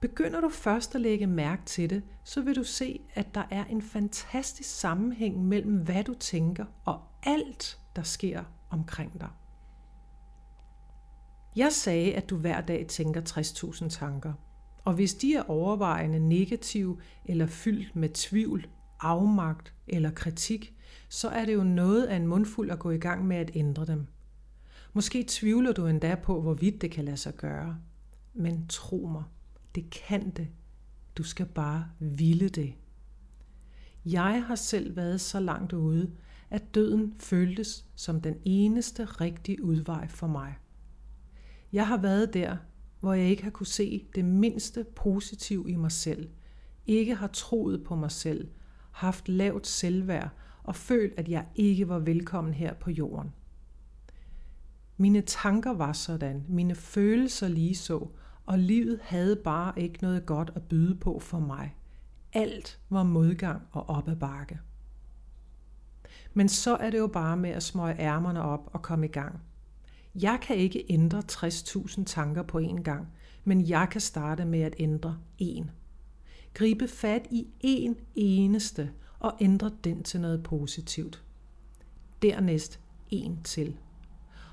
Begynder 0.00 0.40
du 0.40 0.48
først 0.48 0.94
at 0.94 1.00
lægge 1.00 1.26
mærke 1.26 1.62
til 1.64 1.90
det, 1.90 2.02
så 2.24 2.40
vil 2.40 2.56
du 2.56 2.64
se, 2.64 3.00
at 3.14 3.34
der 3.34 3.42
er 3.50 3.64
en 3.64 3.82
fantastisk 3.82 4.70
sammenhæng 4.70 5.44
mellem, 5.44 5.76
hvad 5.76 6.04
du 6.04 6.14
tænker 6.14 6.64
og 6.84 7.02
alt, 7.22 7.78
der 7.96 8.02
sker 8.02 8.44
omkring 8.70 9.20
dig. 9.20 9.30
Jeg 11.56 11.72
sagde, 11.72 12.14
at 12.14 12.30
du 12.30 12.36
hver 12.36 12.60
dag 12.60 12.86
tænker 12.86 13.20
60.000 13.20 13.88
tanker. 13.88 14.32
Og 14.84 14.92
hvis 14.92 15.14
de 15.14 15.34
er 15.34 15.50
overvejende 15.50 16.18
negative 16.18 17.00
eller 17.24 17.46
fyldt 17.46 17.96
med 17.96 18.08
tvivl, 18.08 18.68
afmagt 19.00 19.74
eller 19.86 20.10
kritik, 20.10 20.74
så 21.08 21.28
er 21.28 21.44
det 21.44 21.54
jo 21.54 21.62
noget 21.62 22.06
af 22.06 22.16
en 22.16 22.26
mundfuld 22.26 22.70
at 22.70 22.78
gå 22.78 22.90
i 22.90 22.98
gang 22.98 23.26
med 23.26 23.36
at 23.36 23.50
ændre 23.54 23.86
dem. 23.86 24.06
Måske 24.92 25.24
tvivler 25.28 25.72
du 25.72 25.86
endda 25.86 26.14
på, 26.14 26.40
hvorvidt 26.40 26.80
det 26.80 26.90
kan 26.90 27.04
lade 27.04 27.16
sig 27.16 27.34
gøre. 27.34 27.78
Men 28.34 28.66
tro 28.68 29.08
mig, 29.12 29.24
det 29.74 29.90
kan 29.90 30.30
det. 30.30 30.48
Du 31.16 31.22
skal 31.22 31.46
bare 31.46 31.84
ville 31.98 32.48
det. 32.48 32.74
Jeg 34.04 34.44
har 34.46 34.54
selv 34.54 34.96
været 34.96 35.20
så 35.20 35.40
langt 35.40 35.72
ude, 35.72 36.10
at 36.50 36.74
døden 36.74 37.14
føltes 37.18 37.84
som 37.94 38.20
den 38.20 38.36
eneste 38.44 39.04
rigtige 39.04 39.64
udvej 39.64 40.08
for 40.08 40.26
mig. 40.26 40.58
Jeg 41.72 41.86
har 41.86 41.96
været 41.96 42.34
der, 42.34 42.56
hvor 43.00 43.14
jeg 43.14 43.26
ikke 43.26 43.42
har 43.42 43.50
kunne 43.50 43.66
se 43.66 44.06
det 44.14 44.24
mindste 44.24 44.84
positiv 44.84 45.66
i 45.68 45.76
mig 45.76 45.92
selv, 45.92 46.28
ikke 46.86 47.14
har 47.14 47.26
troet 47.26 47.84
på 47.84 47.96
mig 47.96 48.10
selv, 48.10 48.48
haft 48.90 49.28
lavt 49.28 49.66
selvværd 49.66 50.30
og 50.68 50.76
følt, 50.76 51.14
at 51.16 51.28
jeg 51.28 51.46
ikke 51.54 51.88
var 51.88 51.98
velkommen 51.98 52.54
her 52.54 52.74
på 52.74 52.90
jorden. 52.90 53.32
Mine 54.96 55.20
tanker 55.20 55.70
var 55.70 55.92
sådan, 55.92 56.44
mine 56.48 56.74
følelser 56.74 57.48
lige 57.48 57.76
så, 57.76 58.08
og 58.46 58.58
livet 58.58 59.00
havde 59.02 59.36
bare 59.36 59.72
ikke 59.76 59.98
noget 60.02 60.26
godt 60.26 60.52
at 60.54 60.62
byde 60.62 60.94
på 60.94 61.18
for 61.18 61.38
mig. 61.38 61.74
Alt 62.32 62.80
var 62.90 63.02
modgang 63.02 63.62
og 63.72 63.88
op 63.88 64.08
ad 64.08 64.16
bakke. 64.16 64.58
Men 66.34 66.48
så 66.48 66.76
er 66.76 66.90
det 66.90 66.98
jo 66.98 67.06
bare 67.06 67.36
med 67.36 67.50
at 67.50 67.62
smøge 67.62 68.00
ærmerne 68.00 68.42
op 68.42 68.70
og 68.72 68.82
komme 68.82 69.06
i 69.06 69.10
gang. 69.10 69.40
Jeg 70.14 70.38
kan 70.42 70.56
ikke 70.56 70.84
ændre 70.88 71.22
60.000 71.32 72.04
tanker 72.04 72.42
på 72.42 72.58
én 72.58 72.82
gang, 72.82 73.08
men 73.44 73.68
jeg 73.68 73.88
kan 73.90 74.00
starte 74.00 74.44
med 74.44 74.60
at 74.60 74.74
ændre 74.78 75.18
én. 75.42 75.64
Gribe 76.54 76.88
fat 76.88 77.26
i 77.30 77.46
én 77.64 77.94
eneste 78.14 78.90
og 79.20 79.34
ændre 79.40 79.70
den 79.84 80.02
til 80.02 80.20
noget 80.20 80.42
positivt. 80.42 81.22
Dernæst 82.22 82.80
en 83.10 83.42
til. 83.44 83.76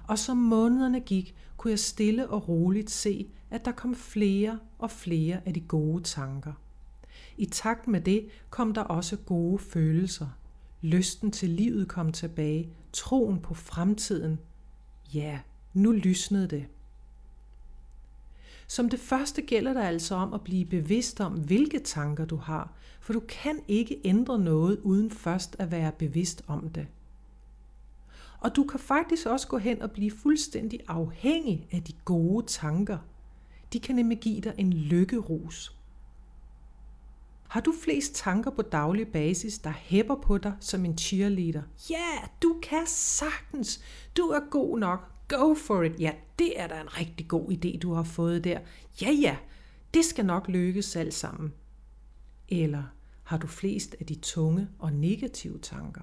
Og 0.07 0.19
som 0.19 0.37
månederne 0.37 0.99
gik, 0.99 1.35
kunne 1.57 1.71
jeg 1.71 1.79
stille 1.79 2.29
og 2.29 2.49
roligt 2.49 2.89
se, 2.89 3.27
at 3.49 3.65
der 3.65 3.71
kom 3.71 3.95
flere 3.95 4.59
og 4.79 4.91
flere 4.91 5.41
af 5.45 5.53
de 5.53 5.61
gode 5.61 6.03
tanker. 6.03 6.53
I 7.37 7.45
takt 7.45 7.87
med 7.87 8.01
det 8.01 8.27
kom 8.49 8.73
der 8.73 8.81
også 8.81 9.17
gode 9.17 9.59
følelser. 9.59 10.27
Lysten 10.81 11.31
til 11.31 11.49
livet 11.49 11.87
kom 11.87 12.11
tilbage, 12.11 12.69
troen 12.93 13.39
på 13.39 13.53
fremtiden. 13.53 14.39
Ja, 15.13 15.39
nu 15.73 15.91
lysnede 15.91 16.47
det. 16.47 16.65
Som 18.67 18.89
det 18.89 18.99
første 18.99 19.41
gælder 19.41 19.73
det 19.73 19.81
altså 19.81 20.15
om 20.15 20.33
at 20.33 20.41
blive 20.41 20.65
bevidst 20.65 21.21
om, 21.21 21.33
hvilke 21.33 21.79
tanker 21.79 22.25
du 22.25 22.35
har, 22.35 22.73
for 22.99 23.13
du 23.13 23.19
kan 23.19 23.59
ikke 23.67 24.01
ændre 24.03 24.39
noget 24.39 24.79
uden 24.79 25.11
først 25.11 25.55
at 25.59 25.71
være 25.71 25.91
bevidst 25.91 26.43
om 26.47 26.69
det. 26.69 26.87
Og 28.39 28.55
du 28.55 28.63
kan 28.63 28.79
faktisk 28.79 29.27
også 29.27 29.47
gå 29.47 29.57
hen 29.57 29.81
og 29.81 29.91
blive 29.91 30.11
fuldstændig 30.11 30.79
afhængig 30.87 31.67
af 31.71 31.83
de 31.83 31.93
gode 32.05 32.45
tanker. 32.45 32.97
De 33.73 33.79
kan 33.79 33.95
nemlig 33.95 34.19
give 34.19 34.41
dig 34.41 34.53
en 34.57 34.73
lykkerus. 34.73 35.75
Har 37.47 37.61
du 37.61 37.73
flest 37.83 38.15
tanker 38.15 38.51
på 38.51 38.61
daglig 38.61 39.07
basis, 39.07 39.59
der 39.59 39.69
hæpper 39.69 40.15
på 40.15 40.37
dig 40.37 40.53
som 40.59 40.85
en 40.85 40.97
cheerleader? 40.97 41.61
Ja, 41.89 41.95
yeah, 41.95 42.29
du 42.43 42.59
kan 42.63 42.87
sagtens. 42.87 43.81
Du 44.17 44.21
er 44.21 44.49
god 44.49 44.79
nok. 44.79 45.14
Go 45.27 45.53
for 45.53 45.83
it. 45.83 45.99
Ja, 45.99 46.11
det 46.39 46.59
er 46.59 46.67
da 46.67 46.81
en 46.81 46.97
rigtig 46.97 47.27
god 47.27 47.51
idé, 47.51 47.77
du 47.77 47.93
har 47.93 48.03
fået 48.03 48.43
der. 48.43 48.59
Ja, 49.01 49.11
ja, 49.11 49.37
det 49.93 50.05
skal 50.05 50.25
nok 50.25 50.47
lykkes 50.47 50.95
alt 50.95 51.13
sammen. 51.13 51.53
Eller 52.49 52.83
har 53.23 53.37
du 53.37 53.47
flest 53.47 53.95
af 53.99 54.05
de 54.05 54.15
tunge 54.15 54.67
og 54.79 54.93
negative 54.93 55.59
tanker? 55.59 56.01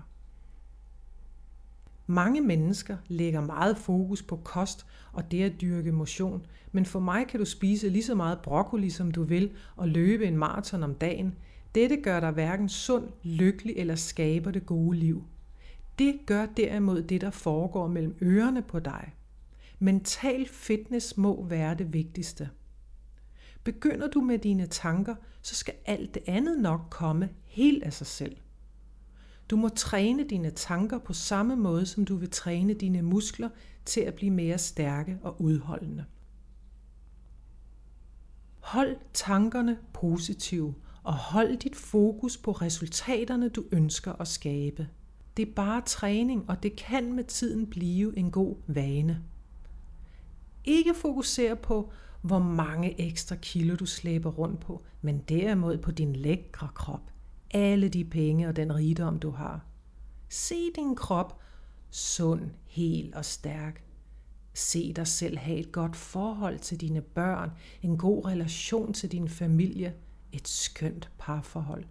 Mange 2.07 2.41
mennesker 2.41 2.97
lægger 3.09 3.41
meget 3.41 3.79
fokus 3.79 4.23
på 4.23 4.37
kost 4.37 4.87
og 5.13 5.31
det 5.31 5.43
at 5.43 5.61
dyrke 5.61 5.93
motion, 5.93 6.47
men 6.73 6.87
for 6.87 7.01
mig 7.01 7.27
kan 7.29 7.41
du 7.41 7.47
spise 7.47 7.89
lige 7.89 8.05
så 8.05 8.15
meget 8.15 8.39
broccoli, 8.43 8.91
som 8.91 9.11
du 9.11 9.23
vil, 9.23 9.51
og 9.77 9.89
løbe 9.89 10.27
en 10.27 10.37
maraton 10.37 10.83
om 10.83 10.95
dagen. 10.95 11.35
Dette 11.75 11.97
gør 11.97 12.21
dig 12.21 12.31
hverken 12.31 12.69
sund, 12.69 13.09
lykkelig 13.23 13.75
eller 13.77 13.95
skaber 13.95 14.51
det 14.51 14.67
gode 14.67 14.99
liv. 14.99 15.25
Det 15.99 16.21
gør 16.27 16.47
derimod 16.47 17.03
det, 17.03 17.21
der 17.21 17.31
foregår 17.31 17.89
mellem 17.89 18.17
ørerne 18.23 18.63
på 18.63 18.79
dig. 18.79 19.15
Mental 19.79 20.49
fitness 20.49 21.17
må 21.17 21.45
være 21.45 21.75
det 21.75 21.93
vigtigste. 21.93 22.51
Begynder 23.65 24.09
du 24.09 24.21
med 24.21 24.39
dine 24.39 24.67
tanker, 24.67 25.15
så 25.43 25.55
skal 25.55 25.75
alt 25.85 26.15
det 26.15 26.23
andet 26.27 26.61
nok 26.61 26.81
komme 26.91 27.29
helt 27.45 27.83
af 27.83 27.93
sig 27.93 28.07
selv. 28.07 28.37
Du 29.51 29.57
må 29.57 29.69
træne 29.69 30.25
dine 30.25 30.51
tanker 30.51 30.99
på 30.99 31.13
samme 31.13 31.57
måde, 31.57 31.87
som 31.87 32.05
du 32.05 32.17
vil 32.17 32.31
træne 32.31 32.75
dine 32.75 33.03
muskler 33.03 33.49
til 33.85 34.01
at 34.01 34.15
blive 34.15 34.31
mere 34.31 34.59
stærke 34.59 35.19
og 35.23 35.43
udholdende. 35.43 36.05
Hold 38.61 38.97
tankerne 39.13 39.79
positive 39.93 40.75
og 41.03 41.15
hold 41.15 41.57
dit 41.57 41.77
fokus 41.77 42.37
på 42.37 42.53
resultaterne, 42.53 43.49
du 43.49 43.65
ønsker 43.73 44.13
at 44.13 44.29
skabe. 44.29 44.89
Det 45.37 45.49
er 45.49 45.53
bare 45.53 45.83
træning, 45.87 46.45
og 46.51 46.63
det 46.63 46.77
kan 46.77 47.13
med 47.13 47.25
tiden 47.25 47.67
blive 47.67 48.19
en 48.19 48.31
god 48.31 48.57
vane. 48.67 49.23
Ikke 50.65 50.95
fokusere 50.95 51.57
på, 51.57 51.93
hvor 52.23 52.39
mange 52.39 53.01
ekstra 53.01 53.37
kilo 53.37 53.75
du 53.75 53.87
slæber 53.87 54.31
rundt 54.31 54.61
på, 54.61 54.83
men 55.03 55.19
derimod 55.19 55.79
på 55.79 55.91
din 55.91 56.17
lækre 56.17 56.69
krop 56.75 57.13
alle 57.53 57.89
de 57.89 58.05
penge 58.05 58.49
og 58.49 58.57
den 58.57 58.75
rigdom, 58.75 59.19
du 59.19 59.31
har. 59.31 59.65
Se 60.29 60.71
din 60.77 60.97
krop 60.97 61.41
sund, 61.91 62.51
hel 62.65 63.13
og 63.15 63.25
stærk. 63.25 63.85
Se 64.55 64.93
dig 64.93 65.07
selv 65.07 65.39
have 65.39 65.59
et 65.59 65.73
godt 65.73 65.97
forhold 65.97 66.59
til 66.59 66.81
dine 66.81 67.01
børn, 67.01 67.51
en 67.83 67.99
god 67.99 68.27
relation 68.27 68.93
til 68.93 69.13
din 69.13 69.29
familie, 69.29 69.95
et 70.33 70.49
skønt 70.49 71.11
parforhold. 71.19 71.85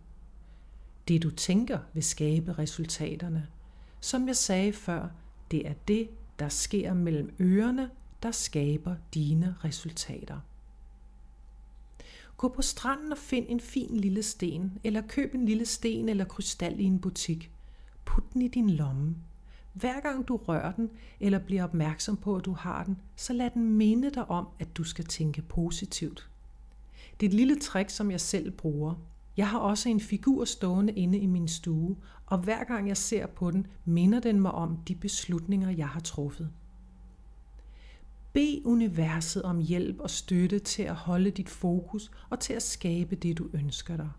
Det 1.08 1.24
du 1.24 1.32
tænker 1.32 1.80
vil 1.94 2.04
skabe 2.04 2.58
resultaterne. 2.58 3.48
Som 4.00 4.28
jeg 4.28 4.36
sagde 4.36 4.74
før, 4.74 5.08
det 5.52 5.68
er 5.68 5.74
det, 5.88 6.10
der 6.40 6.50
sker 6.50 6.94
mellem 6.94 7.34
ørerne, 7.40 7.90
der 8.24 8.32
skaber 8.32 8.96
dine 9.14 9.56
resultater. 9.64 10.40
Gå 12.38 12.48
på 12.48 12.62
stranden 12.62 13.12
og 13.12 13.18
find 13.18 13.46
en 13.50 13.60
fin 13.60 13.98
lille 13.98 14.24
sten, 14.24 14.80
eller 14.84 15.02
køb 15.08 15.36
en 15.36 15.46
lille 15.46 15.66
sten 15.66 16.10
eller 16.10 16.26
krystal 16.26 16.80
i 16.80 16.84
en 16.84 17.00
butik. 17.00 17.52
Put 18.06 18.34
den 18.34 18.42
i 18.42 18.48
din 18.48 18.70
lomme. 18.70 19.16
Hver 19.74 20.00
gang 20.00 20.28
du 20.28 20.38
rører 20.38 20.72
den 20.72 20.90
eller 21.20 21.40
bliver 21.40 21.64
opmærksom 21.64 22.18
på, 22.18 22.36
at 22.36 22.46
du 22.46 22.54
har 22.54 22.84
den, 22.84 22.98
så 23.16 23.34
lad 23.34 23.50
den 23.50 23.70
minde 23.74 24.12
dig 24.12 24.30
om, 24.30 24.48
at 24.60 24.78
du 24.78 24.84
skal 24.84 25.06
tænke 25.06 25.42
positivt. 25.42 26.30
Det 27.20 27.26
er 27.26 27.30
et 27.30 27.36
lille 27.36 27.60
trick, 27.60 27.90
som 27.90 28.12
jeg 28.12 28.22
selv 28.22 28.52
bruger. 28.52 28.96
Jeg 29.38 29.50
har 29.50 29.60
også 29.60 29.90
en 29.90 30.00
figur 30.00 30.46
stående 30.46 30.94
inde 30.94 31.18
i 31.18 31.26
min 31.26 31.48
stue, 31.48 31.98
og 32.26 32.38
hver 32.38 32.64
gang 32.64 32.88
jeg 32.88 32.98
ser 32.98 33.28
på 33.28 33.52
den, 33.52 33.68
minder 33.86 34.20
den 34.20 34.40
mig 34.40 34.52
om 34.52 34.78
de 34.78 34.96
beslutninger, 34.96 35.70
jeg 35.70 35.88
har 35.88 36.00
truffet. 36.00 36.52
Bed 38.34 38.66
universet 38.66 39.44
om 39.44 39.60
hjælp 39.60 40.00
og 40.00 40.10
støtte 40.10 40.60
til 40.60 40.84
at 40.84 40.96
holde 40.96 41.32
dit 41.32 41.50
fokus 41.50 42.12
og 42.30 42.40
til 42.40 42.54
at 42.54 42.64
skabe 42.64 43.16
det, 43.16 43.38
du 43.38 43.50
ønsker 43.54 43.98
dig. 43.98 44.10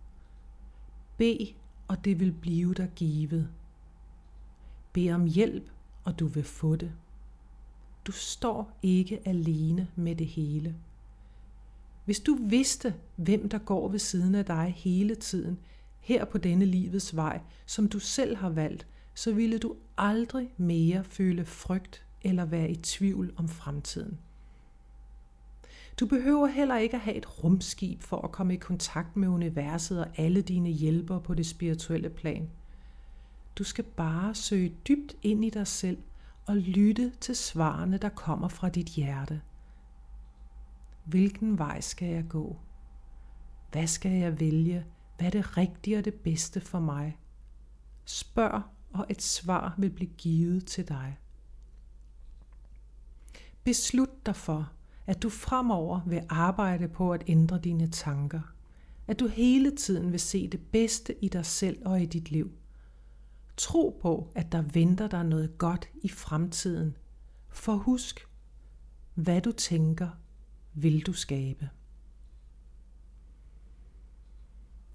Bed, 1.17 1.47
og 1.89 2.05
det 2.05 2.21
vil 2.21 2.33
blive 2.33 2.75
dig 2.75 2.91
givet. 2.97 3.49
Bed 4.93 5.13
om 5.13 5.25
hjælp, 5.25 5.71
og 6.05 6.19
du 6.19 6.27
vil 6.27 6.45
få 6.45 6.77
det. 6.77 6.93
Du 8.07 8.13
står 8.13 8.79
ikke 8.83 9.29
alene 9.29 9.89
med 9.97 10.17
det 10.17 10.27
hele. 10.27 10.77
Hvis 12.05 12.20
du 12.20 12.38
vidste, 12.40 12.94
hvem 13.16 13.48
der 13.48 13.59
går 13.59 13.88
ved 13.88 13.98
siden 13.98 14.34
af 14.34 14.44
dig 14.44 14.74
hele 14.76 15.14
tiden, 15.14 15.59
her 16.00 16.24
på 16.24 16.38
denne 16.38 16.64
livets 16.64 17.16
vej, 17.16 17.40
som 17.66 17.88
du 17.88 17.98
selv 17.98 18.36
har 18.36 18.50
valgt, 18.50 18.86
så 19.14 19.32
ville 19.32 19.59
du 19.59 19.76
aldrig 19.98 20.55
mere 20.57 21.05
føle 21.05 21.44
frygt 21.44 22.05
eller 22.22 22.44
være 22.44 22.70
i 22.70 22.76
tvivl 22.76 23.32
om 23.36 23.48
fremtiden. 23.48 24.18
Du 26.00 26.07
behøver 26.07 26.46
heller 26.46 26.76
ikke 26.76 26.96
at 26.96 27.03
have 27.03 27.16
et 27.16 27.44
rumskib 27.44 28.03
for 28.03 28.20
at 28.20 28.32
komme 28.32 28.55
i 28.55 28.57
kontakt 28.57 29.16
med 29.16 29.28
universet 29.28 30.00
og 30.00 30.07
alle 30.16 30.42
dine 30.42 30.70
hjælpere 30.70 31.20
på 31.20 31.34
det 31.34 31.46
spirituelle 31.46 32.11
plan. 32.11 32.50
Du 33.59 33.64
skal 33.64 33.84
bare 33.84 34.34
søge 34.34 34.74
dybt 34.88 35.16
ind 35.22 35.44
i 35.44 35.50
dig 35.50 35.66
selv 35.66 35.98
og 36.46 36.57
lytte 36.57 37.12
til 37.20 37.36
svarene, 37.36 37.96
der 37.96 38.09
kommer 38.09 38.48
fra 38.48 38.68
dit 38.68 38.86
hjerte. 38.86 39.40
Hvilken 41.05 41.59
vej 41.59 41.80
skal 41.80 42.09
jeg 42.09 42.24
gå? 42.28 42.59
Hvad 43.72 43.86
skal 43.86 44.12
jeg 44.12 44.40
vælge? 44.40 44.84
Hvad 45.16 45.26
er 45.26 45.30
det 45.30 45.57
rigtige 45.57 45.98
og 45.98 46.05
det 46.05 46.14
bedste 46.14 46.61
for 46.61 46.80
mig? 46.80 47.18
Spørg, 48.05 48.62
og 48.92 49.07
et 49.09 49.22
svar 49.22 49.74
vil 49.78 49.90
blive 49.90 50.11
givet 50.18 50.66
til 50.66 50.88
dig. 50.88 51.18
Beslut 53.64 54.26
dig 54.26 54.36
for, 54.36 54.72
at 55.07 55.22
du 55.22 55.30
fremover 55.30 56.00
vil 56.07 56.26
arbejde 56.28 56.88
på 56.88 57.12
at 57.12 57.24
ændre 57.26 57.59
dine 57.59 57.90
tanker. 57.90 58.40
At 59.07 59.20
du 59.20 59.26
hele 59.26 59.76
tiden 59.76 60.12
vil 60.12 60.20
se 60.20 60.48
det 60.48 60.61
bedste 60.61 61.24
i 61.24 61.28
dig 61.28 61.46
selv 61.46 61.86
og 61.86 62.03
i 62.03 62.07
dit 62.07 62.30
liv. 62.30 62.53
Tro 63.57 63.98
på, 64.03 64.32
at 64.34 64.53
der 64.53 64.62
venter 64.62 65.09
dig 65.09 65.24
noget 65.24 65.59
godt 65.59 65.88
i 66.03 66.09
fremtiden. 66.09 66.96
For 67.48 67.74
husk, 67.74 68.28
hvad 69.14 69.40
du 69.40 69.53
tænker, 69.53 70.09
vil 70.75 71.07
du 71.07 71.12
skabe. 71.12 71.68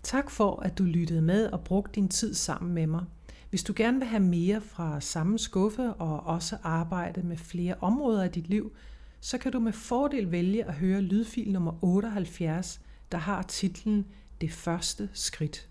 Tak 0.03 0.29
for, 0.29 0.59
at 0.59 0.77
du 0.77 0.83
lyttede 0.83 1.21
med 1.21 1.47
og 1.47 1.63
brugte 1.63 1.91
din 1.95 2.09
tid 2.09 2.33
sammen 2.33 2.73
med 2.73 2.87
mig. 2.87 3.05
Hvis 3.49 3.63
du 3.63 3.73
gerne 3.75 3.97
vil 3.99 4.07
have 4.07 4.23
mere 4.23 4.61
fra 4.61 5.01
samme 5.01 5.39
skuffe 5.39 5.93
og 5.93 6.19
også 6.19 6.57
arbejde 6.63 7.23
med 7.23 7.37
flere 7.37 7.75
områder 7.81 8.23
af 8.23 8.31
dit 8.31 8.47
liv, 8.47 8.75
så 9.19 9.37
kan 9.37 9.51
du 9.51 9.59
med 9.59 9.73
fordel 9.73 10.31
vælge 10.31 10.65
at 10.65 10.73
høre 10.73 11.01
lydfil 11.01 11.51
nummer 11.51 11.83
78, 11.83 12.81
der 13.11 13.17
har 13.17 13.41
titlen 13.41 14.05
Det 14.41 14.51
første 14.51 15.09
skridt. 15.13 15.69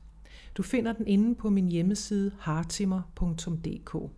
Du 0.57 0.63
finder 0.63 0.93
den 0.93 1.07
inde 1.07 1.35
på 1.35 1.51
min 1.51 1.69
hjemmeside 1.69 2.33
hartimer.dk. 2.39 4.11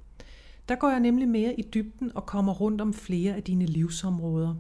Der 0.69 0.75
går 0.75 0.91
jeg 0.91 1.01
nemlig 1.01 1.29
mere 1.29 1.61
i 1.61 1.63
dybden 1.63 2.13
og 2.15 2.27
kommer 2.27 2.53
rundt 2.53 2.81
om 2.81 2.95
flere 2.95 3.35
af 3.35 3.43
dine 3.43 3.67
livsområder. 3.67 4.55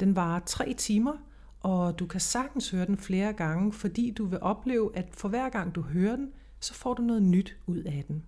Den 0.00 0.16
varer 0.16 0.40
tre 0.46 0.74
timer, 0.78 1.12
og 1.60 1.98
du 1.98 2.06
kan 2.06 2.20
sagtens 2.20 2.70
høre 2.70 2.86
den 2.86 2.96
flere 2.96 3.32
gange, 3.32 3.72
fordi 3.72 4.10
du 4.10 4.26
vil 4.26 4.38
opleve, 4.42 4.90
at 4.96 5.08
for 5.12 5.28
hver 5.28 5.48
gang 5.48 5.74
du 5.74 5.82
hører 5.82 6.16
den, 6.16 6.30
så 6.60 6.74
får 6.74 6.94
du 6.94 7.02
noget 7.02 7.22
nyt 7.22 7.56
ud 7.66 7.78
af 7.78 8.04
den. 8.08 8.24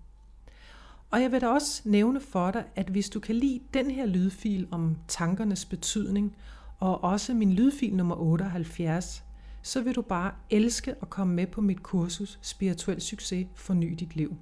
Og 1.10 1.22
jeg 1.22 1.32
vil 1.32 1.40
da 1.40 1.48
også 1.48 1.82
nævne 1.84 2.20
for 2.20 2.50
dig, 2.50 2.64
at 2.76 2.88
hvis 2.88 3.10
du 3.10 3.20
kan 3.20 3.34
lide 3.34 3.60
den 3.74 3.90
her 3.90 4.06
lydfil 4.06 4.68
om 4.70 4.96
tankernes 5.08 5.64
betydning, 5.64 6.36
og 6.80 7.04
også 7.04 7.34
min 7.34 7.52
lydfil 7.52 7.96
nummer 7.96 8.16
78, 8.16 9.24
så 9.62 9.82
vil 9.82 9.94
du 9.94 10.02
bare 10.02 10.32
elske 10.50 10.94
at 11.02 11.10
komme 11.10 11.34
med 11.34 11.46
på 11.46 11.60
mit 11.60 11.82
kursus 11.82 12.38
Spirituel 12.42 13.00
Succes 13.00 13.46
Forny 13.54 13.94
dit 13.98 14.16
liv. 14.16 14.36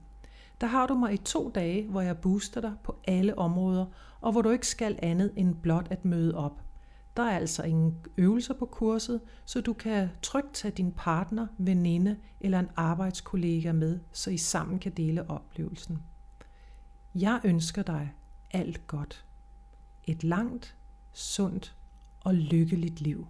Der 0.61 0.67
har 0.67 0.87
du 0.87 0.95
mig 0.95 1.15
i 1.15 1.17
to 1.17 1.51
dage, 1.55 1.87
hvor 1.87 2.01
jeg 2.01 2.19
booster 2.19 2.61
dig 2.61 2.73
på 2.85 2.97
alle 3.05 3.39
områder, 3.39 3.87
og 4.21 4.33
hvor 4.33 4.43
du 4.43 4.51
ikke 4.51 4.67
skal 4.67 4.99
andet 5.03 5.33
end 5.37 5.55
blot 5.63 5.87
at 5.91 6.05
møde 6.05 6.35
op. 6.35 6.68
Der 7.19 7.25
er 7.25 7.37
altså 7.37 7.63
ingen 7.63 7.97
øvelser 8.17 8.55
på 8.55 8.67
kurset, 8.67 9.21
så 9.45 9.61
du 9.61 9.73
kan 9.73 10.09
trygt 10.23 10.55
tage 10.55 10.73
din 10.73 10.93
partner, 10.93 11.47
veninde 11.59 12.17
eller 12.41 12.59
en 12.59 12.69
arbejdskollega 12.77 13.73
med, 13.73 13.99
så 14.13 14.31
I 14.31 14.37
sammen 14.37 14.79
kan 14.79 14.93
dele 14.93 15.31
oplevelsen. 15.31 16.03
Jeg 17.15 17.41
ønsker 17.45 17.83
dig 17.83 18.15
alt 18.51 18.87
godt. 18.87 19.25
Et 20.05 20.25
langt, 20.25 20.77
sundt 21.13 21.77
og 22.21 22.35
lykkeligt 22.35 23.01
liv. 23.01 23.27